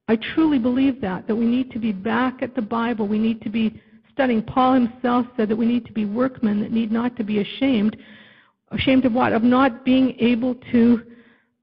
I 0.08 0.18
truly 0.36 0.60
believe 0.60 1.00
that, 1.02 1.28
that 1.28 1.36
we 1.36 1.46
need 1.46 1.72
to 1.72 1.80
be 1.80 1.92
back 1.92 2.42
at 2.42 2.56
the 2.56 2.62
Bible. 2.62 3.08
We 3.08 3.20
need 3.20 3.42
to 3.42 3.50
be 3.50 3.82
studying. 4.12 4.44
Paul 4.44 4.74
himself 4.74 5.26
said 5.38 5.50
that 5.50 5.56
we 5.56 5.66
need 5.66 5.86
to 5.86 5.94
be 5.94 6.06
workmen 6.06 6.60
that 6.62 6.72
need 6.72 6.92
not 6.92 7.16
to 7.18 7.24
be 7.24 7.40
ashamed. 7.40 7.98
Ashamed 8.72 9.06
of 9.06 9.14
what? 9.14 9.34
Of 9.34 9.44
not 9.44 9.86
being 9.86 10.16
able 10.20 10.56
to 10.72 11.04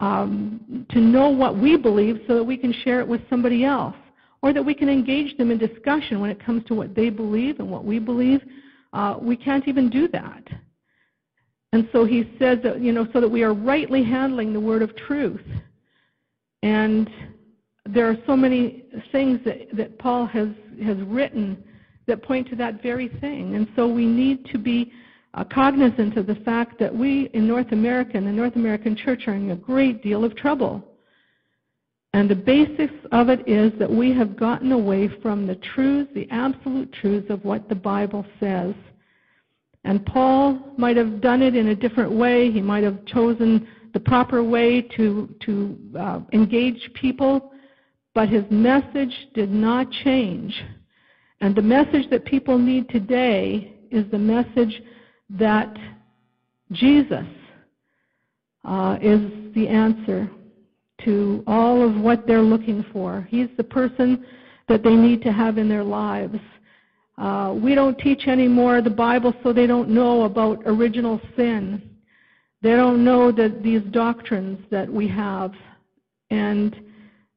um, 0.00 0.86
to 0.90 0.98
know 0.98 1.28
what 1.28 1.58
we 1.58 1.76
believe 1.76 2.20
so 2.26 2.34
that 2.34 2.42
we 2.42 2.56
can 2.56 2.72
share 2.84 3.00
it 3.00 3.06
with 3.06 3.20
somebody 3.28 3.64
else 3.64 3.94
or 4.42 4.54
that 4.54 4.64
we 4.64 4.72
can 4.72 4.88
engage 4.88 5.36
them 5.36 5.50
in 5.50 5.58
discussion 5.58 6.20
when 6.20 6.30
it 6.30 6.42
comes 6.42 6.64
to 6.64 6.74
what 6.74 6.94
they 6.94 7.10
believe 7.10 7.60
and 7.60 7.70
what 7.70 7.84
we 7.84 7.98
believe. 7.98 8.40
Uh, 8.94 9.16
we 9.20 9.36
can't 9.36 9.68
even 9.68 9.90
do 9.90 10.08
that. 10.08 10.42
And 11.72 11.88
so 11.92 12.04
he 12.04 12.34
says 12.38 12.58
that, 12.64 12.80
you 12.80 12.92
know, 12.92 13.06
so 13.12 13.20
that 13.20 13.28
we 13.28 13.42
are 13.42 13.54
rightly 13.54 14.02
handling 14.02 14.52
the 14.52 14.60
word 14.60 14.82
of 14.82 14.94
truth. 14.96 15.44
And 16.62 17.08
there 17.86 18.08
are 18.08 18.16
so 18.26 18.36
many 18.36 18.84
things 19.12 19.40
that, 19.44 19.74
that 19.76 19.98
Paul 19.98 20.26
has, 20.26 20.48
has 20.84 20.96
written 21.02 21.62
that 22.06 22.22
point 22.22 22.48
to 22.48 22.56
that 22.56 22.82
very 22.82 23.08
thing. 23.20 23.54
And 23.54 23.68
so 23.76 23.86
we 23.86 24.04
need 24.06 24.44
to 24.46 24.58
be 24.58 24.92
uh, 25.34 25.44
cognizant 25.44 26.16
of 26.16 26.26
the 26.26 26.34
fact 26.36 26.78
that 26.80 26.94
we 26.94 27.30
in 27.34 27.46
North 27.46 27.70
America 27.70 28.16
and 28.16 28.26
the 28.26 28.32
North 28.32 28.56
American 28.56 28.96
church 28.96 29.28
are 29.28 29.34
in 29.34 29.50
a 29.52 29.56
great 29.56 30.02
deal 30.02 30.24
of 30.24 30.36
trouble. 30.36 30.84
And 32.12 32.28
the 32.28 32.34
basics 32.34 32.94
of 33.12 33.28
it 33.28 33.48
is 33.48 33.72
that 33.78 33.88
we 33.90 34.12
have 34.12 34.36
gotten 34.36 34.72
away 34.72 35.08
from 35.22 35.46
the 35.46 35.54
truths, 35.54 36.10
the 36.14 36.28
absolute 36.32 36.92
truths 36.92 37.30
of 37.30 37.44
what 37.44 37.68
the 37.68 37.76
Bible 37.76 38.26
says. 38.40 38.74
And 39.84 40.04
Paul 40.04 40.74
might 40.76 40.96
have 40.96 41.20
done 41.20 41.42
it 41.42 41.56
in 41.56 41.68
a 41.68 41.74
different 41.74 42.12
way. 42.12 42.50
He 42.50 42.60
might 42.60 42.84
have 42.84 43.04
chosen 43.06 43.66
the 43.92 44.00
proper 44.00 44.42
way 44.42 44.82
to, 44.82 45.34
to 45.40 45.78
uh, 45.98 46.20
engage 46.32 46.90
people, 46.94 47.52
but 48.14 48.28
his 48.28 48.44
message 48.50 49.14
did 49.34 49.50
not 49.50 49.90
change. 50.04 50.54
And 51.40 51.56
the 51.56 51.62
message 51.62 52.08
that 52.10 52.24
people 52.24 52.58
need 52.58 52.88
today 52.88 53.74
is 53.90 54.04
the 54.10 54.18
message 54.18 54.82
that 55.30 55.76
Jesus 56.72 57.26
uh, 58.64 58.98
is 59.00 59.20
the 59.54 59.66
answer 59.66 60.30
to 61.04 61.42
all 61.46 61.82
of 61.82 61.96
what 61.96 62.26
they're 62.26 62.42
looking 62.42 62.84
for. 62.92 63.26
He's 63.30 63.48
the 63.56 63.64
person 63.64 64.24
that 64.68 64.82
they 64.82 64.94
need 64.94 65.22
to 65.22 65.32
have 65.32 65.58
in 65.58 65.68
their 65.68 65.82
lives. 65.82 66.38
Uh, 67.18 67.54
we 67.54 67.74
don't 67.74 67.98
teach 67.98 68.26
anymore 68.28 68.80
the 68.80 68.90
Bible 68.90 69.34
so 69.42 69.52
they 69.52 69.66
don't 69.66 69.90
know 69.90 70.22
about 70.22 70.62
original 70.64 71.20
sin. 71.36 71.82
They 72.62 72.70
don't 72.70 73.04
know 73.04 73.32
that 73.32 73.62
these 73.62 73.82
doctrines 73.90 74.58
that 74.70 74.90
we 74.90 75.08
have, 75.08 75.52
and 76.30 76.78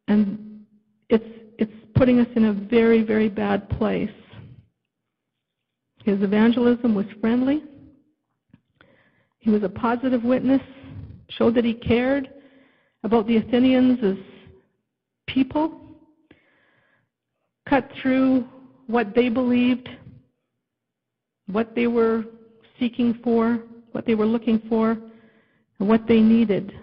and 0.07 0.65
it's 1.09 1.26
it's 1.57 1.74
putting 1.95 2.19
us 2.19 2.28
in 2.36 2.45
a 2.45 2.53
very 2.53 3.03
very 3.03 3.30
bad 3.30 3.69
place. 3.69 4.09
His 6.03 6.21
evangelism 6.21 6.93
was 6.93 7.05
friendly. 7.21 7.63
He 9.39 9.49
was 9.49 9.63
a 9.63 9.69
positive 9.69 10.24
witness, 10.24 10.61
showed 11.30 11.55
that 11.55 11.65
he 11.65 11.74
cared 11.74 12.30
about 13.03 13.28
the 13.28 13.38
Athenians 13.38 13.99
as 14.03 14.17
people, 15.28 15.82
cut 17.67 17.89
through 18.01 18.47
what 18.88 19.14
they 19.16 19.30
believed, 19.30 19.90
what 21.48 21.76
they 21.76 21.88
were 21.88 22.24
seeking 22.80 23.20
for, 23.24 23.60
what 23.92 24.06
they 24.06 24.16
were 24.16 24.26
looking 24.26 24.62
for, 24.70 24.98
and 25.80 25.88
what 25.88 26.08
they 26.08 26.20
needed. 26.20 26.74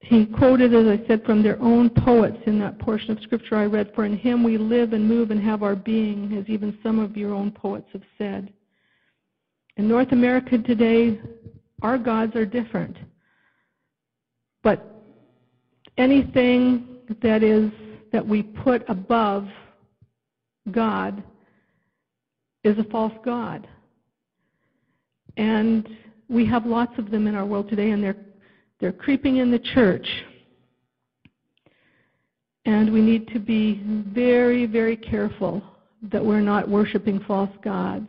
He 0.00 0.26
quoted, 0.26 0.74
as 0.74 0.86
I 0.86 1.06
said, 1.06 1.24
from 1.24 1.42
their 1.42 1.60
own 1.62 1.88
poets 1.88 2.36
in 2.46 2.58
that 2.58 2.78
portion 2.78 3.10
of 3.12 3.22
scripture 3.22 3.56
I 3.56 3.64
read, 3.64 3.90
For 3.94 4.04
in 4.04 4.18
him 4.18 4.44
we 4.44 4.58
live 4.58 4.92
and 4.92 5.08
move 5.08 5.30
and 5.30 5.40
have 5.40 5.62
our 5.62 5.74
being, 5.74 6.36
as 6.36 6.46
even 6.46 6.78
some 6.82 6.98
of 6.98 7.16
your 7.16 7.32
own 7.32 7.50
poets 7.50 7.88
have 7.92 8.02
said. 8.18 8.52
In 9.76 9.88
North 9.88 10.12
America 10.12 10.58
today, 10.58 11.18
our 11.80 11.96
gods 11.96 12.36
are 12.36 12.44
different. 12.44 12.96
But 14.62 14.84
anything 15.96 16.93
that 17.22 17.42
is 17.42 17.70
that 18.12 18.26
we 18.26 18.42
put 18.42 18.84
above 18.88 19.48
God 20.70 21.22
is 22.62 22.78
a 22.78 22.84
false 22.84 23.12
god. 23.24 23.68
And 25.36 25.88
we 26.28 26.46
have 26.46 26.64
lots 26.64 26.98
of 26.98 27.10
them 27.10 27.26
in 27.26 27.34
our 27.34 27.44
world 27.44 27.68
today 27.68 27.90
and 27.90 28.02
they're 28.02 28.16
they're 28.80 28.92
creeping 28.92 29.38
in 29.38 29.50
the 29.50 29.58
church. 29.58 30.06
And 32.66 32.92
we 32.92 33.00
need 33.00 33.28
to 33.28 33.38
be 33.38 33.82
very, 34.12 34.66
very 34.66 34.96
careful 34.96 35.62
that 36.10 36.24
we're 36.24 36.40
not 36.40 36.68
worshiping 36.68 37.20
false 37.26 37.50
gods. 37.62 38.08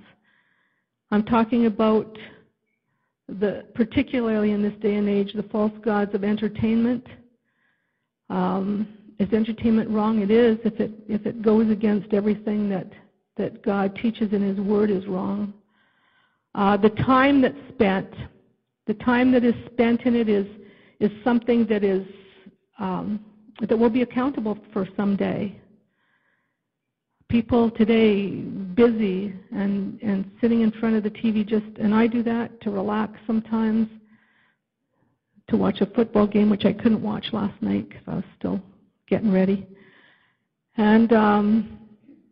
I'm 1.11 1.23
talking 1.23 1.65
about 1.65 2.17
the, 3.27 3.65
particularly 3.73 4.51
in 4.51 4.61
this 4.61 4.73
day 4.81 4.95
and 4.95 5.09
age, 5.09 5.33
the 5.33 5.43
false 5.43 5.73
gods 5.83 6.13
of 6.13 6.23
entertainment. 6.23 7.05
Um, 8.29 8.87
is 9.19 9.31
entertainment 9.31 9.89
wrong? 9.89 10.21
It 10.21 10.31
is. 10.31 10.57
If 10.65 10.79
it 10.79 10.91
if 11.07 11.25
it 11.25 11.41
goes 11.41 11.69
against 11.69 12.13
everything 12.13 12.69
that 12.69 12.91
that 13.37 13.63
God 13.63 13.95
teaches 13.95 14.33
in 14.33 14.41
His 14.41 14.59
Word 14.59 14.89
is 14.89 15.05
wrong. 15.07 15.53
Uh, 16.53 16.77
the 16.77 16.89
time 16.89 17.41
that's 17.41 17.55
spent, 17.73 18.13
the 18.87 18.93
time 18.95 19.31
that 19.31 19.43
is 19.43 19.55
spent 19.71 20.01
in 20.01 20.15
it 20.15 20.29
is 20.29 20.47
is 20.99 21.11
something 21.23 21.65
that 21.67 21.83
is 21.83 22.05
um, 22.79 23.23
that 23.61 23.77
will 23.77 23.89
be 23.89 24.01
accountable 24.01 24.57
for 24.73 24.87
someday. 24.95 25.57
People 27.29 27.71
today 27.71 28.27
busy 28.27 29.33
and 29.53 29.99
and 30.01 30.29
sitting 30.41 30.61
in 30.61 30.71
front 30.71 30.95
of 30.95 31.03
the 31.03 31.09
TV 31.09 31.45
just 31.45 31.65
and 31.79 31.93
I 31.93 32.07
do 32.07 32.21
that 32.23 32.61
to 32.61 32.71
relax 32.71 33.13
sometimes 33.25 33.87
to 35.47 35.57
watch 35.57 35.81
a 35.81 35.85
football 35.87 36.27
game 36.27 36.49
which 36.49 36.65
I 36.65 36.73
couldn't 36.73 37.01
watch 37.01 37.25
last 37.31 37.59
night 37.61 37.89
cuz 37.91 38.01
I 38.07 38.15
was 38.15 38.23
still 38.37 38.61
getting 39.07 39.31
ready. 39.31 39.65
And 40.77 41.13
um 41.13 41.79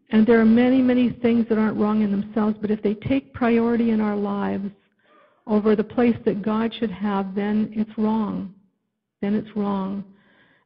and 0.10 0.26
there 0.28 0.40
are 0.40 0.46
many 0.46 0.82
many 0.82 1.10
things 1.10 1.48
that 1.50 1.58
aren't 1.58 1.78
wrong 1.78 2.02
in 2.02 2.12
themselves 2.12 2.58
but 2.60 2.72
if 2.72 2.82
they 2.82 2.96
take 2.96 3.34
priority 3.34 3.92
in 3.92 4.02
our 4.02 4.16
lives 4.16 4.70
over 5.46 5.76
the 5.76 5.84
place 5.84 6.18
that 6.26 6.42
God 6.42 6.74
should 6.74 6.92
have 6.92 7.36
then 7.36 7.72
it's 7.74 7.98
wrong. 7.98 8.54
Then 9.22 9.36
it's 9.36 9.56
wrong. 9.56 10.04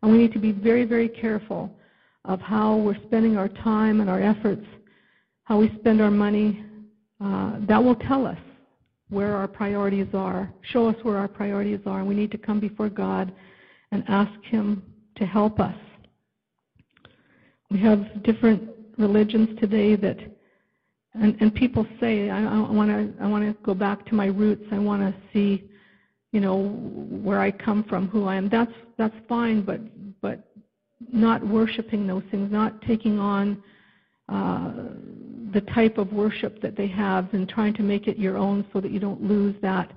And 0.01 0.11
we 0.11 0.17
need 0.17 0.33
to 0.33 0.39
be 0.39 0.51
very 0.51 0.85
very 0.85 1.09
careful 1.09 1.71
of 2.25 2.41
how 2.41 2.75
we're 2.75 3.01
spending 3.07 3.37
our 3.37 3.47
time 3.47 4.01
and 4.01 4.09
our 4.09 4.21
efforts 4.21 4.65
how 5.47 5.57
we 5.57 5.71
spend 5.79 6.01
our 6.01 6.11
money, 6.11 6.61
uh, 7.23 7.53
that 7.69 7.81
will 7.81 7.95
tell 7.95 8.27
us 8.27 8.37
where 9.10 9.36
our 9.36 9.47
priorities 9.47 10.08
are, 10.14 10.51
show 10.62 10.88
us 10.89 10.95
where 11.03 11.18
our 11.18 11.28
priorities 11.28 11.80
are, 11.86 11.99
and 11.99 12.08
we 12.08 12.16
need 12.16 12.32
to 12.32 12.38
come 12.38 12.60
before 12.60 12.89
God 12.89 13.34
and 13.91 14.03
ask 14.08 14.32
Him 14.43 14.84
to 15.16 15.26
help 15.26 15.60
us. 15.60 15.76
We 17.70 17.80
have 17.80 18.24
different 18.24 18.70
religions 18.97 19.58
today 19.60 19.95
that, 19.95 20.20
and, 21.14 21.36
and 21.39 21.53
people 21.53 21.86
say, 21.99 22.30
I, 22.30 22.43
I 22.43 22.72
want 22.72 22.89
to, 22.89 23.24
I 23.24 23.28
want 23.28 23.45
to 23.45 23.64
go 23.64 23.74
back 23.74 24.05
to 24.08 24.16
my 24.16 24.28
roots. 24.28 24.66
I 24.72 24.80
want 24.80 25.01
to 25.01 25.22
see, 25.34 25.70
you 26.32 26.39
know, 26.39 26.70
where 27.24 27.39
I 27.39 27.51
come 27.51 27.84
from, 27.86 28.08
who 28.08 28.26
I 28.26 28.36
am. 28.36 28.49
That's 28.49 28.72
that's 28.97 29.16
fine, 29.28 29.62
but 29.62 29.80
but 30.22 30.43
not 31.12 31.45
worshiping 31.45 32.08
those 32.08 32.24
things, 32.32 32.51
not 32.51 32.82
taking 32.82 33.20
on 33.20 33.64
uh, 34.30 34.72
the 35.53 35.61
type 35.61 35.97
of 35.97 36.11
worship 36.11 36.61
that 36.61 36.75
they 36.75 36.87
have 36.87 37.33
and 37.33 37.47
trying 37.47 37.73
to 37.75 37.83
make 37.83 38.07
it 38.07 38.17
your 38.17 38.37
own 38.37 38.65
so 38.73 38.81
that 38.81 38.91
you 38.91 38.99
don't 38.99 39.21
lose 39.21 39.55
that. 39.61 39.91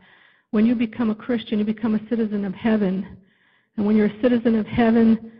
When 0.50 0.66
you 0.66 0.74
become 0.74 1.10
a 1.10 1.14
Christian, 1.14 1.58
you 1.58 1.64
become 1.64 1.94
a 1.94 2.08
citizen 2.08 2.44
of 2.44 2.54
heaven. 2.54 3.16
And 3.76 3.86
when 3.86 3.96
you're 3.96 4.06
a 4.06 4.20
citizen 4.22 4.56
of 4.56 4.66
heaven, 4.66 5.32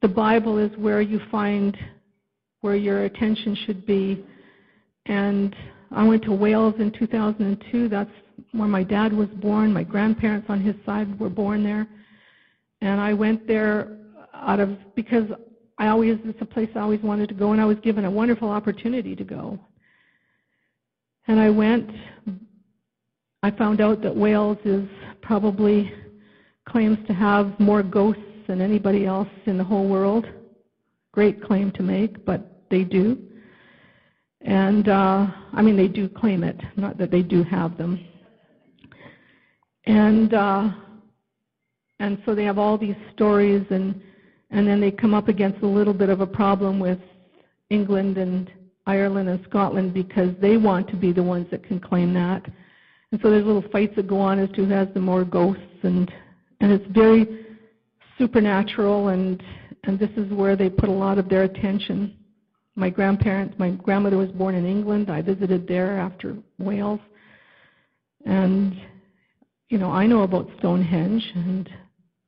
the 0.00 0.08
Bible 0.08 0.58
is 0.58 0.70
where 0.76 1.00
you 1.00 1.20
find 1.30 1.76
where 2.60 2.76
your 2.76 3.04
attention 3.04 3.56
should 3.66 3.84
be. 3.86 4.24
And 5.06 5.54
I 5.90 6.06
went 6.06 6.22
to 6.24 6.32
Wales 6.32 6.74
in 6.78 6.92
2002. 6.92 7.88
That's 7.88 8.10
where 8.52 8.68
my 8.68 8.82
dad 8.82 9.12
was 9.12 9.28
born. 9.28 9.72
My 9.72 9.82
grandparents 9.82 10.46
on 10.48 10.60
his 10.60 10.76
side 10.86 11.18
were 11.18 11.28
born 11.28 11.62
there. 11.62 11.86
And 12.80 13.00
I 13.00 13.12
went 13.12 13.46
there 13.46 13.96
out 14.34 14.60
of 14.60 14.76
because 14.94 15.26
I 15.78 15.88
always 15.88 16.18
it's 16.24 16.40
a 16.40 16.46
place 16.46 16.68
I 16.74 16.80
always 16.80 17.00
wanted 17.00 17.28
to 17.30 17.34
go, 17.34 17.52
and 17.52 17.60
I 17.60 17.64
was 17.64 17.78
given 17.82 18.04
a 18.04 18.10
wonderful 18.10 18.50
opportunity 18.50 19.16
to 19.16 19.24
go. 19.24 19.58
And 21.26 21.40
I 21.40 21.50
went. 21.50 21.90
I 23.42 23.50
found 23.50 23.80
out 23.80 24.02
that 24.02 24.14
Wales 24.14 24.58
is 24.64 24.86
probably 25.20 25.92
claims 26.68 26.98
to 27.06 27.12
have 27.12 27.58
more 27.58 27.82
ghosts 27.82 28.22
than 28.46 28.60
anybody 28.60 29.04
else 29.06 29.28
in 29.46 29.58
the 29.58 29.64
whole 29.64 29.88
world. 29.88 30.26
Great 31.12 31.42
claim 31.42 31.72
to 31.72 31.82
make, 31.82 32.24
but 32.24 32.62
they 32.70 32.84
do. 32.84 33.18
And 34.40 34.88
uh, 34.88 35.26
I 35.52 35.62
mean, 35.62 35.76
they 35.76 35.88
do 35.88 36.08
claim 36.08 36.42
it, 36.44 36.60
not 36.76 36.98
that 36.98 37.10
they 37.10 37.22
do 37.22 37.42
have 37.44 37.76
them. 37.76 38.04
And 39.84 40.34
uh, 40.34 40.70
and 41.98 42.20
so 42.24 42.34
they 42.34 42.44
have 42.44 42.58
all 42.58 42.76
these 42.76 42.96
stories 43.14 43.64
and 43.70 44.00
and 44.52 44.66
then 44.66 44.80
they 44.80 44.90
come 44.90 45.14
up 45.14 45.28
against 45.28 45.62
a 45.62 45.66
little 45.66 45.94
bit 45.94 46.10
of 46.10 46.20
a 46.20 46.26
problem 46.26 46.78
with 46.78 46.98
England 47.70 48.18
and 48.18 48.50
Ireland 48.86 49.28
and 49.28 49.42
Scotland 49.48 49.94
because 49.94 50.34
they 50.40 50.56
want 50.56 50.88
to 50.88 50.96
be 50.96 51.12
the 51.12 51.22
ones 51.22 51.46
that 51.50 51.64
can 51.64 51.80
claim 51.80 52.12
that. 52.14 52.44
And 53.10 53.20
so 53.22 53.30
there's 53.30 53.46
little 53.46 53.64
fights 53.72 53.94
that 53.96 54.06
go 54.06 54.20
on 54.20 54.38
as 54.38 54.50
to 54.50 54.64
who 54.64 54.70
has 54.70 54.88
the 54.94 55.00
more 55.00 55.24
ghosts 55.24 55.62
and 55.82 56.10
and 56.60 56.70
it's 56.70 56.86
very 56.92 57.46
supernatural 58.18 59.08
and 59.08 59.42
and 59.84 59.98
this 59.98 60.10
is 60.16 60.30
where 60.32 60.54
they 60.54 60.70
put 60.70 60.88
a 60.88 60.92
lot 60.92 61.18
of 61.18 61.28
their 61.28 61.42
attention. 61.44 62.16
My 62.76 62.88
grandparents, 62.88 63.58
my 63.58 63.70
grandmother 63.70 64.16
was 64.16 64.30
born 64.30 64.54
in 64.54 64.64
England. 64.64 65.10
I 65.10 65.22
visited 65.22 65.66
there 65.66 65.98
after 65.98 66.36
Wales. 66.58 67.00
And 68.24 68.80
you 69.68 69.78
know, 69.78 69.90
I 69.90 70.06
know 70.06 70.22
about 70.22 70.48
Stonehenge 70.58 71.32
and 71.34 71.70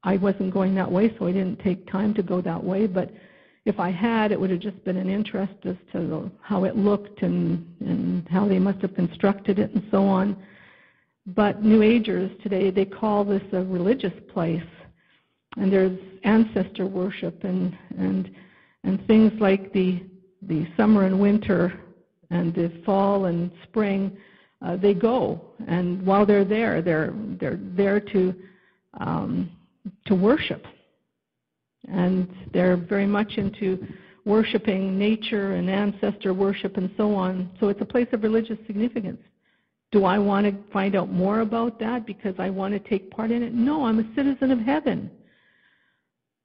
I 0.04 0.18
wasn't 0.18 0.52
going 0.52 0.74
that 0.74 0.90
way, 0.90 1.14
so 1.18 1.26
I 1.26 1.32
didn't 1.32 1.60
take 1.60 1.90
time 1.90 2.14
to 2.14 2.22
go 2.22 2.40
that 2.42 2.62
way. 2.62 2.86
But 2.86 3.10
if 3.64 3.80
I 3.80 3.90
had, 3.90 4.30
it 4.30 4.40
would 4.40 4.50
have 4.50 4.60
just 4.60 4.82
been 4.84 4.98
an 4.98 5.08
interest 5.08 5.54
as 5.64 5.76
to 5.92 5.98
the, 6.06 6.30
how 6.42 6.64
it 6.64 6.76
looked 6.76 7.22
and, 7.22 7.66
and 7.80 8.28
how 8.28 8.46
they 8.46 8.58
must 8.58 8.82
have 8.82 8.94
constructed 8.94 9.58
it 9.58 9.72
and 9.72 9.82
so 9.90 10.04
on. 10.04 10.36
But 11.26 11.62
New 11.62 11.80
Agers 11.82 12.30
today, 12.42 12.70
they 12.70 12.84
call 12.84 13.24
this 13.24 13.42
a 13.52 13.62
religious 13.64 14.12
place. 14.32 14.62
And 15.56 15.72
there's 15.72 15.98
ancestor 16.24 16.86
worship 16.86 17.44
and, 17.44 17.76
and, 17.96 18.30
and 18.82 19.06
things 19.06 19.32
like 19.40 19.72
the, 19.72 20.04
the 20.42 20.66
summer 20.76 21.04
and 21.04 21.18
winter 21.18 21.80
and 22.30 22.54
the 22.54 22.70
fall 22.84 23.26
and 23.26 23.50
spring, 23.62 24.14
uh, 24.60 24.76
they 24.76 24.92
go. 24.92 25.40
And 25.66 26.04
while 26.04 26.26
they're 26.26 26.44
there, 26.44 26.82
they're, 26.82 27.14
they're 27.40 27.58
there 27.60 28.00
to 28.00 28.34
um, 29.00 29.50
to 30.06 30.14
worship. 30.14 30.64
And 31.88 32.28
they're 32.52 32.76
very 32.76 33.06
much 33.06 33.34
into 33.36 33.86
worshiping 34.24 34.98
nature 34.98 35.54
and 35.54 35.68
ancestor 35.68 36.32
worship 36.32 36.76
and 36.76 36.90
so 36.96 37.14
on. 37.14 37.50
So 37.60 37.68
it's 37.68 37.80
a 37.80 37.86
place 37.86 38.08
of 38.12 38.22
religious 38.22 38.58
significance. 38.66 39.20
Do 39.92 40.04
I 40.04 40.18
want 40.18 40.46
to 40.46 40.72
find 40.72 40.96
out 40.96 41.12
more 41.12 41.40
about 41.40 41.78
that 41.80 42.06
because 42.06 42.34
I 42.38 42.50
want 42.50 42.72
to 42.72 42.80
take 42.88 43.10
part 43.10 43.30
in 43.30 43.42
it? 43.42 43.54
No, 43.54 43.84
I'm 43.84 44.00
a 44.00 44.14
citizen 44.14 44.50
of 44.50 44.58
heaven. 44.58 45.10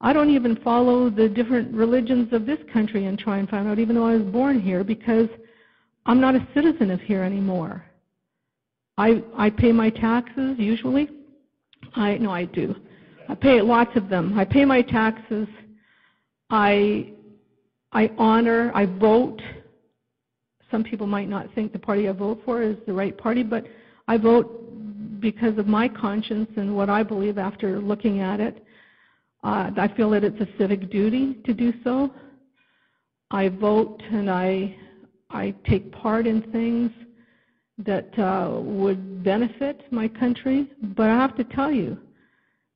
I 0.01 0.14
don't 0.14 0.30
even 0.30 0.55
follow 0.57 1.10
the 1.10 1.28
different 1.28 1.74
religions 1.74 2.32
of 2.32 2.45
this 2.45 2.60
country 2.72 3.05
and 3.05 3.18
try 3.18 3.38
and 3.38 3.49
find 3.49 3.68
out, 3.68 3.80
even 3.80 3.95
though 3.95 4.05
I 4.05 4.16
was 4.16 4.24
born 4.24 4.62
here, 4.62 4.84
because 4.84 5.28
I'm 6.05 6.22
not 6.22 6.36
a 6.36 6.47
citizen 6.53 6.91
of 6.91 7.01
here 7.01 7.24
anymore. 7.24 7.84
I 8.97 9.24
I 9.36 9.49
pay 9.49 9.72
my 9.72 9.89
taxes 9.89 10.55
usually. 10.57 11.10
I 11.95 12.18
no, 12.18 12.32
I 12.32 12.45
do. 12.45 12.76
I 13.30 13.36
pay 13.36 13.61
lots 13.61 13.95
of 13.95 14.09
them. 14.09 14.38
I 14.38 14.43
pay 14.43 14.65
my 14.65 14.82
taxes. 14.82 15.47
I 16.49 17.13
I 17.91 18.11
honor, 18.17 18.71
I 18.73 18.86
vote. 18.86 19.41
Some 20.71 20.84
people 20.84 21.07
might 21.07 21.30
not 21.30 21.53
think 21.53 21.71
the 21.71 21.80
party 21.80 22.09
I 22.09 22.11
vote 22.11 22.41
for 22.43 22.61
is 22.61 22.75
the 22.86 22.93
right 22.93 23.15
party, 23.17 23.43
but 23.43 23.65
I 24.07 24.17
vote 24.17 25.19
because 25.19 25.57
of 25.57 25.67
my 25.67 25.88
conscience 25.88 26.49
and 26.55 26.75
what 26.75 26.89
I 26.89 27.03
believe 27.03 27.38
after 27.38 27.80
looking 27.80 28.19
at 28.19 28.39
it. 28.39 28.63
Uh, 29.43 29.71
I 29.77 29.88
feel 29.95 30.09
that 30.11 30.23
it's 30.23 30.39
a 30.41 30.47
civic 30.57 30.89
duty 30.89 31.36
to 31.45 31.53
do 31.53 31.71
so. 31.84 32.11
I 33.32 33.49
vote 33.49 34.01
and 34.11 34.30
I 34.30 34.75
I 35.30 35.53
take 35.67 35.91
part 35.91 36.25
in 36.25 36.41
things 36.51 36.91
that 37.77 38.17
uh, 38.17 38.59
would 38.59 39.23
benefit 39.23 39.86
my 39.91 40.07
country, 40.07 40.67
but 40.95 41.09
I 41.09 41.15
have 41.15 41.38
to 41.38 41.43
tell 41.43 41.71
you, 41.71 41.97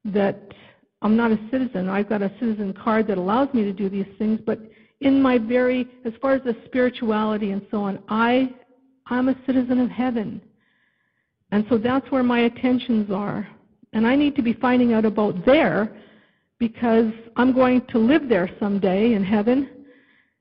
that 0.05 0.53
I'm 1.01 1.17
not 1.17 1.31
a 1.31 1.39
citizen. 1.51 1.89
I've 1.89 2.09
got 2.09 2.21
a 2.21 2.31
citizen 2.39 2.73
card 2.73 3.07
that 3.07 3.17
allows 3.17 3.53
me 3.53 3.63
to 3.63 3.73
do 3.73 3.89
these 3.89 4.07
things, 4.17 4.39
but 4.45 4.59
in 5.01 5.21
my 5.21 5.37
very, 5.37 5.87
as 6.05 6.13
far 6.21 6.33
as 6.33 6.41
the 6.43 6.55
spirituality 6.65 7.51
and 7.51 7.61
so 7.69 7.83
on, 7.83 8.01
I, 8.07 8.53
I'm 9.07 9.27
a 9.27 9.35
citizen 9.45 9.79
of 9.79 9.89
heaven. 9.89 10.41
And 11.51 11.65
so 11.69 11.77
that's 11.77 12.09
where 12.09 12.23
my 12.23 12.41
attentions 12.41 13.11
are. 13.11 13.47
And 13.91 14.07
I 14.07 14.15
need 14.15 14.35
to 14.37 14.41
be 14.41 14.53
finding 14.53 14.93
out 14.93 15.05
about 15.05 15.45
there 15.45 15.95
because 16.57 17.11
I'm 17.35 17.53
going 17.53 17.85
to 17.87 17.99
live 17.99 18.29
there 18.29 18.49
someday 18.59 19.13
in 19.13 19.23
heaven. 19.23 19.69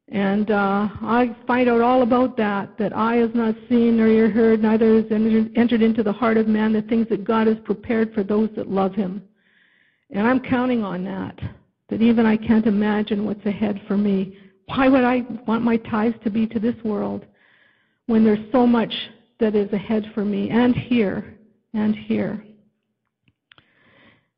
And 0.09 0.51
uh, 0.51 0.89
I 1.03 1.35
find 1.47 1.69
out 1.69 1.81
all 1.81 2.03
about 2.03 2.37
that, 2.37 2.79
that 2.79 2.95
eye 2.95 3.17
has 3.17 3.31
not 3.35 3.57
seen 3.69 3.97
nor 3.97 4.07
ear 4.07 4.31
heard, 4.31 4.63
neither 4.63 4.97
has 4.97 5.07
entered 5.11 5.83
into 5.83 6.03
the 6.03 6.13
heart 6.13 6.37
of 6.37 6.47
man 6.47 6.73
the 6.73 6.83
things 6.83 7.09
that 7.09 7.25
God 7.25 7.47
has 7.47 7.57
prepared 7.65 8.15
for 8.15 8.23
those 8.23 8.51
that 8.55 8.69
love 8.69 8.95
him. 8.95 9.23
And 10.13 10.27
I'm 10.27 10.41
counting 10.41 10.85
on 10.85 11.05
that, 11.05 11.39
that 11.89 12.03
even 12.03 12.27
I 12.27 12.37
can't 12.37 12.67
imagine 12.67 13.25
what's 13.25 13.45
ahead 13.47 13.81
for 13.89 13.97
me. 13.97 14.37
Why 14.67 14.89
would 14.89 15.05
I 15.05 15.23
want 15.47 15.65
my 15.65 15.79
ties 15.79 16.15
to 16.25 16.31
be 16.31 16.47
to 16.49 16.61
this 16.61 16.77
world 16.85 17.27
when 18.07 18.25
there's 18.25 18.51
so 18.53 18.67
much 18.67 18.93
that 19.41 19.55
is 19.55 19.73
ahead 19.73 20.11
for 20.15 20.25
me 20.25 20.51
and 20.51 20.77
here 20.77 21.39
and 21.75 21.97
here? 21.97 22.45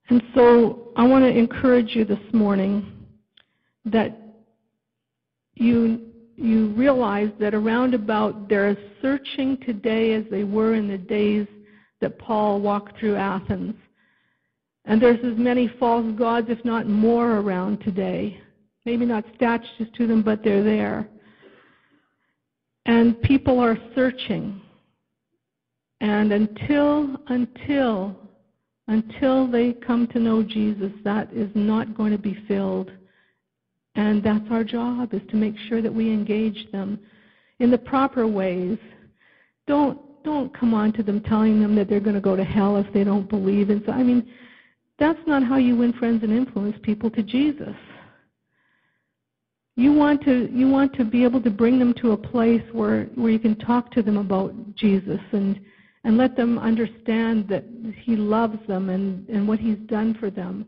And 0.09 0.23
so 0.35 0.93
I 0.97 1.07
want 1.07 1.25
to 1.25 1.31
encourage 1.31 1.97
you 1.97 2.05
this 2.05 2.19
morning 2.33 2.93
that 3.85 4.19
you 5.55 6.01
you 6.37 6.69
realize 6.71 7.31
that 7.39 7.55
around 7.55 7.95
about 7.95 8.49
they're 8.49 8.67
as 8.67 8.77
searching 9.01 9.57
today 9.59 10.15
as 10.15 10.25
they 10.31 10.43
were 10.43 10.75
in 10.75 10.89
the 10.89 10.99
days 10.99 11.47
that 12.01 12.19
Paul 12.19 12.61
walked 12.61 12.99
through 12.99 13.15
Athens. 13.15 13.75
And 14.85 15.01
there's 15.01 15.25
as 15.25 15.39
many 15.39 15.69
false 15.81 16.07
gods, 16.17 16.49
if 16.51 16.63
not 16.65 16.87
more, 16.87 17.39
around 17.39 17.81
today. 17.81 18.41
Maybe 18.85 19.07
not 19.07 19.25
statues 19.35 19.89
to 19.97 20.07
them, 20.07 20.23
but 20.23 20.45
they're 20.45 20.63
there. 20.63 21.09
And 22.87 23.21
people 23.23 23.59
are 23.61 23.79
searching. 23.95 24.61
And 26.01 26.33
until, 26.33 27.17
until, 27.29 28.15
until 28.89 29.47
they 29.51 29.73
come 29.73 30.07
to 30.09 30.19
know 30.19 30.43
Jesus, 30.43 30.93
that 31.03 31.33
is 31.33 31.51
not 31.55 31.97
going 31.97 32.13
to 32.13 32.19
be 32.19 32.37
filled. 32.47 32.91
And 33.95 34.23
that's 34.23 34.45
our 34.51 34.65
job, 34.65 35.15
is 35.15 35.23
to 35.31 35.37
make 35.37 35.57
sure 35.69 35.81
that 35.81 35.95
we 35.95 36.13
engage 36.13 36.71
them 36.73 36.99
in 37.61 37.71
the 37.71 37.79
proper 37.79 38.27
ways. 38.27 38.79
Don't 39.67 39.99
don't 40.25 40.59
come 40.59 40.73
on 40.73 40.91
to 40.95 41.03
them 41.03 41.21
telling 41.21 41.61
them 41.61 41.75
that 41.77 41.87
they're 41.87 42.01
going 42.01 42.15
to 42.15 42.21
go 42.21 42.35
to 42.35 42.45
hell 42.45 42.79
if 42.79 42.91
they 42.95 43.05
don't 43.05 43.29
believe. 43.29 43.69
And 43.69 43.83
so, 43.85 43.93
I 43.93 44.03
mean, 44.03 44.27
that's 44.99 45.19
not 45.27 45.43
how 45.43 45.57
you 45.57 45.77
win 45.77 45.93
friends 45.93 46.23
and 46.23 46.33
influence 46.33 46.77
people 46.83 47.11
to 47.11 47.23
Jesus. 47.23 47.75
You 49.77 49.93
want 49.93 50.23
to 50.25 50.49
you 50.53 50.69
want 50.69 50.95
to 50.95 51.05
be 51.05 51.25
able 51.25 51.43
to 51.43 51.51
bring 51.51 51.79
them 51.79 51.95
to 51.95 52.13
a 52.13 52.17
place 52.17 52.63
where 52.73 53.07
where 53.17 53.31
you 53.31 53.41
can 53.41 53.57
talk 53.57 53.91
to 53.93 54.03
them 54.03 54.19
about 54.19 54.55
Jesus 54.77 55.21
and 55.33 55.61
and 56.05 56.17
let 56.17 56.37
them 56.37 56.59
understand 56.59 57.49
that 57.49 57.65
he 58.03 58.15
loves 58.15 58.59
them 58.69 58.91
and 58.91 59.29
and 59.29 59.49
what 59.49 59.59
he's 59.59 59.79
done 59.87 60.15
for 60.21 60.31
them 60.31 60.67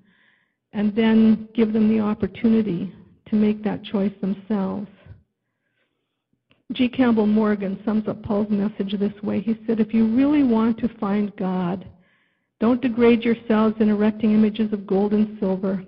and 0.72 0.94
then 0.94 1.48
give 1.54 1.72
them 1.72 1.88
the 1.88 2.00
opportunity 2.00 2.92
to 3.26 3.36
make 3.36 3.62
that 3.62 3.82
choice 3.84 4.12
themselves. 4.20 4.88
G. 6.72 6.88
Campbell 6.88 7.26
Morgan 7.26 7.80
sums 7.84 8.08
up 8.08 8.22
Paul's 8.22 8.50
message 8.50 8.98
this 8.98 9.22
way. 9.22 9.40
He 9.40 9.56
said, 9.66 9.78
If 9.78 9.94
you 9.94 10.06
really 10.14 10.42
want 10.42 10.78
to 10.78 10.88
find 10.98 11.34
God, 11.36 11.88
don't 12.60 12.80
degrade 12.80 13.22
yourselves 13.22 13.76
in 13.80 13.90
erecting 13.90 14.32
images 14.32 14.72
of 14.72 14.86
gold 14.86 15.12
and 15.12 15.38
silver. 15.38 15.84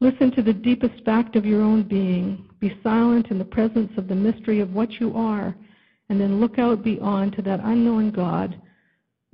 Listen 0.00 0.30
to 0.32 0.42
the 0.42 0.52
deepest 0.52 1.04
fact 1.04 1.36
of 1.36 1.44
your 1.44 1.60
own 1.60 1.82
being. 1.82 2.48
Be 2.60 2.78
silent 2.82 3.30
in 3.30 3.38
the 3.38 3.44
presence 3.44 3.90
of 3.96 4.08
the 4.08 4.14
mystery 4.14 4.60
of 4.60 4.72
what 4.72 5.00
you 5.00 5.16
are, 5.16 5.54
and 6.08 6.20
then 6.20 6.40
look 6.40 6.58
out 6.58 6.82
beyond 6.82 7.34
to 7.34 7.42
that 7.42 7.60
unknown 7.62 8.10
God 8.10 8.60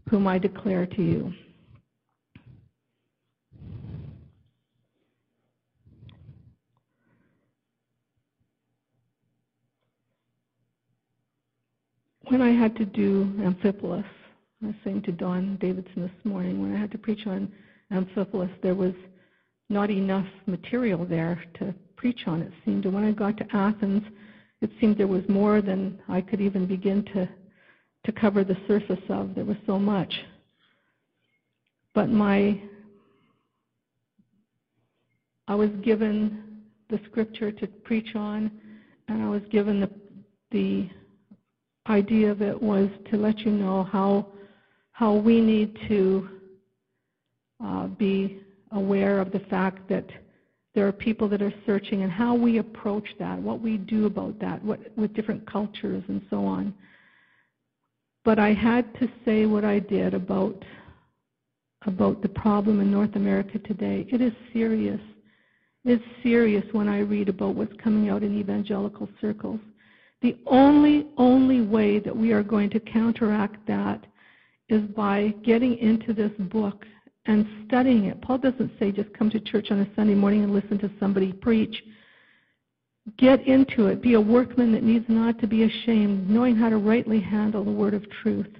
whom 0.08 0.26
I 0.26 0.38
declare 0.38 0.86
to 0.86 1.02
you. 1.02 1.32
when 12.28 12.40
I 12.40 12.50
had 12.50 12.74
to 12.76 12.84
do 12.84 13.32
Amphipolis, 13.38 14.04
I 14.64 14.68
was 14.68 14.76
saying 14.82 15.02
to 15.02 15.12
Don 15.12 15.58
Davidson 15.60 16.00
this 16.00 16.24
morning, 16.24 16.62
when 16.62 16.74
I 16.74 16.80
had 16.80 16.90
to 16.92 16.96
preach 16.96 17.26
on 17.26 17.52
Amphipolis, 17.92 18.50
there 18.62 18.74
was 18.74 18.94
not 19.68 19.90
enough 19.90 20.26
material 20.46 21.04
there 21.04 21.44
to 21.58 21.74
preach 21.96 22.26
on, 22.26 22.40
it 22.40 22.50
seemed. 22.64 22.86
And 22.86 22.94
when 22.94 23.04
I 23.04 23.12
got 23.12 23.36
to 23.36 23.46
Athens, 23.54 24.02
it 24.62 24.70
seemed 24.80 24.96
there 24.96 25.06
was 25.06 25.28
more 25.28 25.60
than 25.60 26.00
I 26.08 26.22
could 26.22 26.40
even 26.40 26.64
begin 26.64 27.04
to, 27.12 27.28
to 28.06 28.12
cover 28.12 28.42
the 28.42 28.56
surface 28.66 29.02
of. 29.10 29.34
There 29.34 29.44
was 29.44 29.58
so 29.66 29.78
much. 29.78 30.14
But 31.94 32.08
my, 32.08 32.58
I 35.46 35.54
was 35.54 35.68
given 35.82 36.62
the 36.88 37.00
scripture 37.10 37.52
to 37.52 37.66
preach 37.66 38.16
on, 38.16 38.50
and 39.08 39.22
I 39.22 39.28
was 39.28 39.42
given 39.50 39.80
the, 39.80 39.90
the 40.52 40.88
idea 41.86 42.30
of 42.30 42.40
it 42.40 42.62
was 42.62 42.88
to 43.10 43.18
let 43.18 43.40
you 43.40 43.50
know 43.50 43.84
how 43.84 44.28
how 44.94 45.12
we 45.12 45.40
need 45.40 45.76
to 45.88 46.28
uh, 47.64 47.88
be 47.88 48.40
aware 48.70 49.20
of 49.20 49.32
the 49.32 49.40
fact 49.40 49.88
that 49.88 50.06
there 50.72 50.86
are 50.86 50.92
people 50.92 51.28
that 51.28 51.42
are 51.42 51.52
searching 51.66 52.02
and 52.02 52.12
how 52.12 52.32
we 52.34 52.58
approach 52.58 53.08
that, 53.18 53.36
what 53.36 53.60
we 53.60 53.76
do 53.76 54.06
about 54.06 54.38
that, 54.38 54.64
what, 54.64 54.78
with 54.96 55.12
different 55.12 55.44
cultures 55.50 56.04
and 56.06 56.22
so 56.30 56.44
on. 56.44 56.72
But 58.24 58.38
I 58.38 58.54
had 58.54 58.92
to 59.00 59.08
say 59.24 59.46
what 59.46 59.64
I 59.64 59.80
did 59.80 60.14
about 60.14 60.64
about 61.86 62.22
the 62.22 62.28
problem 62.28 62.80
in 62.80 62.90
North 62.90 63.14
America 63.14 63.58
today. 63.58 64.06
It 64.10 64.22
is 64.22 64.32
serious. 64.54 65.00
It's 65.84 66.02
serious 66.22 66.64
when 66.72 66.88
I 66.88 67.00
read 67.00 67.28
about 67.28 67.56
what's 67.56 67.74
coming 67.82 68.08
out 68.08 68.22
in 68.22 68.38
evangelical 68.38 69.06
circles. 69.20 69.60
The 70.22 70.34
only, 70.46 71.08
only 71.18 71.60
way 71.60 71.98
that 71.98 72.16
we 72.16 72.32
are 72.32 72.42
going 72.42 72.70
to 72.70 72.80
counteract 72.80 73.66
that 73.66 74.06
is 74.74 74.82
by 74.90 75.34
getting 75.42 75.78
into 75.78 76.12
this 76.12 76.32
book 76.50 76.84
and 77.26 77.46
studying 77.66 78.06
it. 78.06 78.20
Paul 78.20 78.38
doesn't 78.38 78.72
say 78.78 78.92
just 78.92 79.12
come 79.14 79.30
to 79.30 79.40
church 79.40 79.68
on 79.70 79.80
a 79.80 79.94
Sunday 79.94 80.14
morning 80.14 80.44
and 80.44 80.52
listen 80.52 80.78
to 80.80 80.90
somebody 81.00 81.32
preach. 81.32 81.82
Get 83.16 83.46
into 83.46 83.86
it. 83.86 84.02
Be 84.02 84.14
a 84.14 84.20
workman 84.20 84.72
that 84.72 84.82
needs 84.82 85.04
not 85.08 85.38
to 85.40 85.46
be 85.46 85.62
ashamed, 85.64 86.28
knowing 86.28 86.56
how 86.56 86.68
to 86.68 86.76
rightly 86.76 87.20
handle 87.20 87.64
the 87.64 87.70
word 87.70 87.94
of 87.94 88.04
truth. 88.22 88.50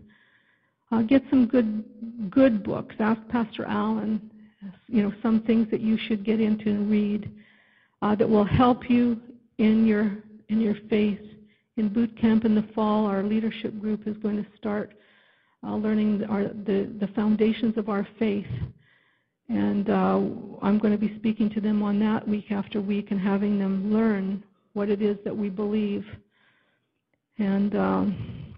Uh, 0.92 1.02
get 1.02 1.22
some 1.30 1.46
good 1.46 1.84
good 2.30 2.62
books. 2.62 2.94
Ask 2.98 3.20
Pastor 3.28 3.64
Allen, 3.64 4.30
you 4.86 5.02
know, 5.02 5.12
some 5.22 5.42
things 5.42 5.66
that 5.70 5.80
you 5.80 5.98
should 6.06 6.24
get 6.24 6.40
into 6.40 6.68
and 6.68 6.90
read 6.90 7.30
uh, 8.02 8.14
that 8.14 8.28
will 8.28 8.44
help 8.44 8.88
you 8.88 9.20
in 9.58 9.86
your 9.86 10.18
in 10.48 10.60
your 10.60 10.76
faith 10.88 11.20
in 11.76 11.88
boot 11.88 12.16
camp 12.16 12.44
in 12.44 12.54
the 12.54 12.66
fall, 12.74 13.06
our 13.06 13.22
leadership 13.22 13.78
group 13.80 14.06
is 14.06 14.16
going 14.18 14.36
to 14.36 14.46
start 14.56 14.94
uh, 15.64 15.74
learning 15.74 16.24
our, 16.28 16.44
the, 16.44 16.92
the 17.00 17.08
foundations 17.14 17.76
of 17.76 17.88
our 17.88 18.06
faith. 18.18 18.46
And 19.48 19.90
uh, 19.90 20.20
I'm 20.62 20.78
going 20.78 20.92
to 20.92 20.98
be 20.98 21.14
speaking 21.16 21.50
to 21.50 21.60
them 21.60 21.82
on 21.82 21.98
that 22.00 22.26
week 22.26 22.50
after 22.50 22.80
week 22.80 23.10
and 23.10 23.20
having 23.20 23.58
them 23.58 23.92
learn 23.92 24.42
what 24.72 24.88
it 24.88 25.02
is 25.02 25.16
that 25.24 25.36
we 25.36 25.50
believe. 25.50 26.04
And 27.38 27.76
um, 27.76 28.54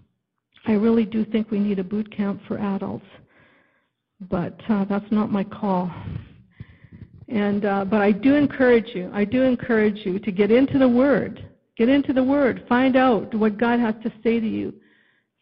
I 0.65 0.73
really 0.73 1.05
do 1.05 1.25
think 1.25 1.51
we 1.51 1.59
need 1.59 1.79
a 1.79 1.83
boot 1.83 2.15
camp 2.15 2.41
for 2.47 2.57
adults, 2.57 3.05
but 4.29 4.59
uh, 4.69 4.85
that's 4.85 5.11
not 5.11 5.31
my 5.31 5.43
call. 5.43 5.91
And 7.27 7.65
uh, 7.65 7.83
but 7.83 8.01
I 8.01 8.11
do 8.13 8.35
encourage 8.35 8.95
you. 8.95 9.11
I 9.13 9.25
do 9.25 9.43
encourage 9.43 10.05
you 10.05 10.17
to 10.19 10.31
get 10.31 10.49
into 10.49 10.79
the 10.79 10.87
Word 10.87 11.47
Get 11.77 11.89
into 11.89 12.11
the 12.11 12.23
Word. 12.23 12.65
Find 12.67 12.95
out 12.95 13.33
what 13.35 13.57
God 13.57 13.79
has 13.79 13.93
to 14.01 14.11
say 14.23 14.39
to 14.39 14.47
you. 14.47 14.73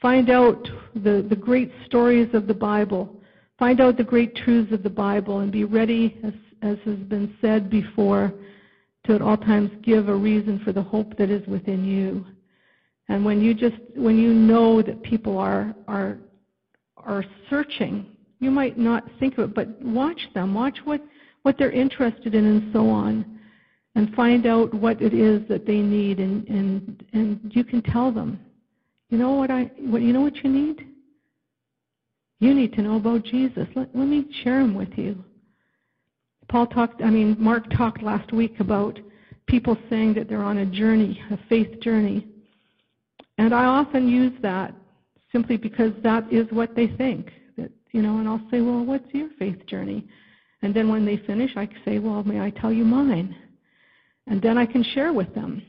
Find 0.02 0.30
out 0.30 0.68
the, 0.94 1.26
the 1.30 1.36
great 1.36 1.72
stories 1.86 2.30
of 2.34 2.48
the 2.48 2.54
Bible. 2.54 3.22
Find 3.58 3.80
out 3.80 3.98
the 3.98 4.04
great 4.04 4.36
truths 4.36 4.72
of 4.72 4.84
the 4.84 4.90
Bible 4.90 5.40
and 5.40 5.52
be 5.52 5.64
ready, 5.64 6.20
as, 6.24 6.34
as 6.62 6.78
has 6.86 6.98
been 6.98 7.36
said 7.42 7.70
before, 7.70 8.34
to 9.06 9.16
at 9.16 9.22
all 9.22 9.38
times 9.38 9.72
give 9.84 10.10
a 10.10 10.16
reason 10.16 10.60
for 10.64 10.74
the 10.74 10.82
hope 10.82 11.18
that 11.18 11.30
is 11.30 11.46
within 11.48 11.86
you. 11.86 12.26
And 13.08 13.24
when 13.24 13.40
you 13.40 13.54
just 13.54 13.76
when 13.96 14.18
you 14.18 14.34
know 14.34 14.82
that 14.82 15.04
people 15.04 15.38
are 15.38 15.76
are 15.88 16.18
are 16.98 17.24
searching, 17.50 18.08
you 18.40 18.50
might 18.50 18.78
not 18.80 19.04
think 19.20 19.38
of 19.38 19.52
it, 19.52 19.56
but 19.56 19.80
watch 19.82 20.20
them. 20.34 20.56
Watch 20.56 20.80
what 20.86 21.02
what 21.44 21.58
they're 21.58 21.72
interested 21.72 22.34
in 22.34 22.46
and 22.46 22.74
so 22.74 22.90
on 22.90 23.40
and 23.96 24.14
find 24.14 24.46
out 24.46 24.74
what 24.74 25.02
it 25.02 25.14
is 25.14 25.48
that 25.48 25.66
they 25.66 25.80
need 25.80 26.20
and 26.20 26.48
and 26.48 27.06
and 27.14 27.52
you 27.56 27.64
can 27.64 27.82
tell 27.82 28.12
them 28.12 28.40
you 29.10 29.18
know 29.18 29.32
what 29.34 29.52
i 29.52 29.70
what 29.80 30.02
you 30.02 30.14
know 30.14 30.22
what 30.22 30.36
you 30.44 30.50
need? 30.50 30.88
You 32.40 32.54
need 32.54 32.74
to 32.74 32.82
know 32.82 32.98
about 32.98 33.24
jesus. 33.24 33.68
Let, 33.76 33.96
let 33.96 34.08
me 34.08 34.26
share 34.44 34.60
him 34.62 34.74
with 34.74 34.98
you. 34.98 35.24
Paul 36.50 36.68
talked 36.68 37.02
i 37.02 37.10
mean 37.10 37.36
mark 37.40 37.70
talked 37.72 38.02
last 38.02 38.32
week 38.32 38.60
about 38.60 39.00
people 39.48 39.78
saying 39.90 40.14
that 40.16 40.28
they're 40.28 40.44
on 40.44 40.60
a 40.60 40.66
journey 40.66 41.22
a 41.32 41.38
faith 41.50 41.80
journey. 41.82 42.28
And 43.38 43.54
i 43.54 43.66
often 43.66 44.08
use 44.08 44.34
that 44.42 44.74
simply 45.32 45.58
because 45.58 45.92
that 46.04 46.32
is 46.32 46.48
what 46.52 46.76
they 46.76 46.88
think. 46.88 47.32
That 47.58 47.72
you 47.92 48.02
know 48.02 48.18
and 48.18 48.28
i'll 48.28 48.48
say 48.52 48.62
well 48.62 48.84
what's 48.84 49.14
your 49.14 49.30
faith 49.38 49.66
journey? 49.68 50.08
And 50.62 50.74
then 50.74 50.90
when 50.90 51.06
they 51.06 51.18
finish 51.18 51.52
i 51.56 51.70
say 51.86 52.00
well 52.00 52.24
may 52.24 52.40
i 52.40 52.50
tell 52.50 52.74
you 52.74 52.84
mine? 52.86 53.36
And 54.28 54.42
then 54.42 54.58
I 54.58 54.66
can 54.66 54.84
share 54.84 55.14
with 55.14 55.34
them. 55.36 55.62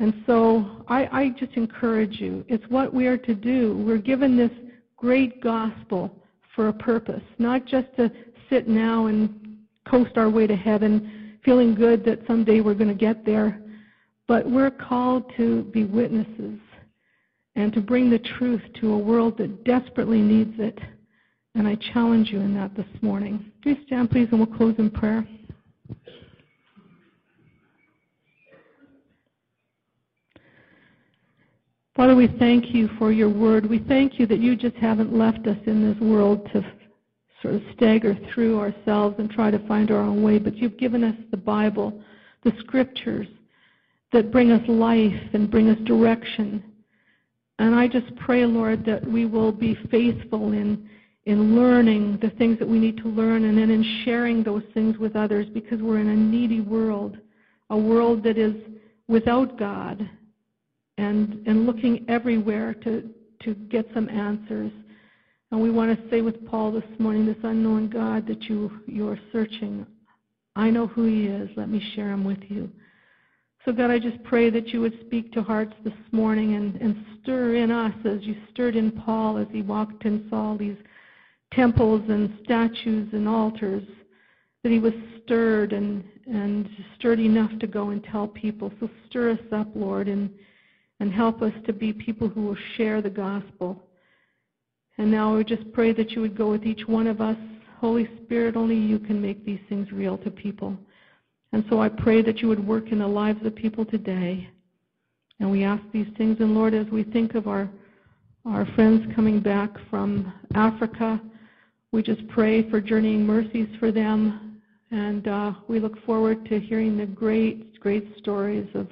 And 0.00 0.14
so 0.26 0.82
I, 0.88 1.06
I 1.12 1.28
just 1.38 1.52
encourage 1.56 2.20
you. 2.20 2.44
It's 2.48 2.64
what 2.70 2.92
we 2.92 3.06
are 3.06 3.18
to 3.18 3.34
do. 3.34 3.76
We're 3.86 3.98
given 3.98 4.36
this 4.36 4.50
great 4.96 5.42
gospel 5.42 6.10
for 6.56 6.68
a 6.68 6.72
purpose, 6.72 7.22
not 7.38 7.66
just 7.66 7.94
to 7.96 8.10
sit 8.48 8.66
now 8.66 9.06
and 9.06 9.58
coast 9.86 10.12
our 10.16 10.30
way 10.30 10.46
to 10.46 10.56
heaven, 10.56 11.38
feeling 11.44 11.74
good 11.74 12.04
that 12.06 12.26
someday 12.26 12.60
we're 12.60 12.74
going 12.74 12.88
to 12.88 12.94
get 12.94 13.26
there, 13.26 13.60
but 14.26 14.48
we're 14.50 14.70
called 14.70 15.30
to 15.36 15.64
be 15.64 15.84
witnesses 15.84 16.58
and 17.56 17.72
to 17.74 17.80
bring 17.80 18.08
the 18.08 18.18
truth 18.18 18.62
to 18.80 18.94
a 18.94 18.98
world 18.98 19.36
that 19.36 19.64
desperately 19.64 20.22
needs 20.22 20.54
it. 20.58 20.78
And 21.54 21.68
I 21.68 21.74
challenge 21.92 22.30
you 22.30 22.40
in 22.40 22.54
that 22.54 22.74
this 22.74 22.86
morning. 23.02 23.52
Please 23.62 23.78
stand, 23.86 24.10
please, 24.10 24.28
and 24.30 24.38
we'll 24.38 24.56
close 24.56 24.74
in 24.78 24.90
prayer. 24.90 25.26
Father, 32.00 32.16
we 32.16 32.28
thank 32.38 32.74
you 32.74 32.88
for 32.98 33.12
your 33.12 33.28
word. 33.28 33.68
We 33.68 33.80
thank 33.80 34.18
you 34.18 34.26
that 34.28 34.38
you 34.38 34.56
just 34.56 34.76
haven't 34.76 35.12
left 35.12 35.46
us 35.46 35.58
in 35.66 35.86
this 35.86 36.00
world 36.00 36.48
to 36.54 36.64
sort 37.42 37.56
of 37.56 37.62
stagger 37.76 38.16
through 38.32 38.58
ourselves 38.58 39.16
and 39.18 39.30
try 39.30 39.50
to 39.50 39.58
find 39.68 39.90
our 39.90 40.00
own 40.00 40.22
way, 40.22 40.38
but 40.38 40.56
you've 40.56 40.78
given 40.78 41.04
us 41.04 41.14
the 41.30 41.36
Bible, 41.36 42.02
the 42.42 42.54
scriptures 42.60 43.26
that 44.14 44.32
bring 44.32 44.50
us 44.50 44.66
life 44.66 45.12
and 45.34 45.50
bring 45.50 45.68
us 45.68 45.76
direction. 45.84 46.64
And 47.58 47.74
I 47.74 47.86
just 47.86 48.16
pray, 48.16 48.46
Lord, 48.46 48.82
that 48.86 49.06
we 49.06 49.26
will 49.26 49.52
be 49.52 49.76
faithful 49.90 50.52
in 50.52 50.88
in 51.26 51.54
learning 51.54 52.18
the 52.22 52.30
things 52.30 52.58
that 52.60 52.68
we 52.68 52.78
need 52.78 52.96
to 52.96 53.08
learn 53.08 53.44
and 53.44 53.58
then 53.58 53.70
in 53.70 53.84
sharing 54.06 54.42
those 54.42 54.64
things 54.72 54.96
with 54.96 55.16
others 55.16 55.48
because 55.52 55.82
we're 55.82 56.00
in 56.00 56.08
a 56.08 56.16
needy 56.16 56.62
world, 56.62 57.18
a 57.68 57.76
world 57.76 58.22
that 58.22 58.38
is 58.38 58.54
without 59.06 59.58
God 59.58 60.08
and, 61.00 61.46
and 61.46 61.66
looking 61.66 62.04
everywhere 62.08 62.74
to, 62.74 63.08
to 63.42 63.54
get 63.54 63.86
some 63.94 64.08
answers. 64.10 64.70
And 65.50 65.60
we 65.60 65.70
want 65.70 65.98
to 65.98 66.10
say 66.10 66.20
with 66.20 66.46
Paul 66.46 66.72
this 66.72 66.84
morning, 66.98 67.24
this 67.24 67.42
unknown 67.42 67.88
God 67.88 68.26
that 68.28 68.42
you, 68.44 68.70
you 68.86 69.08
are 69.08 69.18
searching. 69.32 69.86
I 70.56 70.68
know 70.70 70.86
who 70.86 71.04
he 71.04 71.26
is. 71.26 71.48
Let 71.56 71.70
me 71.70 71.82
share 71.94 72.10
him 72.10 72.22
with 72.22 72.42
you. 72.48 72.70
So, 73.64 73.72
God, 73.72 73.90
I 73.90 73.98
just 73.98 74.22
pray 74.24 74.50
that 74.50 74.68
you 74.68 74.80
would 74.80 74.98
speak 75.06 75.32
to 75.32 75.42
hearts 75.42 75.74
this 75.84 75.94
morning 76.12 76.54
and, 76.54 76.76
and 76.76 77.04
stir 77.22 77.56
in 77.56 77.70
us 77.70 77.94
as 78.04 78.22
you 78.22 78.36
stirred 78.50 78.76
in 78.76 78.90
Paul 78.90 79.38
as 79.38 79.46
he 79.50 79.62
walked 79.62 80.04
and 80.04 80.26
saw 80.30 80.56
these 80.56 80.76
temples 81.52 82.02
and 82.08 82.38
statues 82.44 83.08
and 83.12 83.28
altars, 83.28 83.84
that 84.62 84.72
he 84.72 84.78
was 84.78 84.94
stirred 85.22 85.72
and, 85.72 86.04
and 86.26 86.68
stirred 86.96 87.20
enough 87.20 87.50
to 87.58 87.66
go 87.66 87.90
and 87.90 88.04
tell 88.04 88.28
people. 88.28 88.72
So 88.80 88.88
stir 89.08 89.32
us 89.32 89.52
up, 89.52 89.68
Lord, 89.74 90.08
and, 90.08 90.30
and 91.00 91.12
help 91.12 91.42
us 91.42 91.52
to 91.66 91.72
be 91.72 91.92
people 91.92 92.28
who 92.28 92.42
will 92.42 92.56
share 92.76 93.02
the 93.02 93.10
gospel. 93.10 93.82
And 94.98 95.10
now 95.10 95.36
we 95.36 95.44
just 95.44 95.72
pray 95.72 95.92
that 95.94 96.12
you 96.12 96.20
would 96.20 96.36
go 96.36 96.50
with 96.50 96.64
each 96.64 96.86
one 96.86 97.06
of 97.06 97.20
us. 97.20 97.36
Holy 97.78 98.08
Spirit, 98.22 98.56
only 98.56 98.76
you 98.76 98.98
can 98.98 99.20
make 99.20 99.44
these 99.44 99.60
things 99.68 99.90
real 99.90 100.18
to 100.18 100.30
people. 100.30 100.76
And 101.52 101.64
so 101.68 101.80
I 101.80 101.88
pray 101.88 102.22
that 102.22 102.38
you 102.38 102.48
would 102.48 102.64
work 102.64 102.92
in 102.92 102.98
the 102.98 103.08
lives 103.08 103.44
of 103.44 103.54
people 103.54 103.84
today. 103.84 104.48
And 105.40 105.50
we 105.50 105.64
ask 105.64 105.82
these 105.92 106.06
things. 106.16 106.36
And 106.40 106.54
Lord, 106.54 106.74
as 106.74 106.86
we 106.88 107.02
think 107.02 107.34
of 107.34 107.48
our, 107.48 107.68
our 108.44 108.66
friends 108.74 109.10
coming 109.16 109.40
back 109.40 109.70
from 109.88 110.32
Africa, 110.54 111.20
we 111.92 112.02
just 112.04 112.26
pray 112.28 112.68
for 112.70 112.80
journeying 112.80 113.26
mercies 113.26 113.68
for 113.80 113.90
them, 113.90 114.60
and 114.92 115.26
uh, 115.26 115.52
we 115.66 115.80
look 115.80 116.00
forward 116.04 116.44
to 116.46 116.60
hearing 116.60 116.96
the 116.96 117.06
great, 117.06 117.80
great 117.80 118.16
stories 118.18 118.68
of, 118.74 118.86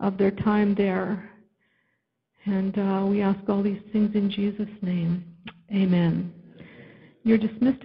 of 0.00 0.16
their 0.16 0.30
time 0.30 0.74
there. 0.74 1.30
And 2.44 2.76
uh, 2.78 3.06
we 3.06 3.22
ask 3.22 3.38
all 3.48 3.62
these 3.62 3.80
things 3.92 4.14
in 4.14 4.30
Jesus' 4.30 4.68
name. 4.82 5.24
Amen. 5.72 6.32
You're 7.22 7.38
dismissed. 7.38 7.84